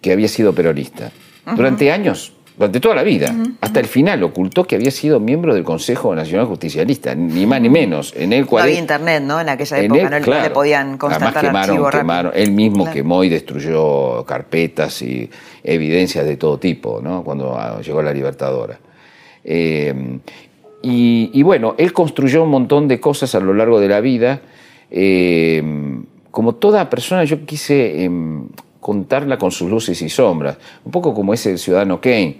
que 0.00 0.12
había 0.12 0.28
sido 0.28 0.54
peronista. 0.54 1.12
Durante 1.44 1.90
años 1.90 2.32
durante 2.56 2.80
toda 2.80 2.94
la 2.94 3.02
vida, 3.02 3.34
hasta 3.60 3.80
el 3.80 3.86
final, 3.86 4.22
ocultó 4.22 4.64
que 4.64 4.76
había 4.76 4.90
sido 4.90 5.18
miembro 5.18 5.54
del 5.54 5.64
Consejo 5.64 6.14
Nacional 6.14 6.46
Justicialista, 6.46 7.14
ni 7.14 7.46
más 7.46 7.62
ni 7.62 7.70
menos. 7.70 8.12
En 8.14 8.32
el 8.32 8.44
cual, 8.44 8.64
no 8.64 8.68
había 8.68 8.78
internet, 8.78 9.22
¿no? 9.22 9.40
En 9.40 9.48
aquella 9.48 9.78
época 9.78 10.20
no 10.20 10.42
le 10.42 10.50
podían 10.50 10.98
constatar 10.98 11.46
quemaron, 11.46 11.90
quemaron 11.90 12.32
él 12.34 12.52
mismo 12.52 12.90
quemó 12.90 13.24
y 13.24 13.30
destruyó 13.30 14.24
carpetas 14.26 15.00
y 15.00 15.30
evidencias 15.64 16.26
de 16.26 16.36
todo 16.36 16.58
tipo, 16.58 17.00
¿no? 17.02 17.24
Cuando 17.24 17.56
ah, 17.58 17.80
llegó 17.80 18.02
la 18.02 18.12
Libertadora. 18.12 18.78
Eh, 19.42 20.20
y, 20.82 21.42
bueno, 21.42 21.74
él 21.78 21.92
construyó 21.92 22.42
un 22.42 22.50
montón 22.50 22.88
de 22.88 23.00
cosas 23.00 23.34
a 23.34 23.40
lo 23.40 23.54
largo 23.54 23.80
de 23.80 23.88
la 23.88 24.00
vida. 24.00 24.42
Eh, 24.90 25.62
como 26.30 26.54
toda 26.54 26.90
persona, 26.90 27.24
yo 27.24 27.44
quise 27.44 28.04
em, 28.04 28.48
contarla 28.80 29.38
con 29.38 29.52
sus 29.52 29.70
luces 29.70 30.02
y 30.02 30.08
sombras, 30.08 30.58
un 30.84 30.90
poco 30.90 31.14
como 31.14 31.32
ese 31.32 31.56
ciudadano 31.56 32.00
Kane 32.00 32.38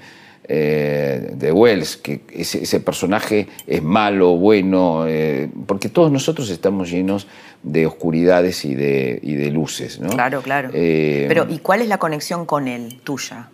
eh, 0.49 1.30
de 1.34 1.53
Wells, 1.53 1.99
que 1.99 2.22
ese, 2.32 2.80
personaje 2.80 3.47
es 3.64 3.80
malo, 3.80 4.36
bueno, 4.36 5.07
eh, 5.07 5.49
porque 5.66 5.88
todos 5.88 6.11
nosotros 6.11 6.51
estamos 6.51 6.90
llenos 6.90 7.28
de 7.62 7.86
oscuridades 7.86 8.64
y 8.64 8.74
de, 8.74 9.20
de 9.22 9.51
luces. 9.53 10.01
¿no? 10.01 10.09
Claro, 10.09 10.43
claro. 10.43 10.70
Eh, 10.74 11.26
Pero, 11.28 11.47
¿y 11.49 11.59
cuál 11.59 11.80
es 11.82 11.88
la 11.88 11.99
conexión 11.99 12.45
con 12.45 12.66
él, 12.66 13.01
tuya? 13.05 13.51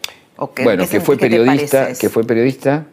bueno, 0.64 0.88
que 0.88 1.00
fue 1.00 1.18
periodista, 1.18 1.92
que 1.92 2.08
fue 2.08 2.24
periodista. 2.24 2.86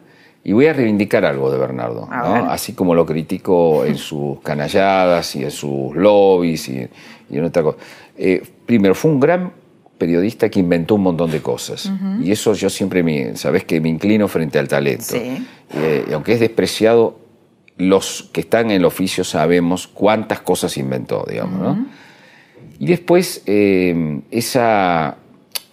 Y 0.46 0.52
voy 0.52 0.66
a 0.66 0.72
reivindicar 0.72 1.24
algo 1.24 1.50
de 1.50 1.58
Bernardo, 1.58 2.08
así 2.10 2.72
como 2.72 2.94
lo 2.94 3.04
critico 3.04 3.84
en 3.84 3.96
sus 3.96 4.40
canalladas 4.40 5.34
y 5.34 5.42
en 5.42 5.50
sus 5.50 5.96
lobbies 5.96 6.68
y, 6.68 6.88
y 7.30 7.38
en 7.38 7.44
otra 7.44 7.64
cosa. 7.64 7.78
primero, 8.64 8.94
fue 8.94 9.10
un 9.10 9.18
gran 9.18 9.52
periodista 9.98 10.48
que 10.48 10.60
inventó 10.60 10.94
un 10.94 11.02
montón 11.02 11.30
de 11.30 11.40
cosas. 11.40 11.90
Y 12.22 12.30
eso 12.30 12.52
yo 12.54 12.70
siempre, 12.70 13.02
me, 13.02 13.36
sabes 13.36 13.64
que 13.64 13.80
me 13.80 13.88
inclino 13.88 14.28
frente 14.28 14.58
al 14.58 14.68
talento. 14.68 15.16
Eh, 15.16 16.04
y 16.08 16.12
aunque 16.12 16.34
es 16.34 16.40
despreciado, 16.40 17.18
los 17.76 18.30
que 18.32 18.40
están 18.40 18.66
en 18.66 18.78
el 18.78 18.84
oficio 18.84 19.24
sabemos 19.24 19.86
cuántas 19.86 20.40
cosas 20.40 20.76
inventó, 20.78 21.24
digamos. 21.28 21.60
¿no? 21.60 21.86
Y 22.78 22.86
después, 22.86 23.42
eh, 23.46 24.20
esa, 24.30 25.16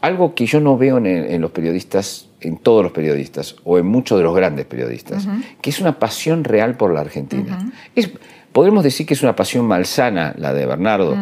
algo 0.02 0.36
que 0.36 0.46
yo 0.46 0.60
no 0.60 0.78
veo 0.78 0.98
en, 0.98 1.42
los 1.42 1.52
periodistas, 1.52 2.28
en 2.44 2.58
todos 2.58 2.84
los 2.84 2.92
periodistas, 2.92 3.56
o 3.64 3.78
en 3.78 3.86
muchos 3.86 4.18
de 4.18 4.24
los 4.24 4.36
grandes 4.36 4.66
periodistas, 4.66 5.28
que 5.62 5.70
es 5.70 5.80
una 5.80 6.00
pasión 6.00 6.44
real 6.44 6.78
por 6.78 6.94
la 6.94 7.02
Argentina. 7.02 7.72
es, 7.96 8.12
podemos 8.52 8.84
decir 8.84 9.06
que 9.06 9.14
es 9.14 9.24
una 9.24 9.36
pasión 9.36 9.66
malsana 9.66 10.34
la 10.38 10.54
de 10.54 10.66
Bernardo. 10.66 11.16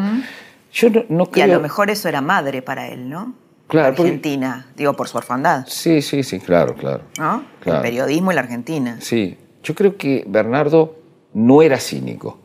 Yo 0.74 0.90
no, 1.10 1.26
creo... 1.28 1.48
Y 1.48 1.50
a 1.50 1.54
lo 1.54 1.62
mejor 1.62 1.90
eso 1.90 2.08
era 2.10 2.22
madre 2.22 2.62
para 2.62 2.88
él, 2.88 3.10
¿no? 3.10 3.34
Claro. 3.68 3.90
Argentina, 3.90 4.68
digo, 4.76 4.94
por 4.94 5.08
su 5.08 5.18
orfandad. 5.18 5.66
Sí, 5.68 6.02
sí, 6.02 6.24
sí, 6.24 6.40
claro, 6.40 6.76
claro. 6.76 7.04
¿No? 7.18 7.44
El 7.66 7.82
periodismo 7.82 8.32
y 8.32 8.36
la 8.36 8.42
Argentina. 8.42 8.98
Sí. 9.00 9.38
Yo 9.64 9.76
creo 9.76 9.96
que 9.96 10.26
Bernardo 10.28 10.98
no 11.34 11.62
era 11.62 11.80
cínico. 11.80 12.38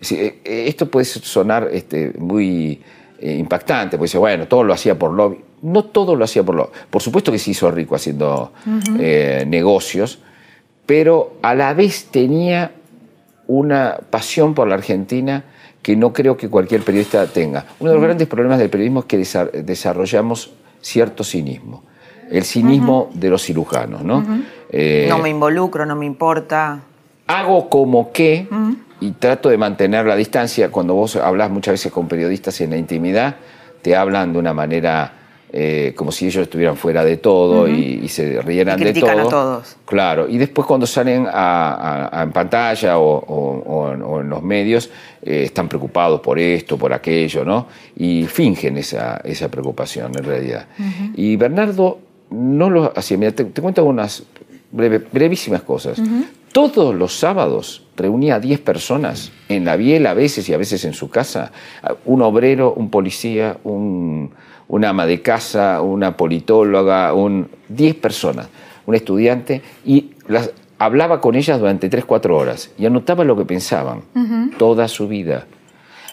Eh, 0.00 0.40
eh, 0.44 0.64
esto 0.66 0.90
puede 0.90 1.04
sonar 1.04 1.68
este, 1.72 2.12
muy 2.18 2.80
eh, 3.18 3.34
impactante, 3.34 3.96
porque 3.96 4.06
dice, 4.06 4.18
bueno, 4.18 4.48
todo 4.48 4.64
lo 4.64 4.72
hacía 4.72 4.98
por 4.98 5.12
lobby. 5.12 5.38
No 5.64 5.84
todo 5.84 6.14
lo 6.14 6.24
hacía 6.24 6.42
por 6.42 6.54
lobby. 6.54 6.70
Por 6.90 7.02
supuesto 7.02 7.32
que 7.32 7.38
se 7.38 7.50
hizo 7.50 7.70
rico 7.70 7.96
haciendo 7.96 8.52
negocios, 9.46 10.18
pero 10.86 11.38
a 11.42 11.54
la 11.54 11.72
vez 11.72 12.06
tenía 12.10 12.72
una 13.46 13.98
pasión 14.10 14.54
por 14.54 14.68
la 14.68 14.74
Argentina 14.74 15.44
que 15.82 15.96
no 15.96 16.12
creo 16.12 16.36
que 16.36 16.48
cualquier 16.48 16.82
periodista 16.82 17.26
tenga. 17.26 17.66
Uno 17.78 17.90
de 17.90 17.96
los 17.96 18.04
grandes 18.04 18.26
problemas 18.26 18.58
del 18.58 18.70
periodismo 18.70 19.00
es 19.00 19.06
que 19.06 19.62
desarrollamos 19.62 20.50
cierto 20.80 21.24
cinismo, 21.24 21.82
el 22.30 22.44
cinismo 22.44 23.10
de 23.14 23.30
los 23.30 23.42
cirujanos, 23.42 24.02
¿no? 24.02 24.24
Eh, 24.70 25.06
no 25.08 25.18
me 25.18 25.28
involucro, 25.28 25.84
no 25.84 25.94
me 25.94 26.06
importa. 26.06 26.80
Hago 27.26 27.68
como 27.68 28.12
que 28.12 28.48
y 29.00 29.10
trato 29.12 29.50
de 29.50 29.58
mantener 29.58 30.06
la 30.06 30.16
distancia. 30.16 30.70
Cuando 30.70 30.94
vos 30.94 31.16
hablas 31.16 31.50
muchas 31.50 31.72
veces 31.72 31.92
con 31.92 32.08
periodistas 32.08 32.60
en 32.62 32.70
la 32.70 32.76
intimidad, 32.76 33.36
te 33.82 33.94
hablan 33.94 34.32
de 34.32 34.38
una 34.38 34.54
manera 34.54 35.12
eh, 35.56 35.92
como 35.94 36.10
si 36.10 36.26
ellos 36.26 36.42
estuvieran 36.42 36.76
fuera 36.76 37.04
de 37.04 37.18
todo 37.18 37.68
y, 37.68 38.08
se 38.08 38.42
rieran 38.42 38.76
de 38.76 38.92
todo. 38.92 39.10
a 39.10 39.28
todos. 39.28 39.76
Claro, 39.84 40.28
y 40.28 40.36
después 40.36 40.66
cuando 40.66 40.84
salen 40.84 41.28
en 41.28 42.32
pantalla 42.32 42.98
o, 42.98 43.92
en 44.20 44.28
los 44.28 44.42
medios, 44.42 44.90
eh, 45.22 45.44
están 45.44 45.68
preocupados 45.68 46.20
por 46.20 46.40
esto, 46.40 46.76
por 46.76 46.92
aquello, 46.92 47.44
¿no? 47.44 47.68
Y 47.94 48.24
fingen 48.24 48.78
esa, 48.78 49.18
esa 49.22 49.48
preocupación 49.48 50.10
en 50.18 50.24
realidad. 50.24 50.66
Y 51.14 51.36
Bernardo 51.36 52.00
no 52.30 52.68
lo 52.68 52.92
hacía. 52.96 53.16
Mira, 53.16 53.30
te, 53.30 53.44
cuento 53.44 53.80
algunas 53.80 54.24
brevísimas 54.72 55.62
cosas. 55.62 56.02
Todos 56.50 56.96
los 56.96 57.16
sábados 57.16 57.84
reunía 57.96 58.36
a 58.36 58.40
10 58.40 58.58
personas 58.58 59.30
en 59.48 59.64
la 59.64 59.76
biela 59.76 60.10
a 60.10 60.14
veces 60.14 60.48
y 60.48 60.52
a 60.52 60.56
veces 60.56 60.84
en 60.84 60.94
su 60.94 61.10
casa. 61.10 61.52
Un 62.04 62.22
obrero, 62.22 62.74
un 62.76 62.90
policía, 62.90 63.56
un 63.62 64.32
una 64.68 64.90
ama 64.90 65.06
de 65.06 65.22
casa, 65.22 65.80
una 65.82 66.16
politóloga, 66.16 67.12
un, 67.14 67.48
10 67.68 67.96
personas, 67.96 68.48
un 68.86 68.94
estudiante, 68.94 69.62
y 69.84 70.12
las, 70.26 70.50
hablaba 70.78 71.20
con 71.20 71.34
ellas 71.34 71.58
durante 71.58 71.88
3, 71.88 72.04
4 72.04 72.36
horas 72.36 72.70
y 72.78 72.86
anotaba 72.86 73.24
lo 73.24 73.36
que 73.36 73.44
pensaban 73.44 74.02
toda 74.58 74.88
su 74.88 75.08
vida. 75.08 75.46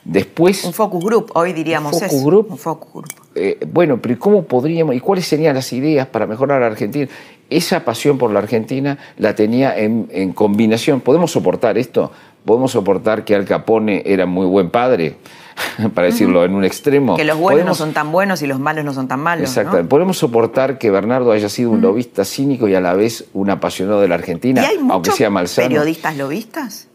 Después, 0.03 0.63
un 0.63 0.73
focus 0.73 1.03
group, 1.03 1.31
hoy 1.35 1.53
diríamos 1.53 1.93
un 1.93 1.99
focus 1.99 2.23
Group, 2.23 2.47
un 2.51 2.57
focus 2.57 2.93
group. 2.93 3.20
Eh, 3.35 3.59
bueno, 3.71 3.99
pero 4.01 4.19
¿cómo 4.19 4.43
podríamos, 4.43 4.95
y 4.95 4.99
cuáles 4.99 5.25
serían 5.25 5.55
las 5.55 5.71
ideas 5.73 6.07
para 6.07 6.27
mejorar 6.27 6.57
a 6.57 6.61
la 6.61 6.67
Argentina? 6.67 7.07
Esa 7.49 7.83
pasión 7.85 8.17
por 8.17 8.31
la 8.31 8.39
Argentina 8.39 8.97
la 9.17 9.35
tenía 9.35 9.77
en, 9.77 10.07
en 10.11 10.33
combinación. 10.33 11.01
¿Podemos 11.01 11.31
soportar 11.31 11.77
esto? 11.77 12.11
¿Podemos 12.45 12.71
soportar 12.71 13.23
que 13.23 13.35
Al 13.35 13.45
Capone 13.45 14.03
era 14.05 14.25
muy 14.25 14.45
buen 14.45 14.69
padre? 14.69 15.15
para 15.93 16.07
decirlo 16.07 16.45
en 16.45 16.53
un 16.53 16.63
extremo. 16.63 17.15
Que 17.17 17.25
los 17.25 17.37
buenos 17.37 17.65
no 17.65 17.75
son 17.75 17.93
tan 17.93 18.11
buenos 18.11 18.41
y 18.41 18.47
los 18.47 18.59
malos 18.59 18.85
no 18.85 18.93
son 18.93 19.07
tan 19.07 19.19
malos. 19.19 19.49
Exacto. 19.49 19.87
Podemos 19.87 20.17
soportar 20.17 20.77
que 20.77 20.91
Bernardo 20.91 21.31
haya 21.31 21.49
sido 21.49 21.71
un 21.71 21.81
lobista 21.81 22.25
cínico 22.25 22.67
y 22.67 22.75
a 22.75 22.81
la 22.81 22.93
vez 22.93 23.25
un 23.33 23.49
apasionado 23.49 24.01
de 24.01 24.07
la 24.07 24.15
Argentina, 24.15 24.63
aunque 24.89 25.11
sea 25.11 25.29
malsano. 25.29 25.67
periodistas 25.67 26.17
lobistas? 26.17 26.87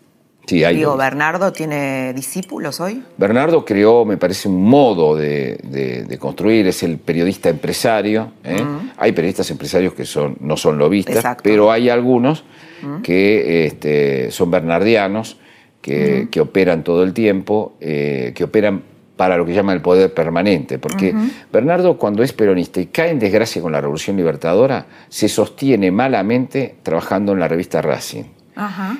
Sí, 0.46 0.62
hay. 0.62 0.76
Digo, 0.76 0.96
¿Bernardo 0.96 1.52
tiene 1.52 2.12
discípulos 2.14 2.80
hoy? 2.80 3.02
Bernardo 3.16 3.64
creó, 3.64 4.04
me 4.04 4.16
parece, 4.16 4.48
un 4.48 4.62
modo 4.62 5.16
de, 5.16 6.16
construir, 6.20 6.68
es 6.68 6.82
el 6.84 6.98
periodista 6.98 7.48
empresario. 7.48 8.32
¿eh? 8.44 8.64
Hay 8.96 9.12
periodistas 9.12 9.50
empresarios 9.50 9.92
que 9.94 10.04
son, 10.04 10.36
no 10.40 10.56
son 10.56 10.78
lobistas, 10.78 11.36
pero 11.42 11.70
hay 11.72 11.88
algunos 11.88 12.44
que 13.02 13.66
este, 13.66 14.30
son 14.30 14.50
bernardianos 14.50 15.38
que, 15.80 16.40
operan 16.40 16.84
todo 16.84 17.02
el 17.02 17.12
tiempo, 17.12 17.74
eh, 17.80 18.32
que 18.34 18.44
operan 18.44 18.82
para 19.16 19.36
lo 19.36 19.46
que 19.46 19.54
llama 19.54 19.72
el 19.72 19.80
poder 19.80 20.12
permanente, 20.12 20.78
porque 20.78 21.14
Bernardo 21.50 21.96
cuando 21.96 22.22
es 22.22 22.32
peronista 22.34 22.80
y 22.80 22.86
cae 22.86 23.10
en 23.10 23.18
desgracia 23.18 23.62
con 23.62 23.72
la 23.72 23.80
Revolución 23.80 24.16
Libertadora, 24.16 24.86
se 25.08 25.28
sostiene 25.28 25.90
malamente 25.90 26.76
trabajando 26.82 27.32
en 27.32 27.40
la 27.40 27.48
revista 27.48 27.80
Racing. 27.80 28.35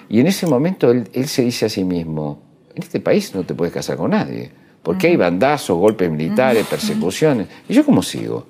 Y 0.08 0.20
en 0.20 0.26
ese 0.26 0.46
momento 0.46 0.90
él, 0.90 1.28
se 1.28 1.42
dice 1.42 1.66
a 1.66 1.68
sí 1.68 1.84
mismo, 1.84 2.42
en 2.74 2.82
este 2.82 3.00
país 3.00 3.34
no 3.34 3.44
te 3.44 3.54
puedes 3.54 3.72
casar 3.72 3.96
con 3.96 4.10
nadie, 4.10 4.50
porque 4.82 5.08
hay 5.08 5.16
bandazos, 5.16 5.78
golpes 5.78 6.10
militares, 6.10 6.66
persecuciones. 6.66 7.48
¿Y 7.68 7.74
yo 7.74 7.84
cómo 7.84 8.02
sigo? 8.02 8.46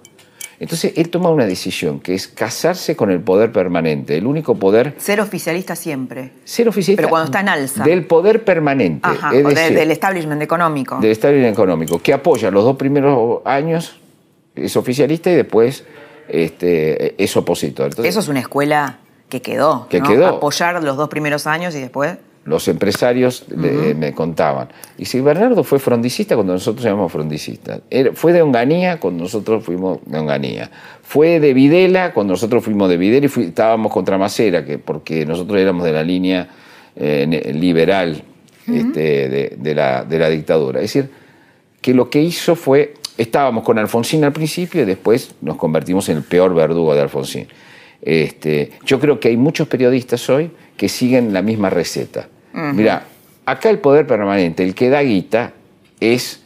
Entonces 0.59 0.95
él 0.97 1.11
toma 1.11 1.31
una 1.31 1.45
decisión 1.45 2.01
que 2.01 2.15
es 2.15 2.29
casarse 2.29 2.97
con 2.97 3.11
el 3.11 3.21
poder 3.21 3.53
permanente, 3.53 4.17
el 4.17 4.27
único 4.27 4.55
poder. 4.55 4.95
Ser 4.97 5.21
oficialista 5.21 5.77
siempre. 5.77 6.33
Ser 6.45 6.69
oficialista. 6.69 7.03
Pero 7.03 7.11
cuando 7.11 7.27
está 7.27 7.41
en 7.41 7.49
alza. 7.51 7.85
Del 7.85 8.07
poder 8.07 8.43
permanente. 8.43 9.07
Ajá, 9.07 9.31
o 9.31 9.35
del 9.35 9.91
establishment 9.91 10.41
económico. 10.43 10.99
Del 10.99 11.11
establishment 11.11 11.53
económico, 11.53 12.01
que 12.01 12.15
apoya 12.15 12.51
los 12.51 12.65
dos 12.65 12.77
primeros 12.77 13.41
años, 13.45 14.01
es 14.55 14.77
oficialista 14.77 15.31
y 15.31 15.35
después 15.35 15.85
este, 16.29 17.23
es 17.23 17.37
opositor. 17.37 17.91
Eso 18.03 18.21
es 18.21 18.29
una 18.29 18.41
escuela 18.41 19.01
que 19.29 19.43
quedó. 19.43 19.87
Que 19.89 20.01
quedó. 20.01 20.27
Apoyar 20.27 20.83
los 20.83 20.97
dos 20.97 21.09
primeros 21.09 21.47
años 21.47 21.75
y 21.75 21.81
después 21.81 22.19
los 22.47 22.69
empresarios 22.69 23.45
me 23.49 24.15
contaban. 24.15 24.69
Y 24.97 25.05
si 25.07 25.21
Bernardo 25.21 25.65
fue 25.65 25.81
frondicista 25.81 26.37
cuando 26.37 26.53
nosotros 26.53 26.85
llamamos 26.85 27.11
frondicistas. 27.11 27.81
Fue 28.15 28.33
de 28.33 28.41
Onganía 28.41 29.01
cuando 29.01 29.25
nosotros 29.25 29.65
fuimos 29.65 29.99
de 30.07 30.19
Onganía. 30.19 30.71
Fue 31.03 31.41
de 31.41 31.53
Videla 31.53 32.15
cuando 32.15 32.35
nosotros 32.35 32.65
fuimos 32.65 32.89
de 32.89 32.97
Videla 32.97 33.27
y 33.27 33.41
estábamos 33.43 33.93
contra 33.93 34.17
Macera, 34.17 34.65
que, 34.65 34.79
porque 34.79 35.27
nosotros 35.27 35.61
éramos 35.61 35.85
de 35.85 35.93
la 35.93 36.05
línea 36.05 36.49
eh, 36.95 37.53
liberal 37.53 38.23
este, 38.73 39.57
de, 39.59 39.75
la, 39.75 40.05
de 40.05 40.19
la 40.19 40.29
dictadura. 40.29 40.81
Es 40.81 40.95
decir, 40.95 41.11
que 41.81 41.95
lo 41.95 42.09
que 42.11 42.23
hizo 42.23 42.55
fue, 42.55 42.95
estábamos 43.19 43.65
con 43.65 43.77
Alfonsín 43.77 44.23
al 44.23 44.33
principio 44.33 44.83
y 44.83 44.85
después 44.85 45.35
nos 45.41 45.57
convertimos 45.57 46.09
en 46.11 46.19
el 46.19 46.23
peor 46.23 46.55
verdugo 46.55 46.95
de 46.95 47.01
Alfonsín. 47.01 47.49
Este, 48.03 48.73
yo 48.85 49.01
creo 49.01 49.21
que 49.21 49.29
hay 49.29 49.37
muchos 49.37 49.69
periodistas 49.69 50.29
hoy 50.31 50.51
que 50.77 50.89
siguen 50.89 51.33
la 51.33 51.43
misma 51.43 51.71
receta. 51.71 52.29
Mira, 52.53 53.05
acá 53.45 53.69
el 53.69 53.81
poder 53.81 54.07
permanente, 54.07 54.65
el 54.65 54.75
que 54.75 54.89
da 54.89 55.03
guita, 55.03 55.53
es 56.01 56.41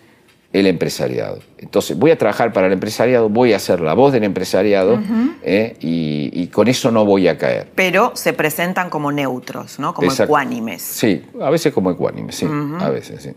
el 0.53 0.67
empresariado. 0.67 1.39
Entonces, 1.59 1.97
voy 1.97 2.11
a 2.11 2.19
trabajar 2.19 2.53
para 2.53 2.67
el 2.67 2.73
empresariado, 2.73 3.29
voy 3.29 3.53
a 3.53 3.59
ser 3.59 3.81
la 3.81 3.95
voz 3.95 4.13
del 4.13 4.25
empresariado 4.25 5.01
eh, 5.43 5.77
y, 5.81 6.47
con 6.49 6.67
eso 6.67 6.91
no 6.91 7.05
voy 7.05 7.29
a 7.29 7.39
caer. 7.39 7.69
Pero 7.75 8.13
se 8.15 8.33
presentan 8.33 8.91
como 8.91 9.13
neutros, 9.13 9.79
¿no? 9.79 9.95
Como 9.95 10.13
ecuánimes. 10.13 10.83
Sí, 10.83 11.23
a 11.41 11.51
veces 11.51 11.73
como 11.73 11.91
ecuánimes, 11.93 12.35
sí, 12.35 12.47
a 12.81 12.91
veces, 12.91 13.23
sí. 13.23 13.31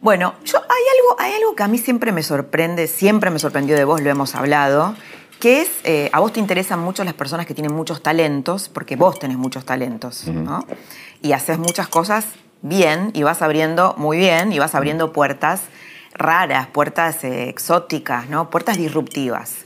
Bueno, 0.00 0.34
yo, 0.44 0.58
hay, 0.58 0.82
algo, 0.96 1.20
hay 1.20 1.32
algo 1.34 1.54
que 1.54 1.62
a 1.62 1.68
mí 1.68 1.76
siempre 1.76 2.10
me 2.10 2.22
sorprende, 2.22 2.86
siempre 2.86 3.30
me 3.30 3.38
sorprendió 3.38 3.76
de 3.76 3.84
vos, 3.84 4.00
lo 4.00 4.08
hemos 4.08 4.34
hablado, 4.34 4.94
que 5.40 5.60
es, 5.60 5.70
eh, 5.84 6.08
a 6.12 6.20
vos 6.20 6.32
te 6.32 6.40
interesan 6.40 6.80
mucho 6.80 7.04
las 7.04 7.12
personas 7.12 7.44
que 7.46 7.52
tienen 7.52 7.74
muchos 7.74 8.02
talentos, 8.02 8.70
porque 8.70 8.96
vos 8.96 9.18
tenés 9.18 9.36
muchos 9.36 9.66
talentos, 9.66 10.26
¿no? 10.26 10.66
Y 11.20 11.32
haces 11.32 11.58
muchas 11.58 11.88
cosas 11.88 12.26
bien 12.62 13.10
y 13.12 13.24
vas 13.24 13.42
abriendo 13.42 13.94
muy 13.98 14.16
bien 14.16 14.52
y 14.52 14.58
vas 14.58 14.74
abriendo 14.74 15.12
puertas 15.12 15.62
raras, 16.14 16.66
puertas 16.68 17.22
eh, 17.24 17.50
exóticas, 17.50 18.28
¿no? 18.28 18.48
Puertas 18.48 18.78
disruptivas. 18.78 19.56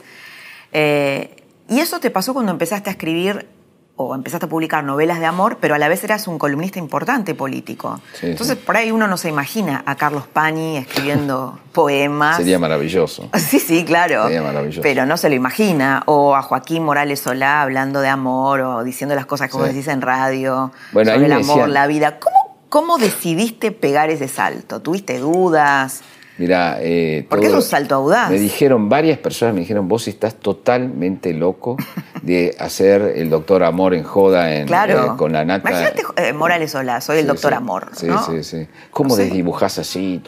Eh, 0.73 1.37
y 1.69 1.79
eso 1.79 2.01
te 2.01 2.11
pasó 2.11 2.35
cuando 2.35 2.51
empezaste 2.51 2.91
a 2.91 2.93
escribir 2.93 3.49
o 3.97 4.15
empezaste 4.15 4.47
a 4.47 4.49
publicar 4.49 4.83
novelas 4.83 5.21
de 5.21 5.27
amor, 5.27 5.59
pero 5.61 5.75
a 5.77 5.79
la 5.79 5.89
vez 5.89 6.03
eras 6.03 6.27
un 6.27 6.39
columnista 6.39 6.81
importante 6.81 7.35
político. 7.35 8.01
Entonces, 8.23 8.57
por 8.57 8.77
ahí 8.77 8.91
uno 8.91 9.07
no 9.07 9.17
se 9.17 9.29
imagina 9.29 9.85
a 9.87 9.95
Carlos 9.95 10.27
Pani 10.27 10.79
escribiendo 10.79 11.61
poemas. 11.73 12.37
Sería 12.37 12.59
maravilloso. 12.59 13.29
Sí, 13.39 13.61
sí, 13.61 13.85
claro. 13.85 14.25
Sería 14.25 14.43
maravilloso. 14.43 14.83
Pero 14.83 15.07
no 15.07 15.17
se 15.17 15.29
lo 15.29 15.37
imagina. 15.37 16.03
O 16.07 16.35
a 16.35 16.43
Joaquín 16.43 16.83
Morales 16.83 17.21
Solá 17.21 17.63
hablando 17.63 18.01
de 18.01 18.09
amor 18.09 18.61
o 18.61 18.83
diciendo 18.83 19.15
las 19.15 19.27
cosas 19.27 19.49
que 19.49 19.57
vos 19.57 19.69
decís 19.69 19.87
en 19.87 20.01
radio 20.01 20.73
sobre 20.93 21.27
el 21.27 21.33
amor, 21.33 21.69
la 21.69 21.87
vida. 21.87 22.19
¿Cómo, 22.19 22.57
¿Cómo 22.69 22.99
decidiste 22.99 23.71
pegar 23.71 24.11
ese 24.11 24.27
salto? 24.27 24.81
¿Tuviste 24.81 25.19
dudas? 25.19 26.03
Mira, 26.37 26.79
eh, 26.81 27.25
¿por 27.29 27.41
qué 27.41 27.47
es 27.47 27.53
un 27.53 27.63
salto 27.63 27.95
audaz? 27.95 28.29
Me 28.29 28.39
dijeron, 28.39 28.89
varias 28.89 29.19
personas 29.19 29.55
me 29.55 29.61
dijeron, 29.61 29.87
vos 29.87 30.09
estás 30.09 30.35
totalmente 30.35 31.33
loco 31.33 31.77
de 32.23 32.57
hacer 32.59 33.13
el 33.17 33.31
doctor 33.31 33.63
Amor 33.63 33.95
en 33.95 34.03
joda 34.03 34.53
en, 34.55 34.67
claro. 34.67 35.15
Eh, 35.15 35.17
con 35.17 35.33
la 35.33 35.45
nata. 35.45 35.71
Imagínate 35.71 36.03
eh, 36.17 36.33
Morales 36.33 36.73
Sola, 36.73 37.01
soy 37.01 37.19
el 37.19 37.29
doctor 37.29 37.55
Amor. 37.55 37.91
Sí, 37.93 38.09
sí, 38.27 38.43
sí. 38.43 38.67
¿Cómo 38.91 39.15
desdibujás 39.17 39.79
así? 39.79 40.21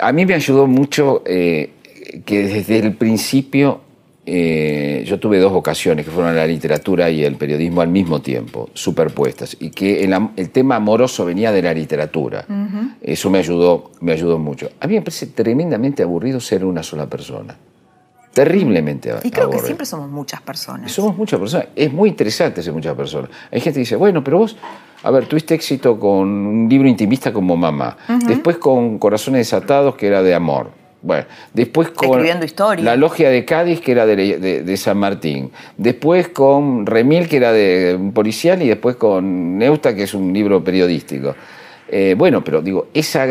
A 0.00 0.12
mí 0.12 0.24
me 0.24 0.34
ayudó 0.34 0.66
mucho 0.66 1.22
que 1.24 1.72
desde 2.26 2.78
el 2.78 2.94
principio 2.94 3.82
eh, 4.32 5.02
yo 5.04 5.18
tuve 5.18 5.40
dos 5.40 5.52
vocaciones 5.52 6.06
que 6.06 6.12
fueron 6.12 6.36
la 6.36 6.46
literatura 6.46 7.10
y 7.10 7.24
el 7.24 7.34
periodismo 7.34 7.80
al 7.80 7.88
mismo 7.88 8.22
tiempo, 8.22 8.70
superpuestas, 8.74 9.56
y 9.58 9.70
que 9.70 10.04
el, 10.04 10.50
tema 10.50 10.76
amoroso 10.76 11.24
venía 11.24 11.50
de 11.50 11.60
la 11.60 11.74
literatura. 11.74 12.46
Eso 13.02 13.28
me 13.28 13.38
ayudó, 13.38 13.90
me 14.00 14.12
ayudó 14.12 14.38
mucho. 14.38 14.70
A 14.78 14.86
mí 14.86 14.94
me 14.94 15.02
parece 15.02 15.26
tremendamente 15.26 16.04
aburrido 16.04 16.38
ser 16.38 16.64
una 16.64 16.84
sola 16.84 17.06
persona. 17.06 17.56
Terriblemente 18.32 19.10
aburrido. 19.10 19.28
Y 19.28 19.32
creo 19.32 19.50
que 19.50 19.58
siempre 19.58 19.84
somos 19.84 20.08
muchas 20.08 20.40
personas. 20.42 20.92
Somos 20.92 21.16
muchas 21.16 21.40
personas. 21.40 21.66
Es 21.74 21.92
muy 21.92 22.10
interesante 22.10 22.62
ser 22.62 22.72
muchas 22.72 22.94
personas. 22.94 23.30
Hay 23.50 23.60
gente 23.60 23.78
que 23.78 23.80
dice, 23.80 23.96
bueno, 23.96 24.22
pero 24.22 24.38
vos, 24.38 24.56
a 25.02 25.10
ver, 25.10 25.26
tuviste 25.26 25.56
éxito 25.56 25.98
con 25.98 26.28
un 26.28 26.68
libro 26.68 26.86
intimista 26.86 27.32
como 27.32 27.56
Mamá, 27.56 27.96
después 28.28 28.58
con 28.58 29.00
Corazones 29.00 29.40
Desatados, 29.40 29.96
que 29.96 30.06
era 30.06 30.22
de 30.22 30.34
amor 30.34 30.79
bueno, 31.02 31.24
después 31.54 31.90
con 31.90 32.22
la 32.84 32.96
logia 32.96 33.30
de 33.30 33.44
Cádiz, 33.44 33.80
que 33.80 33.92
era 33.92 34.04
de, 34.06 34.76
San 34.76 34.98
Martín. 34.98 35.50
Después 35.76 36.28
con 36.28 36.84
Remil, 36.86 37.28
que 37.28 37.36
era 37.38 37.52
de 37.52 37.98
policial, 38.12 38.62
y 38.62 38.68
después 38.68 38.96
con 38.96 39.58
Neusta, 39.58 39.94
que 39.94 40.02
es 40.02 40.14
un 40.14 40.32
libro 40.32 40.62
periodístico. 40.62 41.34
Eh, 41.88 42.14
bueno, 42.16 42.44
pero 42.44 42.60
digo, 42.60 42.88
esa 42.92 43.26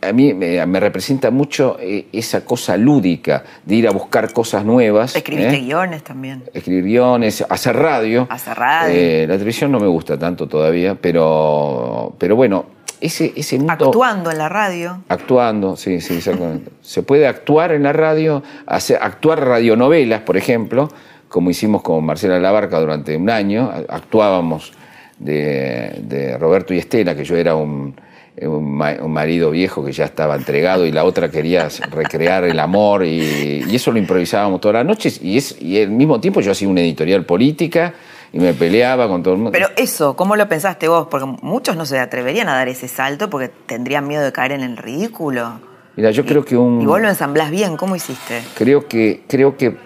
a 0.00 0.12
mí 0.12 0.32
me, 0.32 0.80
representa 0.80 1.32
mucho 1.32 1.76
eh, 1.80 2.06
esa 2.12 2.44
cosa 2.44 2.76
lúdica 2.76 3.42
de 3.64 3.74
ir 3.74 3.88
a 3.88 3.90
buscar 3.90 4.32
cosas 4.32 4.64
nuevas. 4.64 5.16
Escribiste 5.16 5.56
¿eh? 5.56 5.60
guiones 5.60 6.04
también. 6.04 6.44
Escribir 6.54 6.84
guiones, 6.84 7.44
hacer 7.48 7.74
radio. 7.74 8.28
Hacer 8.30 8.56
radio. 8.56 9.26
la 9.26 9.34
televisión 9.34 9.72
no 9.72 9.80
me 9.80 9.88
gusta 9.88 10.16
tanto 10.16 10.46
todavía, 10.46 10.94
pero, 10.94 12.14
pero 12.16 12.36
bueno, 12.36 12.77
ese, 13.00 13.32
ese 13.36 13.60
Actuando 13.68 14.30
en 14.30 14.38
la 14.38 14.48
radio. 14.48 15.02
Actuando, 15.08 15.76
sí, 15.76 16.00
sí, 16.00 16.16
exactamente. 16.16 16.70
Se 16.82 17.02
puede 17.02 17.26
actuar 17.26 17.72
en 17.72 17.82
la 17.82 17.92
radio, 17.92 18.42
hacer, 18.66 18.98
actuar 19.00 19.44
radionovelas, 19.44 20.22
por 20.22 20.36
ejemplo, 20.36 20.88
como 21.28 21.50
hicimos 21.50 21.82
con 21.82 22.04
Marcela 22.04 22.38
Labarca 22.38 22.80
durante 22.80 23.16
un 23.16 23.30
año. 23.30 23.70
Actuábamos 23.88 24.72
de, 25.18 26.36
Roberto 26.38 26.74
y 26.74 26.78
Estela, 26.78 27.14
que 27.14 27.24
yo 27.24 27.36
era 27.36 27.54
un, 27.54 27.94
un, 28.42 29.12
marido 29.12 29.50
viejo 29.50 29.84
que 29.84 29.92
ya 29.92 30.04
estaba 30.04 30.36
entregado 30.36 30.86
y 30.86 30.92
la 30.92 31.04
otra 31.04 31.30
quería 31.30 31.68
recrear 31.90 32.44
el 32.44 32.58
amor 32.58 33.04
y, 33.04 33.64
eso 33.74 33.92
lo 33.92 33.98
improvisábamos 33.98 34.60
todas 34.60 34.76
las 34.76 34.86
noches 34.86 35.20
y, 35.22 35.36
es, 35.36 35.60
y 35.60 35.80
al 35.80 35.90
mismo 35.90 36.20
tiempo 36.20 36.40
yo 36.40 36.52
hacía 36.52 36.68
una 36.68 36.80
editorial 36.80 37.24
política 37.24 37.94
y 38.32 38.38
me 38.38 38.54
peleaba 38.54 39.08
con 39.08 39.22
todo 39.22 39.34
el 39.34 39.40
mundo. 39.40 39.52
Pero 39.52 39.68
eso, 39.76 40.16
¿cómo 40.16 40.36
lo 40.36 40.48
pensaste 40.48 40.88
vos? 40.88 41.08
Porque 41.10 41.26
muchos 41.42 41.76
no 41.76 41.86
se 41.86 41.98
atreverían 41.98 42.48
a 42.48 42.54
dar 42.54 42.68
ese 42.68 42.88
salto 42.88 43.30
porque 43.30 43.48
tendrían 43.48 44.06
miedo 44.06 44.22
de 44.22 44.32
caer 44.32 44.52
en 44.52 44.62
el 44.62 44.76
ridículo. 44.76 45.60
Mira, 45.96 46.10
yo 46.10 46.24
creo 46.24 46.44
que 46.44 46.56
un... 46.56 46.80
Y 46.80 46.86
vos 46.86 47.00
lo 47.00 47.08
ensamblás 47.08 47.50
bien, 47.50 47.76
¿cómo 47.76 47.96
hiciste? 47.96 48.40
Creo 48.54 48.86
que, 48.86 49.24
creo 49.26 49.56
que, 49.56 49.76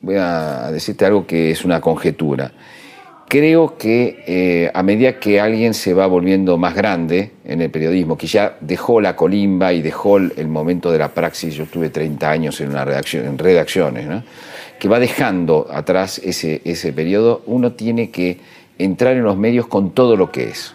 voy 0.00 0.16
a 0.16 0.70
decirte 0.72 1.04
algo 1.04 1.26
que 1.26 1.50
es 1.50 1.64
una 1.64 1.80
conjetura. 1.80 2.50
Creo 3.28 3.76
que 3.76 4.22
eh, 4.26 4.70
a 4.72 4.82
medida 4.84 5.18
que 5.18 5.40
alguien 5.40 5.74
se 5.74 5.94
va 5.94 6.06
volviendo 6.06 6.56
más 6.58 6.74
grande 6.74 7.32
en 7.44 7.60
el 7.60 7.70
periodismo, 7.70 8.16
que 8.16 8.28
ya 8.28 8.56
dejó 8.60 9.00
la 9.00 9.16
colimba 9.16 9.72
y 9.72 9.82
dejó 9.82 10.16
el 10.16 10.48
momento 10.48 10.92
de 10.92 10.98
la 10.98 11.08
praxis, 11.08 11.54
yo 11.54 11.66
tuve 11.66 11.90
30 11.90 12.30
años 12.30 12.60
en, 12.60 12.70
una 12.70 12.84
redacción, 12.84 13.26
en 13.26 13.36
redacciones, 13.36 14.06
¿no? 14.06 14.22
Que 14.78 14.88
va 14.88 14.98
dejando 14.98 15.66
atrás 15.70 16.20
ese, 16.22 16.60
ese 16.64 16.92
periodo, 16.92 17.42
uno 17.46 17.72
tiene 17.72 18.10
que 18.10 18.38
entrar 18.78 19.16
en 19.16 19.24
los 19.24 19.36
medios 19.36 19.66
con 19.66 19.90
todo 19.90 20.16
lo 20.16 20.30
que 20.30 20.48
es. 20.48 20.74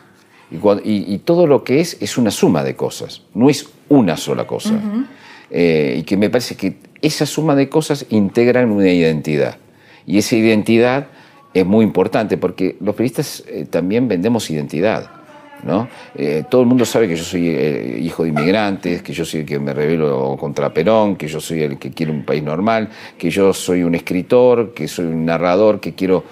Y, 0.84 1.18
todo 1.20 1.48
lo 1.48 1.64
que 1.64 1.80
es 1.80 1.98
es 2.02 2.18
una 2.18 2.30
suma 2.30 2.64
de 2.64 2.76
cosas, 2.76 3.22
no 3.34 3.50
es 3.50 3.70
una 3.88 4.18
sola 4.18 4.46
cosa. 4.46 4.74
Eh, 5.50 5.98
y 6.00 6.04
que 6.04 6.18
me 6.18 6.30
parece 6.30 6.56
que 6.56 6.76
esa 7.02 7.26
suma 7.26 7.56
de 7.56 7.70
cosas 7.70 8.06
integran 8.10 8.70
una 8.72 8.90
identidad. 8.90 9.58
Y 10.06 10.18
esa 10.18 10.36
identidad 10.36 11.08
es 11.54 11.66
muy 11.66 11.86
importante 11.86 12.38
porque 12.38 12.76
los 12.82 12.96
periodistas 12.96 13.44
eh, 13.48 13.66
también 13.70 14.08
vendemos 14.08 14.50
identidad. 14.50 15.10
¿No? 15.64 15.88
Eh, 16.16 16.44
todo 16.50 16.62
el 16.62 16.68
mundo 16.68 16.86
sabe 16.86 17.08
que 17.08 17.16
yo 17.16 17.24
soy 17.24 17.50
eh, 17.50 18.00
hijo 18.02 18.24
de 18.24 18.30
inmigrantes, 18.30 19.02
que 19.02 19.14
yo 19.14 19.26
soy 19.26 19.42
el 19.42 19.46
que 19.46 19.60
me 19.60 19.74
rebelo 19.74 20.36
contra 20.40 20.74
Perón, 20.74 21.16
que 21.16 21.28
yo 21.28 21.40
soy 21.40 21.62
el 21.62 21.78
que 21.78 21.92
quiere 21.92 22.12
un 22.12 22.24
país 22.24 22.44
normal, 22.44 22.90
que 23.18 23.30
yo 23.30 23.54
soy 23.54 23.84
un 23.84 23.96
escritor, 23.96 24.74
que 24.74 24.88
soy 24.88 25.06
un 25.06 25.26
narrador, 25.26 25.80
que 25.80 25.94
quiero 25.94 26.24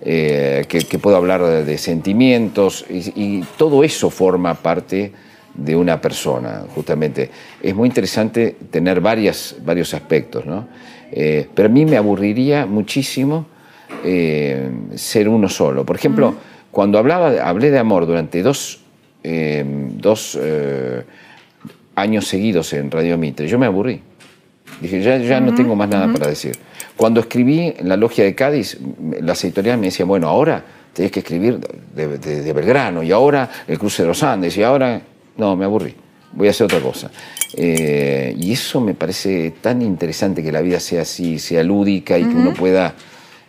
eh, 0.00 0.64
que, 0.68 0.98
puedo 0.98 1.16
hablar 1.16 1.42
de, 1.64 1.78
sentimientos 1.78 2.84
y, 2.88 3.42
todo 3.56 3.82
eso 3.82 4.10
forma 4.10 4.54
parte 4.54 5.12
de 5.54 5.76
una 5.76 6.00
persona, 6.00 6.62
justamente. 6.74 7.30
Es 7.60 7.74
muy 7.74 7.88
interesante 7.88 8.56
tener 8.70 9.00
varios 9.00 9.94
aspectos, 9.94 10.46
¿no? 10.46 10.68
pero 11.10 11.66
a 11.66 11.72
mí 11.72 11.86
me 11.86 11.96
aburriría 11.96 12.66
muchísimo 12.66 13.46
ser 14.94 15.28
uno 15.28 15.48
solo. 15.48 15.84
Por 15.84 15.96
ejemplo, 15.96 16.34
cuando 16.70 16.98
hablaba, 16.98 17.30
hablé 17.42 17.70
de 17.70 17.78
amor 17.78 18.06
durante 18.06 18.42
dos 18.42 18.80
eh, 19.22 19.64
dos 19.66 20.38
eh, 20.40 21.02
años 21.94 22.26
seguidos 22.26 22.72
en 22.72 22.90
Radio 22.90 23.18
Mitre, 23.18 23.48
yo 23.48 23.58
me 23.58 23.66
aburrí. 23.66 24.00
Dije, 24.80 25.02
ya, 25.02 25.16
ya 25.18 25.40
no 25.40 25.54
tengo 25.54 25.74
más 25.74 25.88
nada 25.88 26.12
para 26.12 26.28
decir. 26.28 26.56
Cuando 26.96 27.20
escribí 27.20 27.74
en 27.76 27.88
la 27.88 27.96
logia 27.96 28.24
de 28.24 28.34
Cádiz, 28.34 28.78
las 29.20 29.42
editoriales 29.42 29.80
me 29.80 29.86
decían, 29.86 30.06
bueno, 30.06 30.28
ahora 30.28 30.62
tenés 30.92 31.10
que 31.10 31.20
escribir 31.20 31.58
de, 31.58 32.18
de 32.18 32.52
Belgrano, 32.52 33.02
y 33.02 33.10
ahora 33.10 33.50
el 33.66 33.78
cruce 33.78 34.02
de 34.02 34.08
los 34.08 34.22
Andes, 34.22 34.56
y 34.56 34.62
ahora... 34.62 35.00
No, 35.36 35.56
me 35.56 35.64
aburrí 35.64 35.94
voy 36.32 36.48
a 36.48 36.50
hacer 36.50 36.64
otra 36.64 36.80
cosa. 36.80 37.10
Eh, 37.56 38.34
y 38.38 38.52
eso 38.52 38.80
me 38.80 38.94
parece 38.94 39.54
tan 39.60 39.82
interesante 39.82 40.42
que 40.42 40.52
la 40.52 40.60
vida 40.60 40.80
sea 40.80 41.02
así, 41.02 41.38
sea 41.38 41.62
lúdica 41.62 42.18
y 42.18 42.24
que 42.24 42.34
uno 42.34 42.52
pueda, 42.52 42.94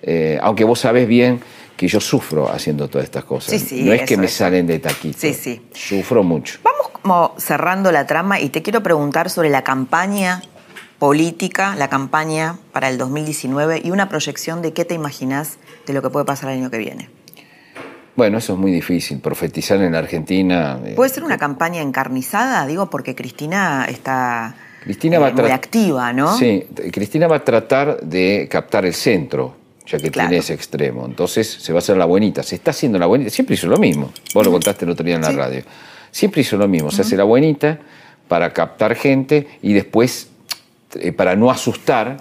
eh, 0.02 0.40
aunque 0.42 0.64
vos 0.64 0.80
sabés 0.80 1.08
bien 1.08 1.40
que 1.80 1.88
yo 1.88 2.02
sufro 2.02 2.52
haciendo 2.52 2.90
todas 2.90 3.06
estas 3.06 3.24
cosas. 3.24 3.54
no 3.72 3.94
es 3.94 4.02
que 4.02 4.18
me 4.18 4.28
salen 4.28 4.68
de 4.68 4.80
taquito. 4.80 5.18
Sí, 5.18 5.34
sí. 5.34 5.62
Sufro 5.72 6.24
mucho. 6.24 6.60
Vamos 6.62 6.90
como 6.92 7.34
cerrando 7.38 7.90
la 7.94 8.06
trama 8.06 8.38
y 8.42 8.50
te 8.50 8.62
quiero 8.62 8.84
preguntar 8.84 9.30
sobre 9.30 9.50
la 9.50 9.64
campaña 9.64 10.42
política, 10.98 11.78
la 11.78 11.88
campaña 11.88 12.58
para 12.74 12.90
el 12.90 12.98
2019 12.98 13.80
y 13.82 13.92
una 13.92 14.10
proyección 14.10 14.62
de 14.62 14.74
qué 14.74 14.84
te 14.84 14.94
imaginas 14.94 15.58
de 15.88 15.94
lo 15.94 16.02
que 16.02 16.10
puede 16.10 16.26
pasar 16.26 16.50
el 16.50 16.58
año 16.58 16.70
que 16.70 16.80
viene. 16.80 17.10
Bueno, 18.18 18.40
eso 18.40 18.56
es 18.56 18.60
muy 18.60 18.74
difícil, 18.74 19.22
profetizar 19.22 19.82
en 19.82 19.96
Argentina. 19.96 20.78
Eh, 20.84 20.96
¿Puede 20.98 21.10
ser 21.10 21.24
una 21.24 21.38
campaña 21.38 21.82
encarnizada? 21.82 22.68
Digo, 22.68 22.90
porque 22.90 23.16
Cristina 23.16 23.86
está 23.88 24.54
Cristina 24.84 25.16
eh, 25.16 25.34
muy 25.34 25.52
activa, 25.52 26.12
¿no? 26.12 26.36
Sí, 26.36 26.68
Cristina 26.92 27.28
va 27.28 27.38
a 27.38 27.44
tratar 27.46 28.02
de 28.02 28.50
captar 28.52 28.86
el 28.86 28.94
centro, 28.94 29.56
ya 29.90 29.98
que 29.98 30.12
tiene 30.12 30.38
ese 30.38 30.54
extremo. 30.54 31.06
Entonces 31.06 31.48
se 31.48 31.74
va 31.74 31.78
a 31.78 31.80
hacer 31.80 31.98
la 31.98 32.06
buenita. 32.06 32.44
Se 32.44 32.56
está 32.56 32.72
haciendo 32.72 33.00
la 33.00 33.06
buenita. 33.06 33.30
Siempre 33.30 33.56
hizo 33.56 33.68
lo 33.68 33.78
mismo. 33.78 34.12
Vos 34.34 34.46
lo 34.46 34.52
contaste 34.52 34.86
el 34.86 34.92
otro 34.92 35.06
día 35.06 35.16
en 35.16 35.22
la 35.22 35.32
radio. 35.32 35.64
Siempre 36.12 36.42
hizo 36.42 36.58
lo 36.58 36.68
mismo. 36.68 36.92
Se 36.92 37.02
hace 37.02 37.18
la 37.18 37.24
buenita 37.24 37.80
para 38.28 38.54
captar 38.54 38.96
gente 38.96 39.48
y 39.62 39.74
después, 39.74 40.30
eh, 40.96 41.12
para 41.12 41.36
no 41.36 41.50
asustar, 41.50 42.18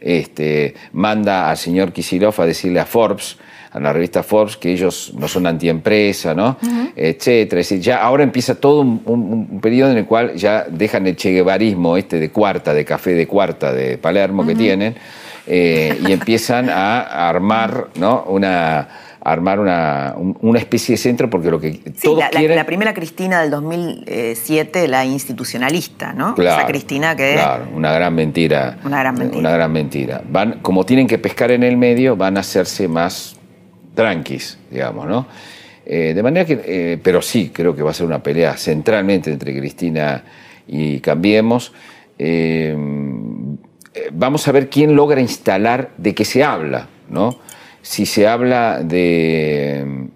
este, 0.00 0.74
manda 0.92 1.50
al 1.50 1.56
señor 1.56 1.92
Kisilov 1.92 2.40
a 2.40 2.46
decirle 2.46 2.80
a 2.80 2.86
Forbes 2.86 3.36
a 3.72 3.78
la 3.78 3.92
revista 3.92 4.22
Forbes 4.22 4.56
que 4.56 4.72
ellos 4.72 5.12
no 5.16 5.28
son 5.28 5.46
antiempresa, 5.46 6.34
¿no? 6.34 6.56
Etcétera. 6.96 7.60
Es 7.60 7.68
decir, 7.68 7.80
ya 7.80 8.02
ahora 8.02 8.24
empieza 8.24 8.56
todo 8.56 8.80
un, 8.80 9.60
periodo 9.60 9.92
en 9.92 9.98
el 9.98 10.06
cual 10.06 10.34
ya 10.34 10.66
dejan 10.68 11.06
el 11.06 11.16
cheguevarismo 11.16 11.96
este 11.96 12.18
de 12.18 12.30
cuarta, 12.30 12.74
de 12.74 12.84
café 12.84 13.14
de 13.14 13.26
cuarta 13.26 13.72
de 13.72 13.96
Palermo 13.96 14.44
que 14.44 14.56
tienen, 14.56 14.96
eh, 15.52 15.98
y 16.06 16.12
empiezan 16.12 16.70
a 16.70 17.28
armar, 17.28 17.88
¿no? 17.96 18.22
Una 18.28 18.88
armar 19.20 19.60
una, 19.60 20.14
una, 20.16 20.58
especie 20.58 20.94
de 20.94 20.96
centro 20.96 21.28
porque 21.28 21.50
lo 21.50 21.60
que 21.60 21.72
todos 22.02 22.20
la, 22.20 22.30
quieren... 22.30 22.56
la, 22.56 22.64
primera 22.64 22.94
Cristina 22.94 23.42
del 23.42 23.50
2007, 23.50 24.88
la 24.88 25.04
institucionalista, 25.04 26.12
¿no? 26.12 26.34
Esa 26.38 26.64
Cristina 26.66 27.14
que... 27.16 27.34
Claro, 27.34 27.66
una 27.74 27.92
gran 27.92 28.14
mentira. 28.14 28.78
Una 28.84 29.00
gran 29.00 29.16
mentira. 29.16 29.40
Una 29.40 29.50
gran 29.50 29.72
mentira. 29.72 30.22
Van, 30.30 30.60
como 30.62 30.86
tienen 30.86 31.06
que 31.06 31.18
pescar 31.18 31.50
en 31.50 31.64
el 31.64 31.76
medio, 31.76 32.16
van 32.16 32.36
a 32.36 32.40
hacerse 32.40 32.88
más 32.88 33.36
tranquis, 33.94 34.56
digamos, 34.70 35.06
¿no? 35.06 35.26
Eh, 35.84 36.14
de 36.14 36.22
manera 36.22 36.46
que, 36.46 36.60
eh, 36.64 36.98
pero 37.02 37.20
sí, 37.20 37.50
creo 37.52 37.74
que 37.74 37.82
va 37.82 37.90
a 37.90 37.94
ser 37.94 38.06
una 38.06 38.22
pelea 38.22 38.56
centralmente 38.56 39.32
entre 39.32 39.58
Cristina 39.58 40.22
y 40.68 41.00
Cambiemos. 41.00 41.72
Eh, 42.16 42.76
vamos 44.12 44.46
a 44.48 44.52
ver 44.52 44.68
quién 44.68 44.94
logra 44.94 45.20
instalar 45.20 45.90
de 45.96 46.14
qué 46.14 46.24
se 46.24 46.44
habla, 46.44 46.88
¿no? 47.08 47.38
Si 47.82 48.04
se 48.04 48.28
habla 48.28 48.82
de, 48.82 50.10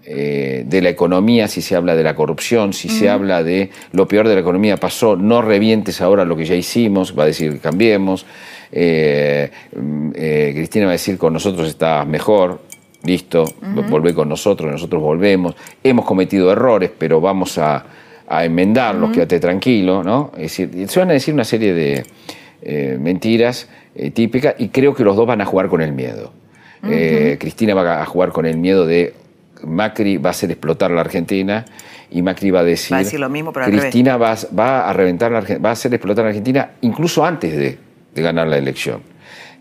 de 0.66 0.82
la 0.82 0.90
economía, 0.90 1.48
si 1.48 1.62
se 1.62 1.74
habla 1.74 1.96
de 1.96 2.02
la 2.02 2.14
corrupción, 2.14 2.74
si 2.74 2.90
se 2.90 3.08
habla 3.08 3.42
de 3.42 3.70
lo 3.92 4.06
peor 4.06 4.28
de 4.28 4.34
la 4.34 4.42
economía 4.42 4.76
pasó, 4.76 5.16
no 5.16 5.40
revientes 5.40 6.02
ahora 6.02 6.26
lo 6.26 6.36
que 6.36 6.44
ya 6.44 6.54
hicimos, 6.54 7.18
va 7.18 7.22
a 7.22 7.26
decir 7.26 7.60
cambiemos. 7.60 8.26
Cristina 8.70 9.48
va 10.84 10.90
a 10.90 10.92
decir 10.92 11.16
con 11.16 11.32
nosotros 11.32 11.66
está 11.66 12.04
mejor, 12.04 12.60
listo, 13.04 13.44
volvé 13.88 14.14
con 14.14 14.28
nosotros, 14.28 14.70
nosotros 14.70 15.00
volvemos, 15.00 15.54
hemos 15.82 16.04
cometido 16.04 16.50
errores, 16.50 16.90
pero 16.96 17.20
vamos 17.20 17.58
a, 17.58 17.84
enmendarlos, 18.26 19.12
quédate 19.12 19.38
tranquilo, 19.38 20.02
¿no? 20.02 20.32
Es 20.36 20.56
decir, 20.56 20.88
se 20.88 20.98
van 20.98 21.10
a 21.10 21.12
decir 21.12 21.34
una 21.34 21.44
serie 21.44 21.74
de 21.74 22.04
eh, 22.62 22.98
mentiras 23.00 23.68
eh, 23.94 24.10
típicas 24.10 24.54
y 24.58 24.68
creo 24.68 24.94
que 24.94 25.04
los 25.04 25.16
dos 25.16 25.26
van 25.26 25.40
a 25.40 25.44
jugar 25.44 25.68
con 25.68 25.80
el 25.80 25.92
miedo. 25.92 26.32
Eh, 26.86 27.38
Cristina 27.40 27.72
va 27.72 28.02
a 28.02 28.04
jugar 28.04 28.30
con 28.30 28.44
el 28.44 28.58
miedo 28.58 28.86
de 28.86 29.14
Macri 29.62 30.18
va 30.18 30.28
a 30.28 30.32
hacer 30.32 30.50
explotar 30.50 30.90
la 30.90 31.00
Argentina 31.00 31.64
y 32.10 32.20
Macri 32.20 32.50
va 32.50 32.60
a 32.60 32.64
decir, 32.64 32.94
va 32.94 33.18
lo 33.18 33.30
mismo, 33.30 33.54
pero 33.54 33.64
Cristina 33.64 34.18
va, 34.18 34.36
va, 34.58 34.90
a 34.90 34.92
reventar 34.92 35.32
la, 35.32 35.40
va 35.40 35.70
a 35.70 35.72
hacer 35.72 35.94
explotar 35.94 36.24
la 36.24 36.28
Argentina 36.28 36.72
incluso 36.82 37.24
antes 37.24 37.56
de 37.56 37.78
ganar 38.22 38.48
la 38.48 38.58
elección 38.58 39.00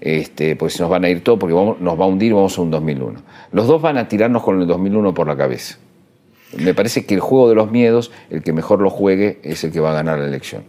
este, 0.04 0.58
pues 0.58 0.78
nos 0.82 0.90
van 0.90 1.06
a 1.06 1.10
ir 1.10 1.24
todo 1.24 1.40
porque 1.40 1.56
nos 1.56 2.00
va 2.00 2.04
a 2.04 2.08
hundir, 2.08 2.34
vamos 2.34 2.58
a 2.58 2.62
un 2.62 2.70
2001. 2.70 3.22
Los 3.54 3.68
dos 3.68 3.82
van 3.82 3.98
a 3.98 4.10
tirarnos 4.10 4.44
con 4.44 4.60
el 4.60 4.68
2001 4.68 5.14
por 5.14 5.28
la 5.28 5.38
cabeza. 5.38 5.78
Me 6.58 6.74
parece 6.74 7.06
que 7.06 7.14
el 7.16 7.22
juego 7.22 7.48
de 7.48 7.56
los 7.56 7.72
miedos, 7.72 8.12
el 8.30 8.44
que 8.44 8.52
mejor 8.52 8.82
lo 8.82 8.90
juegue, 8.90 9.40
es 9.44 9.64
el 9.64 9.72
que 9.72 9.80
va 9.80 9.92
a 9.92 9.94
ganar 9.94 10.20
la 10.20 10.26
elección. 10.26 10.66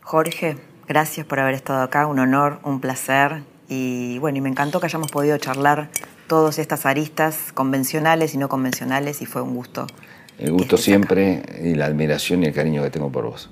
Jorge, 0.00 0.56
gracias 0.92 1.24
por 1.24 1.40
haber 1.40 1.54
estado 1.54 1.80
acá, 1.80 2.06
un 2.06 2.18
honor, 2.18 2.58
un 2.64 2.78
placer. 2.78 3.44
Y 3.66 4.18
bueno, 4.18 4.36
y 4.36 4.40
me 4.42 4.50
encantó 4.50 4.78
que 4.78 4.84
hayamos 4.84 5.10
podido 5.10 5.38
charlar 5.38 5.88
todas 6.26 6.58
estas 6.58 6.84
aristas 6.84 7.50
convencionales 7.54 8.34
y 8.34 8.36
no 8.36 8.50
convencionales 8.50 9.22
y 9.22 9.26
fue 9.26 9.40
un 9.40 9.54
gusto. 9.54 9.86
El 10.38 10.52
gusto 10.52 10.76
siempre 10.76 11.42
y 11.62 11.76
la 11.76 11.86
admiración 11.86 12.42
y 12.42 12.46
el 12.46 12.52
cariño 12.52 12.82
que 12.82 12.90
tengo 12.90 13.10
por 13.10 13.24
vos. 13.24 13.48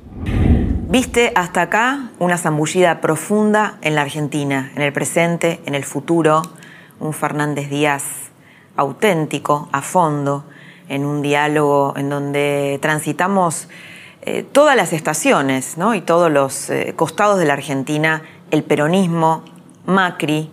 Viste 0.91 1.33
hasta 1.35 1.63
acá 1.63 2.11
una 2.19 2.37
zambullida 2.37 3.01
profunda 3.01 3.79
en 3.81 3.95
la 3.95 4.03
Argentina, 4.03 4.71
en 4.77 4.83
el 4.83 4.93
presente, 4.93 5.61
en 5.65 5.75
el 5.75 5.85
futuro, 5.85 6.43
un 6.99 7.15
Fernández 7.15 7.71
Díaz 7.71 8.05
auténtico, 8.77 9.71
a 9.73 9.81
fondo, 9.81 10.45
en 10.91 11.07
un 11.07 11.23
diálogo 11.23 11.95
en 11.97 12.11
donde 12.11 12.79
transitamos 12.83 13.69
eh, 14.23 14.43
todas 14.43 14.77
las 14.77 14.93
estaciones 14.93 15.79
¿no? 15.79 15.95
y 15.95 16.03
todos 16.03 16.31
los 16.31 16.69
eh, 16.69 16.93
costados 16.95 17.39
de 17.39 17.47
la 17.47 17.55
Argentina, 17.55 18.23
el 18.51 18.63
peronismo, 18.63 19.45
Macri, 19.87 20.51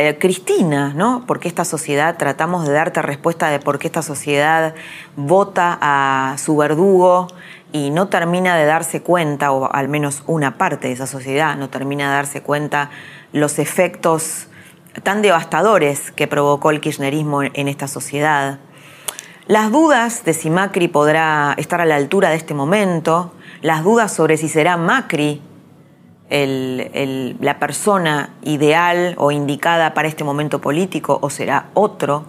eh, 0.00 0.16
Cristina, 0.18 0.92
¿no? 0.94 1.24
Porque 1.26 1.48
esta 1.48 1.64
sociedad, 1.64 2.16
tratamos 2.16 2.66
de 2.66 2.72
darte 2.72 3.02
respuesta 3.02 3.50
de 3.50 3.58
por 3.58 3.80
qué 3.80 3.88
esta 3.88 4.02
sociedad 4.02 4.74
vota 5.16 5.76
a 5.80 6.36
su 6.38 6.56
verdugo 6.56 7.26
y 7.72 7.90
no 7.90 8.06
termina 8.08 8.56
de 8.56 8.64
darse 8.64 9.02
cuenta, 9.02 9.50
o 9.50 9.72
al 9.72 9.88
menos 9.88 10.22
una 10.26 10.56
parte 10.56 10.86
de 10.86 10.94
esa 10.94 11.08
sociedad 11.08 11.56
no 11.56 11.68
termina 11.68 12.10
de 12.10 12.14
darse 12.14 12.42
cuenta 12.42 12.90
los 13.32 13.58
efectos 13.58 14.48
tan 15.02 15.20
devastadores 15.20 16.12
que 16.12 16.28
provocó 16.28 16.70
el 16.70 16.80
kirchnerismo 16.80 17.42
en 17.42 17.66
esta 17.68 17.88
sociedad. 17.88 18.60
Las 19.48 19.72
dudas 19.72 20.26
de 20.26 20.34
si 20.34 20.50
Macri 20.50 20.88
podrá 20.88 21.54
estar 21.56 21.80
a 21.80 21.86
la 21.86 21.96
altura 21.96 22.28
de 22.28 22.36
este 22.36 22.52
momento, 22.52 23.32
las 23.62 23.82
dudas 23.82 24.12
sobre 24.12 24.36
si 24.36 24.46
será 24.46 24.76
Macri 24.76 25.40
la 26.28 27.58
persona 27.58 28.34
ideal 28.42 29.14
o 29.16 29.30
indicada 29.30 29.94
para 29.94 30.06
este 30.06 30.22
momento 30.22 30.60
político 30.60 31.18
o 31.22 31.30
será 31.30 31.70
otro, 31.72 32.26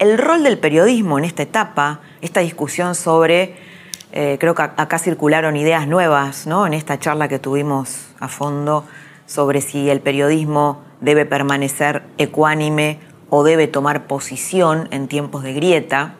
el 0.00 0.18
rol 0.18 0.42
del 0.42 0.58
periodismo 0.58 1.18
en 1.18 1.24
esta 1.24 1.44
etapa, 1.44 2.00
esta 2.20 2.40
discusión 2.40 2.96
sobre 2.96 3.54
eh, 4.10 4.36
creo 4.40 4.56
que 4.56 4.62
acá 4.62 4.98
circularon 4.98 5.56
ideas 5.56 5.86
nuevas 5.86 6.48
¿no? 6.48 6.66
en 6.66 6.74
esta 6.74 6.98
charla 6.98 7.28
que 7.28 7.38
tuvimos 7.38 8.08
a 8.18 8.26
fondo 8.26 8.82
sobre 9.26 9.60
si 9.60 9.88
el 9.88 10.00
periodismo 10.00 10.82
debe 11.00 11.26
permanecer 11.26 12.02
ecuánime 12.18 12.98
o 13.30 13.44
debe 13.44 13.68
tomar 13.68 14.08
posición 14.08 14.88
en 14.90 15.06
tiempos 15.06 15.44
de 15.44 15.52
grieta, 15.52 16.16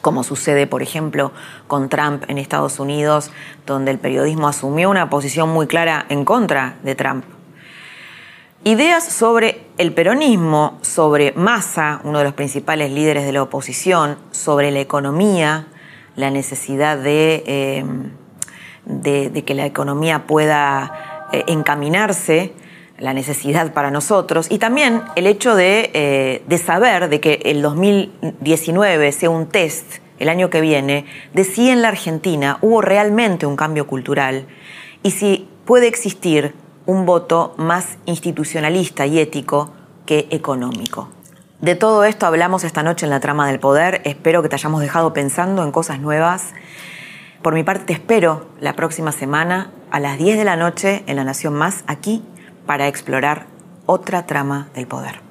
como 0.00 0.22
sucede, 0.22 0.66
por 0.66 0.82
ejemplo, 0.82 1.32
con 1.66 1.88
Trump 1.88 2.24
en 2.28 2.38
Estados 2.38 2.78
Unidos, 2.78 3.30
donde 3.66 3.90
el 3.90 3.98
periodismo 3.98 4.48
asumió 4.48 4.90
una 4.90 5.10
posición 5.10 5.48
muy 5.48 5.66
clara 5.66 6.06
en 6.08 6.24
contra 6.24 6.76
de 6.82 6.94
Trump. 6.94 7.24
Ideas 8.64 9.04
sobre 9.04 9.66
el 9.78 9.92
peronismo, 9.94 10.78
sobre 10.82 11.32
Massa, 11.32 12.00
uno 12.02 12.18
de 12.18 12.24
los 12.24 12.34
principales 12.34 12.90
líderes 12.90 13.24
de 13.24 13.32
la 13.32 13.42
oposición, 13.42 14.18
sobre 14.32 14.72
la 14.72 14.80
economía, 14.80 15.68
la 16.16 16.30
necesidad 16.30 16.98
de, 16.98 17.44
eh, 17.46 19.42
que 19.44 19.54
la 19.54 19.64
economía 19.64 20.26
pueda 20.26 21.28
eh, 21.32 21.44
encaminarse, 21.46 22.52
la 22.98 23.14
necesidad 23.14 23.72
para 23.72 23.90
nosotros, 23.90 24.46
y 24.50 24.58
también 24.58 25.02
el 25.16 25.26
hecho 25.26 25.54
de, 25.54 25.90
eh, 25.94 26.42
de 26.46 26.58
saber 26.58 27.08
de 27.08 27.20
que 27.20 27.40
el 27.44 27.62
2019 27.62 29.12
sea 29.12 29.30
un 29.30 29.46
test 29.46 29.98
el 30.18 30.28
año 30.28 30.50
que 30.50 30.60
viene 30.60 31.06
de 31.32 31.44
si 31.44 31.70
en 31.70 31.82
la 31.82 31.88
Argentina 31.88 32.58
hubo 32.60 32.80
realmente 32.80 33.46
un 33.46 33.56
cambio 33.56 33.86
cultural 33.86 34.46
y 35.02 35.12
si 35.12 35.48
puede 35.64 35.86
existir 35.86 36.54
un 36.86 37.06
voto 37.06 37.54
más 37.56 37.98
institucionalista 38.06 39.06
y 39.06 39.18
ético 39.18 39.72
que 40.06 40.26
económico. 40.30 41.10
De 41.60 41.74
todo 41.74 42.04
esto 42.04 42.24
hablamos 42.24 42.64
esta 42.64 42.82
noche 42.82 43.04
en 43.04 43.10
la 43.10 43.20
trama 43.20 43.46
del 43.48 43.60
poder. 43.60 44.00
Espero 44.04 44.42
que 44.42 44.48
te 44.48 44.54
hayamos 44.54 44.80
dejado 44.80 45.12
pensando 45.12 45.64
en 45.64 45.72
cosas 45.72 46.00
nuevas. 46.00 46.54
Por 47.42 47.52
mi 47.52 47.62
parte 47.62 47.84
te 47.84 47.92
espero 47.92 48.46
la 48.60 48.74
próxima 48.74 49.12
semana 49.12 49.70
a 49.90 50.00
las 50.00 50.18
10 50.18 50.38
de 50.38 50.44
la 50.44 50.56
noche 50.56 51.02
en 51.06 51.16
La 51.16 51.24
Nación 51.24 51.54
Más, 51.54 51.84
aquí, 51.86 52.22
para 52.68 52.86
explorar 52.86 53.46
otra 53.86 54.26
trama 54.26 54.68
del 54.74 54.86
poder. 54.86 55.22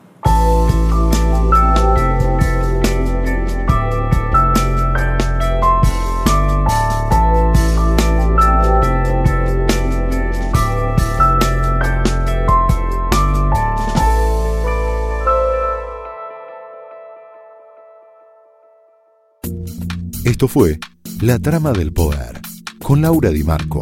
Esto 20.26 20.48
fue 20.48 20.80
La 21.22 21.38
Trama 21.38 21.72
del 21.72 21.94
Poder 21.94 22.42
con 22.82 23.02
Laura 23.04 23.30
Di 23.30 23.44
Marco, 23.44 23.82